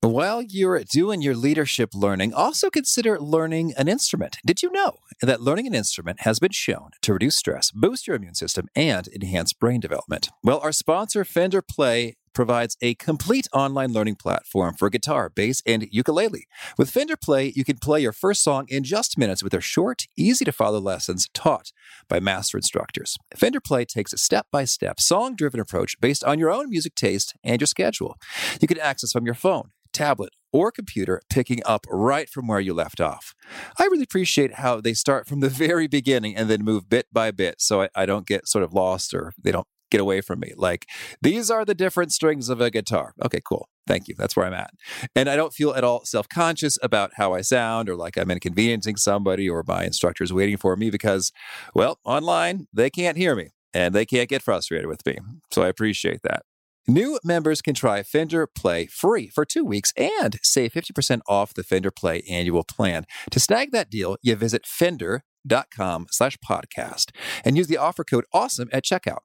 While 0.00 0.42
you're 0.42 0.80
doing 0.84 1.22
your 1.22 1.34
leadership 1.34 1.90
learning, 1.92 2.32
also 2.32 2.70
consider 2.70 3.18
learning 3.18 3.74
an 3.76 3.88
instrument. 3.88 4.36
Did 4.46 4.62
you 4.62 4.70
know 4.70 4.98
that 5.20 5.40
learning 5.40 5.66
an 5.66 5.74
instrument 5.74 6.20
has 6.20 6.38
been 6.38 6.52
shown 6.52 6.90
to 7.02 7.12
reduce 7.14 7.34
stress, 7.34 7.72
boost 7.72 8.06
your 8.06 8.14
immune 8.14 8.36
system, 8.36 8.68
and 8.76 9.08
enhance 9.08 9.52
brain 9.52 9.80
development? 9.80 10.28
Well, 10.44 10.60
our 10.60 10.70
sponsor, 10.70 11.24
Fender 11.24 11.62
Play, 11.62 12.16
provides 12.36 12.76
a 12.82 12.94
complete 12.96 13.48
online 13.52 13.92
learning 13.92 14.14
platform 14.14 14.74
for 14.74 14.90
guitar, 14.90 15.30
bass, 15.30 15.62
and 15.66 15.88
ukulele. 15.90 16.46
With 16.76 16.90
Fender 16.90 17.16
Play, 17.16 17.52
you 17.56 17.64
can 17.64 17.78
play 17.78 18.02
your 18.02 18.12
first 18.12 18.44
song 18.44 18.66
in 18.68 18.84
just 18.84 19.16
minutes 19.16 19.42
with 19.42 19.52
their 19.52 19.62
short, 19.62 20.06
easy 20.18 20.44
to 20.44 20.52
follow 20.52 20.78
lessons 20.78 21.28
taught 21.32 21.72
by 22.08 22.20
master 22.20 22.58
instructors. 22.58 23.16
Fender 23.34 23.60
Play 23.60 23.86
takes 23.86 24.12
a 24.12 24.18
step 24.18 24.46
by 24.52 24.64
step, 24.64 25.00
song 25.00 25.34
driven 25.34 25.58
approach 25.58 25.98
based 25.98 26.22
on 26.24 26.38
your 26.38 26.52
own 26.52 26.68
music 26.68 26.94
taste 26.94 27.34
and 27.42 27.58
your 27.60 27.66
schedule. 27.66 28.16
You 28.60 28.68
can 28.68 28.78
access 28.78 29.12
from 29.12 29.24
your 29.24 29.34
phone, 29.34 29.70
tablet, 29.94 30.34
or 30.52 30.70
computer, 30.70 31.22
picking 31.30 31.62
up 31.64 31.86
right 31.88 32.28
from 32.28 32.46
where 32.46 32.60
you 32.60 32.74
left 32.74 33.00
off. 33.00 33.34
I 33.78 33.84
really 33.84 34.02
appreciate 34.02 34.54
how 34.54 34.82
they 34.82 34.92
start 34.92 35.26
from 35.26 35.40
the 35.40 35.48
very 35.64 35.86
beginning 35.86 36.36
and 36.36 36.50
then 36.50 36.62
move 36.62 36.90
bit 36.90 37.06
by 37.10 37.30
bit 37.30 37.62
so 37.62 37.82
I, 37.82 37.88
I 37.94 38.04
don't 38.04 38.26
get 38.26 38.46
sort 38.46 38.62
of 38.62 38.74
lost 38.74 39.14
or 39.14 39.32
they 39.42 39.52
don't 39.52 39.66
away 40.00 40.20
from 40.20 40.40
me. 40.40 40.52
Like, 40.56 40.86
these 41.22 41.50
are 41.50 41.64
the 41.64 41.74
different 41.74 42.12
strings 42.12 42.48
of 42.48 42.60
a 42.60 42.70
guitar. 42.70 43.14
Okay, 43.24 43.40
cool. 43.44 43.68
Thank 43.86 44.08
you. 44.08 44.14
That's 44.18 44.36
where 44.36 44.46
I'm 44.46 44.54
at. 44.54 44.70
And 45.14 45.28
I 45.28 45.36
don't 45.36 45.52
feel 45.52 45.74
at 45.74 45.84
all 45.84 46.04
self 46.04 46.28
conscious 46.28 46.78
about 46.82 47.12
how 47.16 47.34
I 47.34 47.40
sound 47.40 47.88
or 47.88 47.96
like 47.96 48.16
I'm 48.16 48.30
inconveniencing 48.30 48.96
somebody 48.96 49.48
or 49.48 49.64
my 49.66 49.84
instructor's 49.84 50.32
waiting 50.32 50.56
for 50.56 50.76
me 50.76 50.90
because, 50.90 51.32
well, 51.74 51.98
online, 52.04 52.66
they 52.72 52.90
can't 52.90 53.16
hear 53.16 53.36
me 53.36 53.50
and 53.72 53.94
they 53.94 54.04
can't 54.04 54.28
get 54.28 54.42
frustrated 54.42 54.86
with 54.86 55.04
me. 55.06 55.18
So 55.52 55.62
I 55.62 55.68
appreciate 55.68 56.20
that. 56.22 56.42
New 56.88 57.18
members 57.24 57.62
can 57.62 57.74
try 57.74 58.04
Fender 58.04 58.46
Play 58.46 58.86
free 58.86 59.28
for 59.28 59.44
two 59.44 59.64
weeks 59.64 59.92
and 59.96 60.38
save 60.40 60.72
50% 60.72 61.20
off 61.26 61.52
the 61.52 61.64
Fender 61.64 61.90
Play 61.90 62.22
annual 62.30 62.62
plan. 62.62 63.06
To 63.32 63.40
snag 63.40 63.72
that 63.72 63.90
deal, 63.90 64.16
you 64.22 64.36
visit 64.36 64.64
fender.com 64.64 66.06
slash 66.12 66.38
podcast 66.48 67.10
and 67.44 67.56
use 67.56 67.66
the 67.66 67.76
offer 67.76 68.04
code 68.04 68.24
awesome 68.32 68.68
at 68.72 68.84
checkout. 68.84 69.18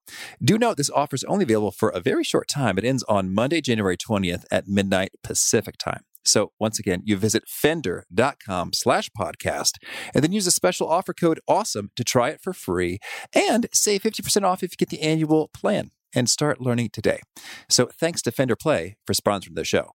Do 0.44 0.58
note 0.58 0.78
this 0.78 0.90
offer 0.90 1.16
is 1.16 1.24
only 1.26 1.44
available 1.44 1.70
for 1.70 1.90
a 1.90 2.00
very 2.00 2.24
short 2.24 2.48
time. 2.48 2.80
It 2.80 2.84
ends 2.84 3.04
on 3.04 3.32
Monday, 3.32 3.62
January 3.62 3.96
20th 3.96 4.46
at 4.50 4.68
midnight 4.68 5.12
Pacific 5.24 5.78
time. 5.78 6.02
So 6.26 6.54
once 6.60 6.80
again, 6.80 7.04
you 7.06 7.16
visit 7.16 7.44
fender.com 7.48 8.74
slash 8.74 9.12
podcast 9.16 9.74
and 10.16 10.24
then 10.24 10.32
use 10.32 10.48
a 10.48 10.52
special 10.52 10.90
offer 10.90 11.14
code 11.14 11.40
awesome 11.48 11.92
to 11.96 12.04
try 12.04 12.30
it 12.30 12.42
for 12.42 12.54
free 12.54 12.98
and 13.36 13.68
save 13.72 14.02
50% 14.02 14.42
off 14.42 14.64
if 14.64 14.72
you 14.72 14.78
get 14.78 14.90
the 14.90 15.02
annual 15.02 15.52
plan 15.54 15.92
and 16.14 16.30
start 16.30 16.62
learning 16.62 16.90
today. 16.92 17.20
So 17.70 17.88
thanks 17.88 18.22
to 18.24 18.32
Fender 18.32 18.56
Play 18.56 18.98
for 19.06 19.14
sponsoring 19.14 19.56
the 19.56 19.64
show. 19.64 19.92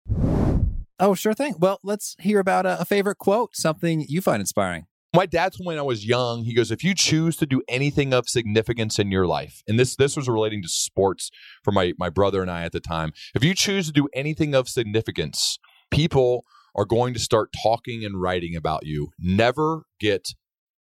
Oh, 0.99 1.13
sure 1.13 1.33
thing. 1.33 1.55
Well, 1.59 1.79
let's 1.83 2.15
hear 2.19 2.39
about 2.39 2.65
a, 2.65 2.79
a 2.79 2.85
favorite 2.85 3.17
quote, 3.17 3.55
something 3.55 4.05
you 4.07 4.21
find 4.21 4.39
inspiring. 4.39 4.85
My 5.13 5.25
dad 5.25 5.53
told 5.53 5.61
me 5.61 5.67
when 5.67 5.79
I 5.79 5.81
was 5.81 6.05
young, 6.05 6.43
he 6.43 6.53
goes, 6.53 6.71
if 6.71 6.83
you 6.83 6.93
choose 6.93 7.37
to 7.37 7.45
do 7.45 7.61
anything 7.69 8.13
of 8.13 8.27
significance 8.27 8.99
in 8.99 9.11
your 9.11 9.25
life, 9.25 9.63
and 9.65 9.79
this 9.79 9.95
this 9.95 10.17
was 10.17 10.27
relating 10.27 10.61
to 10.61 10.67
sports 10.67 11.31
for 11.63 11.71
my, 11.71 11.93
my 11.97 12.09
brother 12.09 12.41
and 12.41 12.51
I 12.51 12.63
at 12.63 12.73
the 12.73 12.81
time, 12.81 13.13
if 13.33 13.43
you 13.43 13.53
choose 13.53 13.87
to 13.87 13.93
do 13.93 14.09
anything 14.13 14.53
of 14.53 14.67
significance, 14.67 15.57
people 15.89 16.43
are 16.75 16.83
going 16.85 17.13
to 17.13 17.19
start 17.19 17.53
talking 17.63 18.03
and 18.03 18.21
writing 18.21 18.55
about 18.57 18.85
you. 18.85 19.11
Never 19.17 19.83
get 20.01 20.27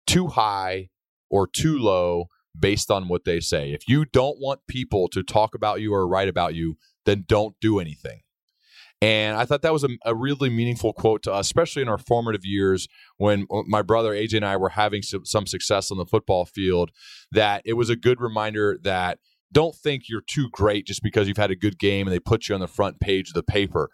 too 0.06 0.28
high 0.28 0.88
or 1.30 1.46
too 1.46 1.78
low 1.78 2.26
based 2.58 2.90
on 2.90 3.08
what 3.08 3.24
they 3.24 3.40
say. 3.40 3.72
If 3.72 3.88
you 3.88 4.04
don't 4.04 4.38
want 4.38 4.60
people 4.68 5.08
to 5.08 5.22
talk 5.22 5.54
about 5.54 5.80
you 5.80 5.94
or 5.94 6.06
write 6.06 6.28
about 6.28 6.54
you, 6.54 6.76
then 7.04 7.24
don't 7.26 7.54
do 7.60 7.78
anything. 7.78 8.20
And 9.00 9.36
I 9.36 9.44
thought 9.44 9.62
that 9.62 9.72
was 9.72 9.82
a, 9.82 9.88
a, 10.04 10.14
really 10.14 10.48
meaningful 10.48 10.92
quote 10.92 11.24
to 11.24 11.32
us, 11.32 11.46
especially 11.46 11.82
in 11.82 11.88
our 11.88 11.98
formative 11.98 12.44
years 12.44 12.86
when 13.16 13.46
uh, 13.50 13.62
my 13.66 13.82
brother 13.82 14.12
AJ 14.12 14.34
and 14.34 14.44
I 14.44 14.56
were 14.56 14.68
having 14.68 15.02
some, 15.02 15.24
some 15.24 15.44
success 15.44 15.90
on 15.90 15.98
the 15.98 16.06
football 16.06 16.44
field. 16.44 16.92
That 17.32 17.62
it 17.64 17.72
was 17.72 17.90
a 17.90 17.96
good 17.96 18.20
reminder 18.20 18.78
that 18.84 19.18
don't 19.50 19.74
think 19.74 20.04
you're 20.08 20.22
too 20.24 20.48
great 20.52 20.86
just 20.86 21.02
because 21.02 21.26
you've 21.26 21.36
had 21.36 21.50
a 21.50 21.56
good 21.56 21.80
game 21.80 22.06
and 22.06 22.14
they 22.14 22.20
put 22.20 22.48
you 22.48 22.54
on 22.54 22.60
the 22.60 22.68
front 22.68 23.00
page 23.00 23.30
of 23.30 23.34
the 23.34 23.42
paper. 23.42 23.90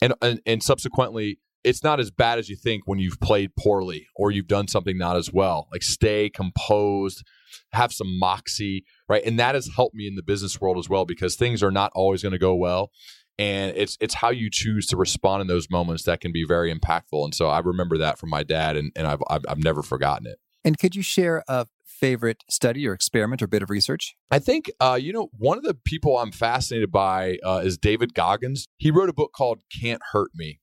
And, 0.00 0.14
and, 0.22 0.40
and 0.46 0.62
subsequently, 0.62 1.40
it's 1.64 1.82
not 1.82 2.00
as 2.00 2.10
bad 2.10 2.38
as 2.38 2.48
you 2.48 2.56
think 2.56 2.82
when 2.86 2.98
you've 2.98 3.20
played 3.20 3.56
poorly 3.56 4.06
or 4.14 4.30
you've 4.30 4.46
done 4.46 4.68
something 4.68 4.98
not 4.98 5.16
as 5.16 5.32
well. 5.32 5.68
Like 5.72 5.82
stay 5.82 6.28
composed, 6.28 7.24
have 7.72 7.92
some 7.92 8.18
moxie, 8.18 8.84
right? 9.08 9.22
And 9.24 9.38
that 9.38 9.54
has 9.54 9.70
helped 9.74 9.94
me 9.94 10.06
in 10.06 10.14
the 10.14 10.22
business 10.22 10.60
world 10.60 10.78
as 10.78 10.88
well 10.88 11.04
because 11.04 11.36
things 11.36 11.62
are 11.62 11.70
not 11.70 11.90
always 11.94 12.22
going 12.22 12.32
to 12.32 12.38
go 12.38 12.54
well 12.54 12.90
and 13.38 13.76
it's 13.76 13.96
it's 14.00 14.14
how 14.14 14.30
you 14.30 14.48
choose 14.50 14.86
to 14.86 14.96
respond 14.96 15.40
in 15.40 15.46
those 15.46 15.68
moments 15.70 16.04
that 16.04 16.20
can 16.20 16.32
be 16.32 16.44
very 16.44 16.72
impactful. 16.72 17.24
And 17.24 17.34
so 17.34 17.48
I 17.48 17.58
remember 17.60 17.98
that 17.98 18.18
from 18.18 18.30
my 18.30 18.42
dad, 18.42 18.76
and, 18.76 18.92
and 18.94 19.06
I've, 19.06 19.22
I've, 19.28 19.44
I've 19.48 19.62
never 19.62 19.82
forgotten 19.82 20.26
it. 20.26 20.38
And 20.64 20.78
could 20.78 20.94
you 20.94 21.02
share 21.02 21.42
a 21.48 21.66
favorite 21.84 22.44
study 22.48 22.86
or 22.86 22.92
experiment 22.92 23.42
or 23.42 23.46
bit 23.46 23.62
of 23.62 23.70
research? 23.70 24.14
I 24.30 24.38
think 24.38 24.70
uh, 24.80 24.98
you 25.00 25.12
know 25.12 25.30
one 25.36 25.58
of 25.58 25.64
the 25.64 25.74
people 25.74 26.18
I'm 26.18 26.32
fascinated 26.32 26.92
by 26.92 27.38
uh, 27.44 27.62
is 27.64 27.76
David 27.76 28.14
Goggins. 28.14 28.68
He 28.76 28.90
wrote 28.90 29.08
a 29.08 29.14
book 29.14 29.32
called 29.32 29.62
"Can't 29.80 30.02
Hurt 30.12 30.30
Me." 30.34 30.60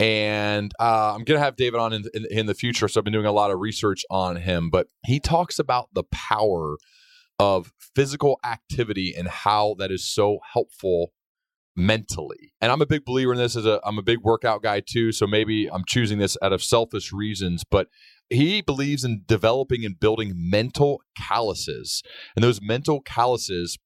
And 0.00 0.72
uh, 0.78 1.14
I'm 1.14 1.24
to 1.24 1.38
have 1.38 1.56
David 1.56 1.80
on 1.80 1.92
in, 1.92 2.04
in, 2.14 2.26
in 2.30 2.46
the 2.46 2.54
future. 2.54 2.86
So 2.88 3.00
I've 3.00 3.04
been 3.04 3.12
doing 3.12 3.26
a 3.26 3.32
lot 3.32 3.50
of 3.50 3.58
research 3.58 4.04
on 4.10 4.36
him. 4.36 4.70
But 4.70 4.86
he 5.04 5.18
talks 5.18 5.58
about 5.58 5.88
the 5.92 6.04
power 6.04 6.76
of 7.38 7.72
physical 7.94 8.38
activity 8.44 9.14
and 9.16 9.28
how 9.28 9.74
that 9.78 9.90
is 9.90 10.04
so 10.04 10.38
helpful 10.52 11.12
mentally. 11.76 12.52
And 12.60 12.72
I'm 12.72 12.82
a 12.82 12.86
big 12.86 13.04
believer 13.04 13.32
in 13.32 13.38
this 13.38 13.56
as 13.56 13.64
a 13.64 13.80
I'm 13.84 13.98
a 13.98 14.02
big 14.02 14.18
workout 14.22 14.62
guy 14.62 14.80
too, 14.80 15.12
so 15.12 15.26
maybe 15.26 15.70
I'm 15.70 15.84
choosing 15.86 16.18
this 16.18 16.36
out 16.42 16.52
of 16.52 16.62
selfish 16.62 17.12
reasons, 17.12 17.62
but 17.70 17.86
he 18.28 18.60
believes 18.60 19.04
in 19.04 19.22
developing 19.26 19.84
and 19.84 19.98
building 19.98 20.32
mental 20.36 21.00
calluses. 21.16 22.02
And 22.34 22.42
those 22.42 22.60
mental 22.60 23.00
calluses 23.00 23.78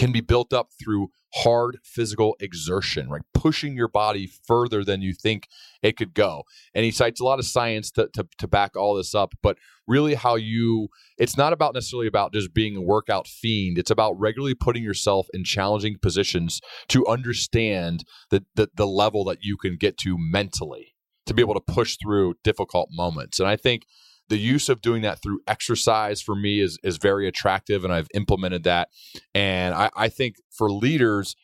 can 0.00 0.12
be 0.12 0.22
built 0.22 0.54
up 0.54 0.70
through 0.82 1.10
hard 1.34 1.78
physical 1.84 2.34
exertion, 2.40 3.10
right? 3.10 3.20
Pushing 3.34 3.76
your 3.76 3.86
body 3.86 4.26
further 4.46 4.82
than 4.82 5.02
you 5.02 5.12
think 5.12 5.46
it 5.82 5.98
could 5.98 6.14
go. 6.14 6.44
And 6.74 6.86
he 6.86 6.90
cites 6.90 7.20
a 7.20 7.24
lot 7.24 7.38
of 7.38 7.44
science 7.44 7.90
to, 7.92 8.08
to, 8.14 8.26
to, 8.38 8.48
back 8.48 8.76
all 8.76 8.94
this 8.94 9.14
up, 9.14 9.34
but 9.42 9.58
really 9.86 10.14
how 10.14 10.36
you, 10.36 10.88
it's 11.18 11.36
not 11.36 11.52
about 11.52 11.74
necessarily 11.74 12.06
about 12.06 12.32
just 12.32 12.54
being 12.54 12.76
a 12.76 12.80
workout 12.80 13.28
fiend. 13.28 13.76
It's 13.76 13.90
about 13.90 14.18
regularly 14.18 14.54
putting 14.54 14.82
yourself 14.82 15.26
in 15.34 15.44
challenging 15.44 15.98
positions 16.00 16.62
to 16.88 17.06
understand 17.06 18.04
the, 18.30 18.42
the, 18.54 18.70
the 18.74 18.86
level 18.86 19.22
that 19.24 19.42
you 19.42 19.58
can 19.58 19.76
get 19.76 19.98
to 19.98 20.16
mentally 20.18 20.94
to 21.26 21.34
be 21.34 21.42
able 21.42 21.54
to 21.54 21.60
push 21.60 21.98
through 22.02 22.36
difficult 22.42 22.88
moments. 22.90 23.38
And 23.38 23.46
I 23.46 23.56
think 23.56 23.82
the 24.30 24.38
use 24.38 24.68
of 24.68 24.80
doing 24.80 25.02
that 25.02 25.20
through 25.20 25.40
exercise 25.46 26.22
for 26.22 26.34
me 26.34 26.60
is 26.60 26.78
is 26.82 26.96
very 26.96 27.28
attractive 27.28 27.84
and 27.84 27.92
I've 27.92 28.08
implemented 28.14 28.64
that. 28.64 28.88
And 29.34 29.74
I, 29.74 29.90
I 29.94 30.08
think 30.08 30.36
for 30.50 30.70
leaders, 30.70 31.36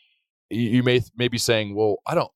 you 0.49 0.83
may 0.83 1.03
may 1.17 1.29
be 1.29 1.37
saying, 1.37 1.75
well, 1.75 1.97
I 2.07 2.15
don't 2.15 2.31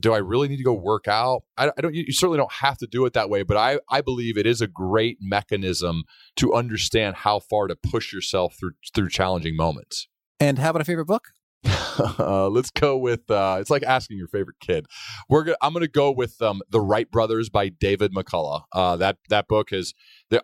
do 0.00 0.12
I 0.12 0.18
really 0.18 0.48
need 0.48 0.58
to 0.58 0.64
go 0.64 0.72
work 0.72 1.08
out? 1.08 1.42
I, 1.58 1.70
I 1.76 1.80
don't 1.80 1.94
you 1.94 2.12
certainly 2.12 2.38
don't 2.38 2.52
have 2.52 2.78
to 2.78 2.86
do 2.86 3.04
it 3.04 3.12
that 3.12 3.28
way, 3.28 3.42
but 3.42 3.56
I, 3.56 3.80
I 3.90 4.00
believe 4.00 4.38
it 4.38 4.46
is 4.46 4.60
a 4.60 4.68
great 4.68 5.18
mechanism 5.20 6.04
to 6.36 6.54
understand 6.54 7.16
how 7.16 7.40
far 7.40 7.66
to 7.66 7.76
push 7.76 8.12
yourself 8.12 8.56
through 8.58 8.72
through 8.94 9.08
challenging 9.10 9.56
moments. 9.56 10.08
And 10.40 10.58
how 10.58 10.70
about 10.70 10.82
a 10.82 10.84
favorite 10.84 11.06
book? 11.06 11.24
uh, 12.18 12.48
let's 12.48 12.70
go 12.70 12.96
with 12.96 13.28
uh, 13.30 13.56
it's 13.60 13.70
like 13.70 13.82
asking 13.82 14.16
your 14.16 14.28
favorite 14.28 14.58
kid. 14.60 14.86
We're 15.28 15.42
gonna, 15.42 15.56
I'm 15.60 15.72
going 15.72 15.84
to 15.84 15.90
go 15.90 16.12
with 16.12 16.40
um, 16.40 16.62
the 16.70 16.80
Wright 16.80 17.10
Brothers 17.10 17.48
by 17.50 17.68
David 17.68 18.12
McCullough. 18.14 18.62
Uh, 18.72 18.96
that 18.96 19.18
that 19.28 19.48
book 19.48 19.72
is. 19.72 19.94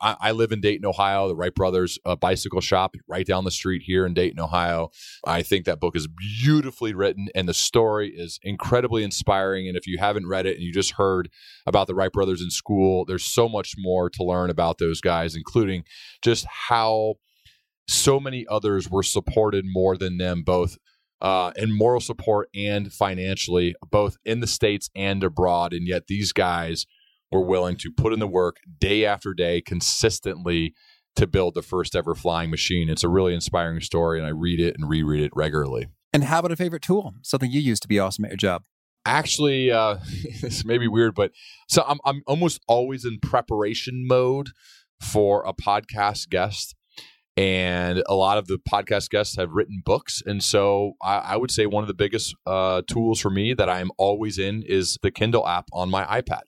I, 0.01 0.17
I, 0.19 0.33
live 0.33 0.51
in 0.51 0.63
Dayton, 0.63 0.87
Ohio. 0.87 1.29
The 1.29 1.37
Wright 1.37 1.55
Brothers 1.55 1.99
uh, 2.07 2.17
bicycle 2.17 2.63
shop 2.63 2.95
right 3.07 3.27
down 3.27 3.45
the 3.45 3.51
street 3.51 3.83
here 3.85 4.07
in 4.07 4.15
Dayton, 4.15 4.41
Ohio. 4.41 4.89
I 5.27 5.43
think 5.43 5.67
that 5.67 5.79
book 5.79 5.95
is 5.95 6.09
beautifully 6.09 6.95
written, 6.95 7.29
and 7.35 7.47
the 7.49 7.55
story 7.55 8.09
is 8.09 8.41
incredibly 8.43 9.05
inspiring. 9.05 9.69
And 9.69 9.77
if 9.77 9.87
you 9.87 9.99
haven't 9.99 10.27
read 10.27 10.47
it 10.47 10.57
and 10.57 10.63
you 10.63 10.73
just 10.73 10.93
heard 10.93 11.29
about 11.67 11.87
the 11.87 11.95
Wright 11.95 12.11
Brothers 12.11 12.41
in 12.41 12.51
school, 12.51 13.05
there's 13.05 13.25
so 13.25 13.49
much 13.49 13.75
more 13.77 14.09
to 14.11 14.25
learn 14.25 14.49
about 14.49 14.79
those 14.79 15.01
guys, 15.03 15.37
including 15.37 15.85
just 16.23 16.47
how 16.47 17.17
so 17.87 18.19
many 18.19 18.47
others 18.49 18.91
were 18.91 19.03
supported 19.03 19.65
more 19.67 19.97
than 19.97 20.19
them, 20.19 20.43
both 20.43 20.79
uh, 21.25 21.53
and 21.57 21.75
moral 21.75 22.01
support 22.01 22.51
and 22.55 22.93
financially, 22.93 23.75
both 23.91 24.19
in 24.27 24.41
the 24.41 24.47
States 24.47 24.91
and 24.95 25.25
abroad. 25.25 25.73
And 25.73 25.89
yet 25.89 26.07
these 26.07 26.35
guys 26.35 26.85
were 27.33 27.41
willing 27.41 27.77
to 27.77 27.91
put 27.91 28.13
in 28.13 28.19
the 28.19 28.27
work 28.27 28.59
day 28.79 29.07
after 29.07 29.33
day 29.33 29.63
consistently 29.63 30.75
to 31.17 31.27
build 31.27 31.55
the 31.55 31.63
first 31.63 31.97
ever 31.97 32.15
flying 32.15 32.51
machine. 32.51 32.91
It's 32.91 33.05
a 33.05 33.09
really 33.09 33.33
inspiring 33.33 33.81
story, 33.81 34.19
and 34.19 34.27
I 34.27 34.33
read 34.33 34.61
it 34.61 34.77
and 34.79 34.87
reread 34.87 35.23
it 35.23 35.33
regularly. 35.35 35.87
And 36.13 36.25
how 36.25 36.41
about 36.41 36.53
a 36.53 36.57
favorite 36.57 36.83
tool? 36.83 37.15
Something 37.23 37.51
you 37.51 37.61
use 37.61 37.81
to 37.81 37.89
be 37.89 37.99
awesome 37.99 38.27
at 38.27 38.31
your 38.31 38.37
job? 38.37 38.65
Actually, 39.07 39.71
uh, 39.71 39.97
this 40.43 40.63
may 40.63 40.77
be 40.77 40.89
weird, 40.89 41.15
but 41.15 41.33
so 41.71 41.85
I'm, 41.89 42.01
I'm 42.05 42.23
almost 42.27 42.61
always 42.69 43.07
in 43.07 43.19
preparation 43.19 44.07
mode 44.07 44.51
for 45.01 45.43
a 45.47 45.55
podcast 45.55 46.29
guest 46.29 46.75
and 47.37 48.03
a 48.07 48.15
lot 48.15 48.39
of 48.39 48.47
the 48.47 48.59
podcast 48.59 49.11
guests 49.11 49.37
have 49.37 49.51
written 49.51 49.83
books. 49.85 50.23
And 50.25 50.43
so 50.43 50.95
i, 51.03 51.17
I 51.19 51.37
would 51.37 51.51
say 51.51 51.67
one 51.67 51.83
of 51.83 51.89
the 51.89 51.95
biggest 51.95 52.35
uh, 52.47 52.83
tools 52.87 53.21
for 53.21 53.31
me 53.31 53.55
that 53.55 53.69
i'm 53.69 53.91
always 53.99 54.39
in 54.39 54.63
is 54.67 54.99
the 55.03 55.11
kindle 55.11 55.47
app 55.47 55.69
on 55.73 55.91
my 55.91 56.05
ipad. 56.05 56.43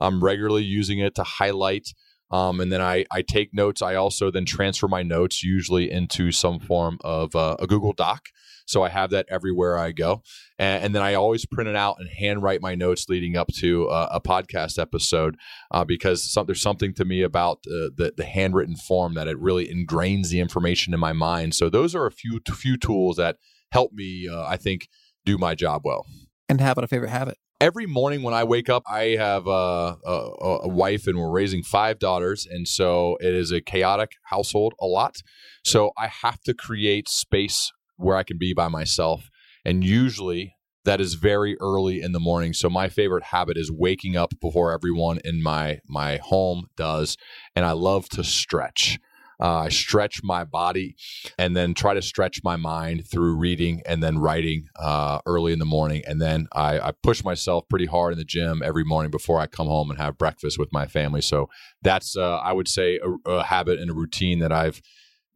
I'm 0.00 0.22
regularly 0.22 0.64
using 0.64 0.98
it 0.98 1.14
to 1.16 1.22
highlight 1.22 1.88
um, 2.30 2.60
and 2.60 2.70
then 2.70 2.80
I, 2.80 3.04
I 3.10 3.22
take 3.22 3.52
notes. 3.52 3.82
I 3.82 3.96
also 3.96 4.30
then 4.30 4.44
transfer 4.44 4.86
my 4.86 5.02
notes 5.02 5.42
usually 5.42 5.90
into 5.90 6.30
some 6.30 6.60
form 6.60 6.98
of 7.02 7.34
uh, 7.34 7.56
a 7.58 7.66
google 7.66 7.92
doc 7.92 8.26
So 8.70 8.82
I 8.82 8.88
have 8.88 9.10
that 9.10 9.26
everywhere 9.28 9.76
I 9.76 9.92
go. 9.92 10.22
And, 10.58 10.84
and 10.84 10.94
then 10.94 11.02
I 11.02 11.14
always 11.14 11.44
print 11.46 11.68
it 11.68 11.76
out 11.76 11.96
and 11.98 12.08
handwrite 12.08 12.62
my 12.62 12.74
notes 12.74 13.06
leading 13.08 13.36
up 13.36 13.48
to 13.58 13.88
uh, 13.88 14.08
a 14.12 14.20
podcast 14.20 14.78
episode 14.78 15.36
uh, 15.70 15.84
because 15.84 16.22
some, 16.22 16.46
there's 16.46 16.62
something 16.62 16.94
to 16.94 17.04
me 17.04 17.22
about 17.22 17.58
uh, 17.66 17.90
the, 17.96 18.12
the 18.16 18.24
handwritten 18.24 18.76
form 18.76 19.14
that 19.14 19.28
it 19.28 19.38
really 19.38 19.66
ingrains 19.66 20.28
the 20.28 20.40
information 20.40 20.94
in 20.94 21.00
my 21.00 21.12
mind. 21.12 21.54
So 21.54 21.68
those 21.68 21.94
are 21.94 22.06
a 22.06 22.12
few, 22.12 22.40
few 22.48 22.76
tools 22.76 23.16
that 23.16 23.36
help 23.72 23.92
me, 23.92 24.28
uh, 24.28 24.44
I 24.46 24.56
think, 24.56 24.88
do 25.24 25.36
my 25.36 25.54
job 25.54 25.82
well. 25.84 26.06
And 26.48 26.60
how 26.60 26.72
about 26.72 26.84
a 26.84 26.88
favorite 26.88 27.10
habit? 27.10 27.38
every 27.60 27.84
morning 27.84 28.22
when 28.22 28.32
I 28.32 28.44
wake 28.44 28.70
up, 28.70 28.82
I 28.90 29.16
have 29.18 29.46
a, 29.46 29.96
a, 30.04 30.58
a, 30.62 30.68
wife 30.68 31.06
and 31.06 31.18
we're 31.18 31.30
raising 31.30 31.62
five 31.62 31.98
daughters. 31.98 32.46
And 32.50 32.66
so 32.66 33.18
it 33.20 33.34
is 33.34 33.52
a 33.52 33.60
chaotic 33.60 34.12
household 34.24 34.72
a 34.80 34.86
lot. 34.86 35.16
So 35.64 35.92
I 35.98 36.06
have 36.06 36.40
to 36.42 36.54
create 36.54 37.08
space 37.08 37.70
where 38.00 38.16
I 38.16 38.22
can 38.22 38.38
be 38.38 38.52
by 38.52 38.68
myself. 38.68 39.30
And 39.64 39.84
usually 39.84 40.54
that 40.84 41.00
is 41.00 41.14
very 41.14 41.56
early 41.60 42.00
in 42.00 42.12
the 42.12 42.20
morning. 42.20 42.52
So 42.52 42.70
my 42.70 42.88
favorite 42.88 43.24
habit 43.24 43.56
is 43.56 43.70
waking 43.70 44.16
up 44.16 44.32
before 44.40 44.72
everyone 44.72 45.18
in 45.24 45.42
my 45.42 45.80
my 45.86 46.16
home 46.16 46.66
does. 46.76 47.16
And 47.54 47.64
I 47.64 47.72
love 47.72 48.08
to 48.10 48.24
stretch. 48.24 48.98
Uh, 49.42 49.60
I 49.60 49.68
stretch 49.70 50.20
my 50.22 50.44
body 50.44 50.96
and 51.38 51.56
then 51.56 51.72
try 51.72 51.94
to 51.94 52.02
stretch 52.02 52.42
my 52.44 52.56
mind 52.56 53.06
through 53.10 53.36
reading 53.36 53.80
and 53.86 54.02
then 54.02 54.18
writing 54.18 54.68
uh, 54.76 55.20
early 55.24 55.54
in 55.54 55.58
the 55.58 55.64
morning. 55.64 56.02
And 56.06 56.20
then 56.20 56.46
I, 56.52 56.78
I, 56.78 56.92
push 57.02 57.24
myself 57.24 57.66
pretty 57.70 57.86
hard 57.86 58.12
in 58.12 58.18
the 58.18 58.24
gym 58.24 58.60
every 58.62 58.84
morning 58.84 59.10
before 59.10 59.40
I 59.40 59.46
come 59.46 59.66
home 59.66 59.90
and 59.90 59.98
have 59.98 60.18
breakfast 60.18 60.58
with 60.58 60.68
my 60.72 60.86
family. 60.86 61.22
So 61.22 61.48
that's, 61.80 62.18
uh, 62.18 62.36
I 62.36 62.52
would 62.52 62.68
say, 62.68 62.98
a, 62.98 63.30
a, 63.30 63.44
habit 63.44 63.78
and 63.78 63.90
a 63.90 63.94
routine 63.94 64.40
that 64.40 64.52
I've 64.52 64.82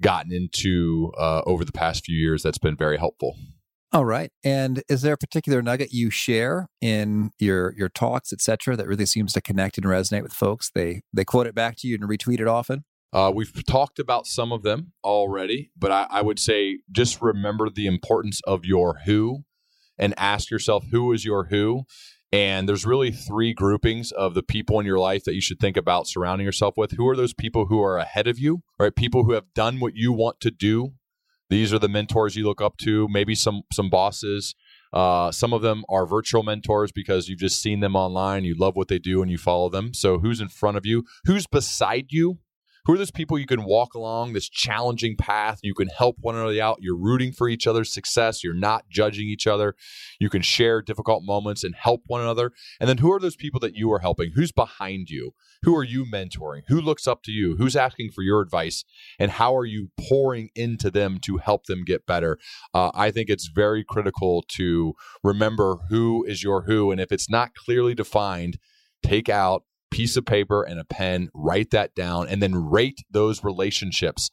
gotten 0.00 0.32
into 0.32 1.12
uh, 1.18 1.42
over 1.46 1.64
the 1.64 1.72
past 1.72 2.04
few 2.04 2.16
years 2.16 2.42
that's 2.42 2.58
been 2.58 2.76
very 2.76 2.98
helpful. 2.98 3.36
All 3.92 4.04
right. 4.04 4.32
And 4.42 4.82
is 4.88 5.02
there 5.02 5.14
a 5.14 5.18
particular 5.18 5.62
nugget 5.62 5.92
you 5.92 6.10
share 6.10 6.68
in 6.80 7.30
your 7.38 7.72
your 7.76 7.88
talks, 7.88 8.32
et 8.32 8.40
cetera, 8.40 8.76
that 8.76 8.88
really 8.88 9.06
seems 9.06 9.32
to 9.34 9.40
connect 9.40 9.78
and 9.78 9.86
resonate 9.86 10.24
with 10.24 10.32
folks? 10.32 10.70
They 10.74 11.02
they 11.12 11.24
quote 11.24 11.46
it 11.46 11.54
back 11.54 11.76
to 11.78 11.86
you 11.86 11.94
and 11.94 12.04
retweet 12.04 12.40
it 12.40 12.48
often? 12.48 12.84
Uh, 13.12 13.30
we've 13.32 13.64
talked 13.64 14.00
about 14.00 14.26
some 14.26 14.50
of 14.50 14.64
them 14.64 14.92
already, 15.04 15.70
but 15.78 15.92
I, 15.92 16.08
I, 16.10 16.20
would 16.20 16.40
say 16.40 16.80
just 16.90 17.22
remember 17.22 17.70
the 17.70 17.86
importance 17.86 18.40
of 18.44 18.64
your 18.64 19.02
who 19.06 19.44
and 19.96 20.12
ask 20.16 20.50
yourself 20.50 20.86
who 20.90 21.12
is 21.12 21.24
your 21.24 21.44
who. 21.44 21.84
And 22.34 22.68
there's 22.68 22.84
really 22.84 23.12
three 23.12 23.54
groupings 23.54 24.10
of 24.10 24.34
the 24.34 24.42
people 24.42 24.80
in 24.80 24.86
your 24.86 24.98
life 24.98 25.22
that 25.22 25.36
you 25.36 25.40
should 25.40 25.60
think 25.60 25.76
about 25.76 26.08
surrounding 26.08 26.44
yourself 26.44 26.74
with. 26.76 26.90
Who 26.90 27.08
are 27.08 27.14
those 27.14 27.32
people 27.32 27.66
who 27.66 27.80
are 27.80 27.96
ahead 27.96 28.26
of 28.26 28.40
you, 28.40 28.64
right? 28.76 28.92
People 28.92 29.22
who 29.22 29.34
have 29.34 29.54
done 29.54 29.78
what 29.78 29.94
you 29.94 30.12
want 30.12 30.40
to 30.40 30.50
do. 30.50 30.94
These 31.48 31.72
are 31.72 31.78
the 31.78 31.88
mentors 31.88 32.34
you 32.34 32.44
look 32.44 32.60
up 32.60 32.76
to, 32.78 33.06
maybe 33.08 33.36
some 33.36 33.62
some 33.72 33.88
bosses. 33.88 34.56
Uh, 34.92 35.30
some 35.30 35.52
of 35.52 35.62
them 35.62 35.84
are 35.88 36.06
virtual 36.06 36.42
mentors 36.42 36.90
because 36.90 37.28
you've 37.28 37.38
just 37.38 37.62
seen 37.62 37.78
them 37.78 37.94
online, 37.94 38.42
you 38.42 38.56
love 38.58 38.74
what 38.74 38.88
they 38.88 38.98
do, 38.98 39.22
and 39.22 39.30
you 39.30 39.38
follow 39.38 39.68
them. 39.68 39.94
So, 39.94 40.18
who's 40.18 40.40
in 40.40 40.48
front 40.48 40.76
of 40.76 40.84
you? 40.84 41.04
Who's 41.26 41.46
beside 41.46 42.06
you? 42.10 42.38
Who 42.84 42.92
are 42.92 42.98
those 42.98 43.10
people 43.10 43.38
you 43.38 43.46
can 43.46 43.64
walk 43.64 43.94
along 43.94 44.32
this 44.32 44.48
challenging 44.48 45.16
path? 45.16 45.60
You 45.62 45.74
can 45.74 45.88
help 45.88 46.16
one 46.20 46.34
another 46.34 46.60
out. 46.60 46.78
You're 46.80 46.96
rooting 46.96 47.32
for 47.32 47.48
each 47.48 47.66
other's 47.66 47.92
success. 47.92 48.44
You're 48.44 48.54
not 48.54 48.88
judging 48.90 49.28
each 49.28 49.46
other. 49.46 49.74
You 50.20 50.28
can 50.28 50.42
share 50.42 50.82
difficult 50.82 51.22
moments 51.24 51.64
and 51.64 51.74
help 51.74 52.02
one 52.06 52.20
another. 52.20 52.52
And 52.78 52.88
then 52.88 52.98
who 52.98 53.10
are 53.12 53.20
those 53.20 53.36
people 53.36 53.60
that 53.60 53.74
you 53.74 53.90
are 53.92 54.00
helping? 54.00 54.32
Who's 54.34 54.52
behind 54.52 55.08
you? 55.08 55.32
Who 55.62 55.74
are 55.74 55.84
you 55.84 56.04
mentoring? 56.04 56.62
Who 56.68 56.80
looks 56.80 57.06
up 57.06 57.22
to 57.22 57.32
you? 57.32 57.56
Who's 57.56 57.74
asking 57.74 58.10
for 58.10 58.22
your 58.22 58.42
advice? 58.42 58.84
And 59.18 59.30
how 59.30 59.56
are 59.56 59.64
you 59.64 59.90
pouring 59.98 60.50
into 60.54 60.90
them 60.90 61.18
to 61.20 61.38
help 61.38 61.64
them 61.64 61.84
get 61.84 62.06
better? 62.06 62.38
Uh, 62.74 62.90
I 62.94 63.10
think 63.10 63.30
it's 63.30 63.48
very 63.48 63.82
critical 63.82 64.44
to 64.48 64.94
remember 65.22 65.78
who 65.88 66.22
is 66.24 66.42
your 66.42 66.64
who. 66.64 66.90
And 66.90 67.00
if 67.00 67.10
it's 67.10 67.30
not 67.30 67.54
clearly 67.54 67.94
defined, 67.94 68.58
take 69.02 69.30
out 69.30 69.64
piece 69.94 70.16
of 70.16 70.26
paper 70.26 70.64
and 70.64 70.80
a 70.80 70.84
pen, 70.84 71.28
write 71.32 71.70
that 71.70 71.94
down, 71.94 72.26
and 72.28 72.42
then 72.42 72.68
rate 72.68 73.04
those 73.12 73.44
relationships 73.44 74.30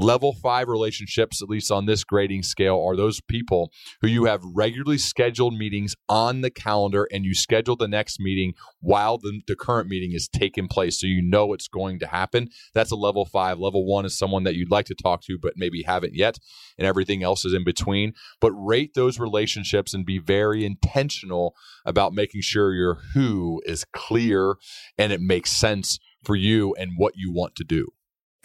Level 0.00 0.32
five 0.32 0.68
relationships, 0.68 1.42
at 1.42 1.48
least 1.48 1.72
on 1.72 1.86
this 1.86 2.04
grading 2.04 2.44
scale, 2.44 2.80
are 2.80 2.94
those 2.94 3.20
people 3.20 3.72
who 4.00 4.06
you 4.06 4.26
have 4.26 4.44
regularly 4.44 4.96
scheduled 4.96 5.54
meetings 5.54 5.96
on 6.08 6.40
the 6.40 6.52
calendar 6.52 7.08
and 7.10 7.24
you 7.24 7.34
schedule 7.34 7.74
the 7.74 7.88
next 7.88 8.20
meeting 8.20 8.54
while 8.78 9.18
the, 9.18 9.40
the 9.48 9.56
current 9.56 9.88
meeting 9.88 10.12
is 10.12 10.28
taking 10.28 10.68
place. 10.68 11.00
So 11.00 11.08
you 11.08 11.20
know 11.20 11.52
it's 11.52 11.66
going 11.66 11.98
to 11.98 12.06
happen. 12.06 12.48
That's 12.74 12.92
a 12.92 12.94
level 12.96 13.24
five. 13.24 13.58
Level 13.58 13.84
one 13.84 14.06
is 14.06 14.16
someone 14.16 14.44
that 14.44 14.54
you'd 14.54 14.70
like 14.70 14.86
to 14.86 14.94
talk 14.94 15.20
to, 15.22 15.36
but 15.36 15.54
maybe 15.56 15.82
haven't 15.82 16.14
yet, 16.14 16.38
and 16.78 16.86
everything 16.86 17.24
else 17.24 17.44
is 17.44 17.52
in 17.52 17.64
between. 17.64 18.12
But 18.40 18.52
rate 18.52 18.94
those 18.94 19.18
relationships 19.18 19.94
and 19.94 20.06
be 20.06 20.20
very 20.20 20.64
intentional 20.64 21.56
about 21.84 22.14
making 22.14 22.42
sure 22.42 22.72
your 22.72 22.98
who 23.14 23.60
is 23.66 23.84
clear 23.92 24.58
and 24.96 25.12
it 25.12 25.20
makes 25.20 25.50
sense 25.50 25.98
for 26.22 26.36
you 26.36 26.72
and 26.78 26.92
what 26.96 27.14
you 27.16 27.32
want 27.32 27.56
to 27.56 27.64
do. 27.64 27.88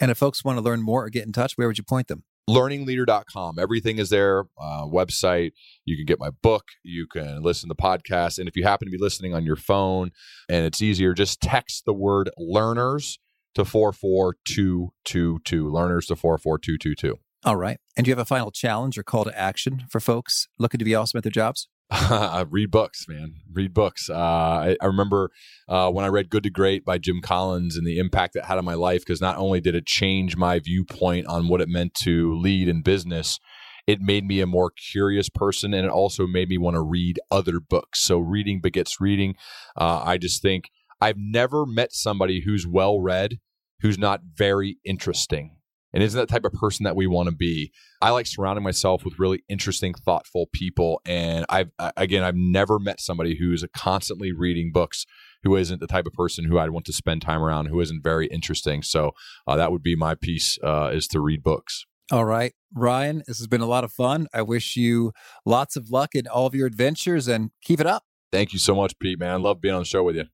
And 0.00 0.10
if 0.10 0.18
folks 0.18 0.44
want 0.44 0.58
to 0.58 0.62
learn 0.62 0.82
more 0.82 1.04
or 1.04 1.10
get 1.10 1.26
in 1.26 1.32
touch, 1.32 1.56
where 1.56 1.68
would 1.68 1.78
you 1.78 1.84
point 1.84 2.08
them? 2.08 2.24
learningleader.com 2.48 3.58
everything 3.58 3.98
is 3.98 4.08
there 4.10 4.44
uh, 4.60 4.84
website. 4.84 5.52
You 5.84 5.96
can 5.96 6.04
get 6.04 6.18
my 6.18 6.30
book. 6.30 6.64
You 6.82 7.06
can 7.06 7.40
listen 7.42 7.70
to 7.70 7.74
podcasts. 7.74 8.38
And 8.38 8.46
if 8.48 8.56
you 8.56 8.64
happen 8.64 8.86
to 8.86 8.92
be 8.92 8.98
listening 8.98 9.34
on 9.34 9.46
your 9.46 9.56
phone 9.56 10.10
and 10.48 10.66
it's 10.66 10.82
easier 10.82 11.14
just 11.14 11.40
text 11.40 11.84
the 11.86 11.94
word 11.94 12.30
learners 12.36 13.18
to 13.54 13.64
44222 13.64 15.70
learners 15.70 16.06
to 16.06 16.16
44222 16.16 17.18
all 17.46 17.56
right. 17.56 17.76
And 17.94 18.06
do 18.06 18.08
you 18.08 18.12
have 18.12 18.22
a 18.22 18.24
final 18.24 18.50
challenge 18.50 18.96
or 18.96 19.02
call 19.02 19.24
to 19.24 19.38
action 19.38 19.84
for 19.90 20.00
folks 20.00 20.48
looking 20.58 20.78
to 20.78 20.84
be 20.84 20.94
awesome 20.94 21.18
at 21.18 21.24
their 21.24 21.30
jobs 21.30 21.68
read 22.50 22.70
books, 22.70 23.06
man. 23.08 23.34
Read 23.52 23.74
books. 23.74 24.08
Uh, 24.08 24.14
I, 24.14 24.76
I, 24.80 24.86
remember 24.86 25.30
uh, 25.68 25.90
when 25.90 26.04
I 26.04 26.08
read 26.08 26.30
Good 26.30 26.44
to 26.44 26.50
Great 26.50 26.84
by 26.84 26.98
Jim 26.98 27.20
Collins 27.20 27.76
and 27.76 27.86
the 27.86 27.98
impact 27.98 28.36
it 28.36 28.44
had 28.44 28.58
on 28.58 28.64
my 28.64 28.74
life, 28.74 29.00
because 29.00 29.20
not 29.20 29.36
only 29.36 29.60
did 29.60 29.74
it 29.74 29.86
change 29.86 30.36
my 30.36 30.58
viewpoint 30.58 31.26
on 31.26 31.48
what 31.48 31.60
it 31.60 31.68
meant 31.68 31.94
to 32.02 32.34
lead 32.34 32.68
in 32.68 32.82
business, 32.82 33.38
it 33.86 34.00
made 34.00 34.24
me 34.24 34.40
a 34.40 34.46
more 34.46 34.70
curious 34.70 35.28
person 35.28 35.74
and 35.74 35.84
it 35.84 35.90
also 35.90 36.26
made 36.26 36.48
me 36.48 36.56
want 36.58 36.74
to 36.74 36.80
read 36.80 37.20
other 37.30 37.60
books. 37.60 38.00
So, 38.02 38.18
reading 38.18 38.60
begets 38.60 39.00
reading. 39.00 39.34
Uh, 39.76 40.02
I 40.04 40.16
just 40.16 40.40
think 40.40 40.70
I've 41.00 41.18
never 41.18 41.66
met 41.66 41.92
somebody 41.92 42.42
who's 42.44 42.66
well 42.66 43.00
read 43.00 43.38
who's 43.80 43.98
not 43.98 44.20
very 44.34 44.78
interesting 44.84 45.58
and 45.94 46.02
isn't 46.02 46.18
that 46.18 46.28
type 46.28 46.44
of 46.44 46.52
person 46.52 46.84
that 46.84 46.96
we 46.96 47.06
want 47.06 47.28
to 47.28 47.34
be. 47.34 47.72
I 48.02 48.10
like 48.10 48.26
surrounding 48.26 48.64
myself 48.64 49.04
with 49.04 49.18
really 49.18 49.44
interesting 49.48 49.94
thoughtful 49.94 50.48
people 50.52 51.00
and 51.06 51.46
i've 51.48 51.70
again 51.96 52.22
i've 52.22 52.34
never 52.34 52.78
met 52.78 53.00
somebody 53.00 53.38
who's 53.38 53.64
constantly 53.74 54.32
reading 54.32 54.72
books 54.72 55.06
who 55.42 55.56
isn't 55.56 55.80
the 55.80 55.86
type 55.86 56.06
of 56.06 56.12
person 56.12 56.44
who 56.44 56.58
i'd 56.58 56.70
want 56.70 56.84
to 56.86 56.92
spend 56.92 57.22
time 57.22 57.42
around 57.42 57.66
who 57.66 57.80
isn't 57.80 58.02
very 58.02 58.26
interesting. 58.26 58.82
So 58.82 59.12
uh, 59.46 59.56
that 59.56 59.72
would 59.72 59.82
be 59.82 59.94
my 59.94 60.14
piece 60.14 60.58
uh, 60.62 60.90
is 60.92 61.06
to 61.08 61.20
read 61.20 61.42
books. 61.42 61.86
All 62.10 62.24
right. 62.24 62.52
Ryan 62.74 63.22
this 63.26 63.38
has 63.38 63.46
been 63.46 63.60
a 63.60 63.66
lot 63.66 63.84
of 63.84 63.92
fun. 63.92 64.26
I 64.34 64.42
wish 64.42 64.76
you 64.76 65.12
lots 65.46 65.76
of 65.76 65.90
luck 65.90 66.14
in 66.14 66.26
all 66.26 66.46
of 66.46 66.54
your 66.54 66.66
adventures 66.66 67.28
and 67.28 67.50
keep 67.62 67.80
it 67.80 67.86
up. 67.86 68.04
Thank 68.32 68.52
you 68.52 68.58
so 68.58 68.74
much 68.74 68.98
pete 68.98 69.18
man. 69.18 69.30
I 69.30 69.36
love 69.36 69.60
being 69.60 69.74
on 69.74 69.82
the 69.82 69.86
show 69.86 70.02
with 70.02 70.16
you. 70.16 70.24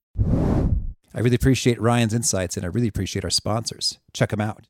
I 1.13 1.19
really 1.19 1.35
appreciate 1.35 1.79
Ryan's 1.79 2.13
insights 2.13 2.57
and 2.57 2.65
I 2.65 2.69
really 2.69 2.87
appreciate 2.87 3.23
our 3.23 3.29
sponsors. 3.29 3.99
Check 4.13 4.29
them 4.29 4.41
out. 4.41 4.65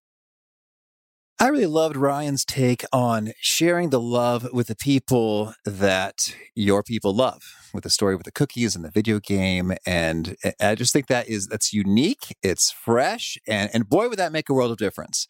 I 1.42 1.48
really 1.48 1.66
loved 1.66 1.98
Ryan's 1.98 2.46
take 2.46 2.86
on 2.94 3.32
sharing 3.42 3.90
the 3.90 4.00
love 4.00 4.48
with 4.54 4.68
the 4.68 4.76
people 4.76 5.56
that 5.66 6.36
your 6.54 6.84
people 6.84 7.16
love, 7.16 7.42
with 7.74 7.84
the 7.84 7.90
story 7.90 8.16
with 8.16 8.26
the 8.26 8.32
cookies 8.32 8.76
and 8.76 8.86
the 8.86 8.92
video 8.92 9.20
game, 9.20 9.74
and 9.84 10.36
I 10.62 10.76
just 10.76 10.94
think 10.94 11.08
that 11.08 11.28
is 11.28 11.48
that's 11.48 11.74
unique. 11.74 12.38
It's 12.44 12.70
fresh, 12.72 13.40
and 13.48 13.72
and 13.74 13.90
boy, 13.90 14.08
would 14.08 14.20
that 14.20 14.32
make 14.32 14.50
a 14.50 14.54
world 14.54 14.70
of 14.70 14.78
difference. 14.78 15.26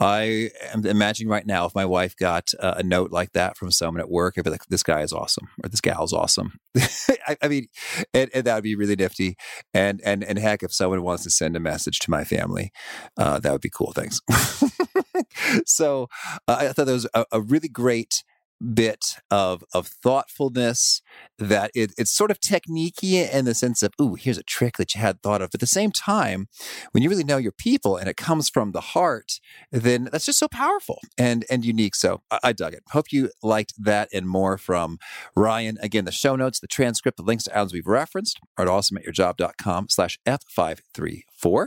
I 0.00 0.50
am 0.72 0.84
imagining 0.84 1.30
right 1.30 1.46
now 1.46 1.66
if 1.66 1.76
my 1.76 1.86
wife 1.86 2.16
got 2.16 2.48
a 2.58 2.82
note 2.82 3.12
like 3.12 3.30
that 3.34 3.56
from 3.56 3.70
someone 3.70 4.00
at 4.00 4.10
work, 4.10 4.34
I'd 4.36 4.42
be 4.42 4.50
like, 4.50 4.66
"This 4.68 4.82
guy 4.82 5.02
is 5.02 5.12
awesome," 5.12 5.46
or 5.62 5.68
"This 5.68 5.80
gal 5.80 6.02
is 6.02 6.12
awesome." 6.12 6.54
I, 6.76 7.36
I, 7.40 7.46
mean, 7.46 7.68
and, 8.12 8.30
and, 8.34 8.44
that 8.46 8.56
would 8.56 8.64
be 8.64 8.74
really 8.74 8.96
nifty. 8.96 9.36
And 9.72 10.00
and 10.04 10.24
and 10.24 10.40
heck, 10.40 10.64
if 10.64 10.74
someone 10.74 11.04
wants 11.04 11.22
to 11.22 11.30
send 11.30 11.54
a 11.54 11.60
message 11.60 12.00
to 12.00 12.10
my 12.10 12.24
family, 12.24 12.72
uh, 13.16 13.38
that 13.38 13.52
would 13.52 13.60
be 13.60 13.70
cool. 13.70 13.92
Thanks. 13.92 14.20
so 15.66 16.08
uh, 16.48 16.56
I 16.60 16.72
thought 16.72 16.86
that 16.86 16.92
was 16.92 17.08
a, 17.14 17.24
a, 17.32 17.40
really 17.40 17.68
great 17.68 18.22
bit 18.62 19.16
of 19.30 19.64
of 19.74 19.88
thoughtfulness 19.88 21.02
that 21.38 21.70
it, 21.74 21.92
it's 21.98 22.12
sort 22.12 22.30
of 22.30 22.38
techniquey 22.38 23.28
in 23.32 23.44
the 23.44 23.54
sense 23.54 23.82
of 23.82 23.92
ooh 24.00 24.14
here's 24.14 24.38
a 24.38 24.42
trick 24.42 24.76
that 24.76 24.94
you 24.94 25.00
had 25.00 25.20
thought 25.20 25.42
of. 25.42 25.50
But 25.50 25.56
at 25.56 25.60
the 25.60 25.66
same 25.66 25.90
time 25.90 26.48
when 26.92 27.02
you 27.02 27.10
really 27.10 27.24
know 27.24 27.38
your 27.38 27.52
people 27.52 27.96
and 27.96 28.08
it 28.08 28.16
comes 28.16 28.48
from 28.48 28.72
the 28.72 28.80
heart 28.80 29.40
then 29.72 30.08
that's 30.12 30.26
just 30.26 30.38
so 30.38 30.48
powerful 30.48 31.00
and 31.18 31.44
and 31.50 31.64
unique. 31.64 31.94
So 31.94 32.22
I, 32.30 32.38
I 32.44 32.52
dug 32.52 32.74
it. 32.74 32.82
Hope 32.92 33.12
you 33.12 33.30
liked 33.42 33.74
that 33.82 34.08
and 34.12 34.28
more 34.28 34.56
from 34.58 34.98
ryan. 35.34 35.78
Again 35.82 36.04
the 36.04 36.12
show 36.12 36.36
notes 36.36 36.60
the 36.60 36.68
transcript 36.68 37.16
the 37.16 37.24
links 37.24 37.44
to 37.44 37.52
items 37.52 37.72
we've 37.72 37.86
referenced 37.86 38.38
are 38.56 38.64
at 38.64 38.70
awesomeatyourjob.com 38.70 39.88
slash 39.88 40.18
f534 40.24 41.66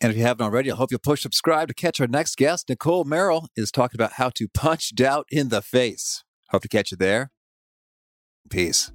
and 0.00 0.10
if 0.10 0.16
you 0.16 0.24
haven't 0.24 0.44
already, 0.44 0.70
I 0.70 0.76
hope 0.76 0.90
you'll 0.90 1.00
push 1.00 1.22
subscribe 1.22 1.68
to 1.68 1.74
catch 1.74 2.00
our 2.00 2.06
next 2.06 2.36
guest. 2.36 2.68
Nicole 2.68 3.04
Merrill 3.04 3.48
is 3.56 3.70
talking 3.70 3.96
about 3.98 4.12
how 4.12 4.30
to 4.30 4.48
punch 4.48 4.94
doubt 4.94 5.26
in 5.30 5.48
the 5.48 5.62
face. 5.62 6.22
Hope 6.50 6.62
to 6.62 6.68
catch 6.68 6.90
you 6.90 6.96
there. 6.96 7.30
Peace. 8.50 8.92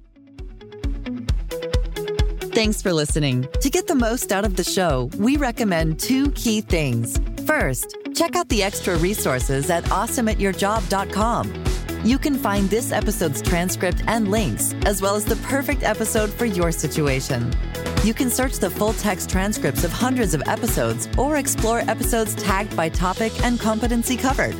Thanks 2.54 2.82
for 2.82 2.92
listening. 2.92 3.48
To 3.60 3.70
get 3.70 3.86
the 3.86 3.94
most 3.94 4.30
out 4.30 4.44
of 4.44 4.56
the 4.56 4.64
show, 4.64 5.10
we 5.16 5.36
recommend 5.38 5.98
two 5.98 6.30
key 6.32 6.60
things. 6.60 7.18
First, 7.46 7.96
check 8.14 8.36
out 8.36 8.48
the 8.50 8.62
extra 8.62 8.96
resources 8.96 9.70
at 9.70 9.84
awesomeatyourjob.com. 9.84 11.64
You 12.04 12.18
can 12.18 12.34
find 12.34 12.68
this 12.68 12.92
episode's 12.92 13.40
transcript 13.40 14.02
and 14.06 14.30
links, 14.30 14.74
as 14.84 15.00
well 15.00 15.14
as 15.14 15.24
the 15.24 15.36
perfect 15.36 15.82
episode 15.82 16.30
for 16.30 16.44
your 16.44 16.72
situation. 16.72 17.54
You 18.04 18.14
can 18.14 18.30
search 18.30 18.58
the 18.58 18.70
full 18.70 18.92
text 18.94 19.30
transcripts 19.30 19.84
of 19.84 19.92
hundreds 19.92 20.34
of 20.34 20.42
episodes 20.46 21.08
or 21.16 21.36
explore 21.36 21.80
episodes 21.80 22.34
tagged 22.34 22.76
by 22.76 22.88
topic 22.88 23.32
and 23.44 23.60
competency 23.60 24.16
covered. 24.16 24.56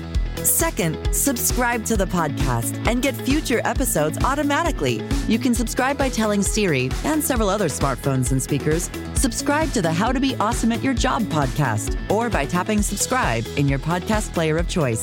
Second, 0.47 1.15
subscribe 1.15 1.85
to 1.85 1.97
the 1.97 2.07
podcast 2.07 2.77
and 2.87 3.01
get 3.03 3.15
future 3.15 3.61
episodes 3.65 4.19
automatically. 4.25 5.01
You 5.29 5.39
can 5.39 5.55
subscribe 5.55 5.97
by 5.97 6.09
telling 6.09 6.43
Siri 6.43 6.91
and 7.05 7.23
several 7.23 7.49
other 7.49 7.69
smartphones 7.69 8.33
and 8.33 8.43
speakers, 8.43 8.91
subscribe 9.15 9.71
to 9.73 9.83
the 9.83 9.93
How 9.93 10.11
to 10.11 10.19
Be 10.19 10.35
Awesome 10.37 10.73
at 10.73 10.83
Your 10.83 10.95
Job 10.95 11.23
podcast, 11.25 11.97
or 12.11 12.29
by 12.29 12.45
tapping 12.45 12.83
subscribe 12.83 13.47
in 13.57 13.69
your 13.69 13.79
podcast 13.79 14.33
player 14.33 14.57
of 14.59 14.69
choice. 14.69 15.03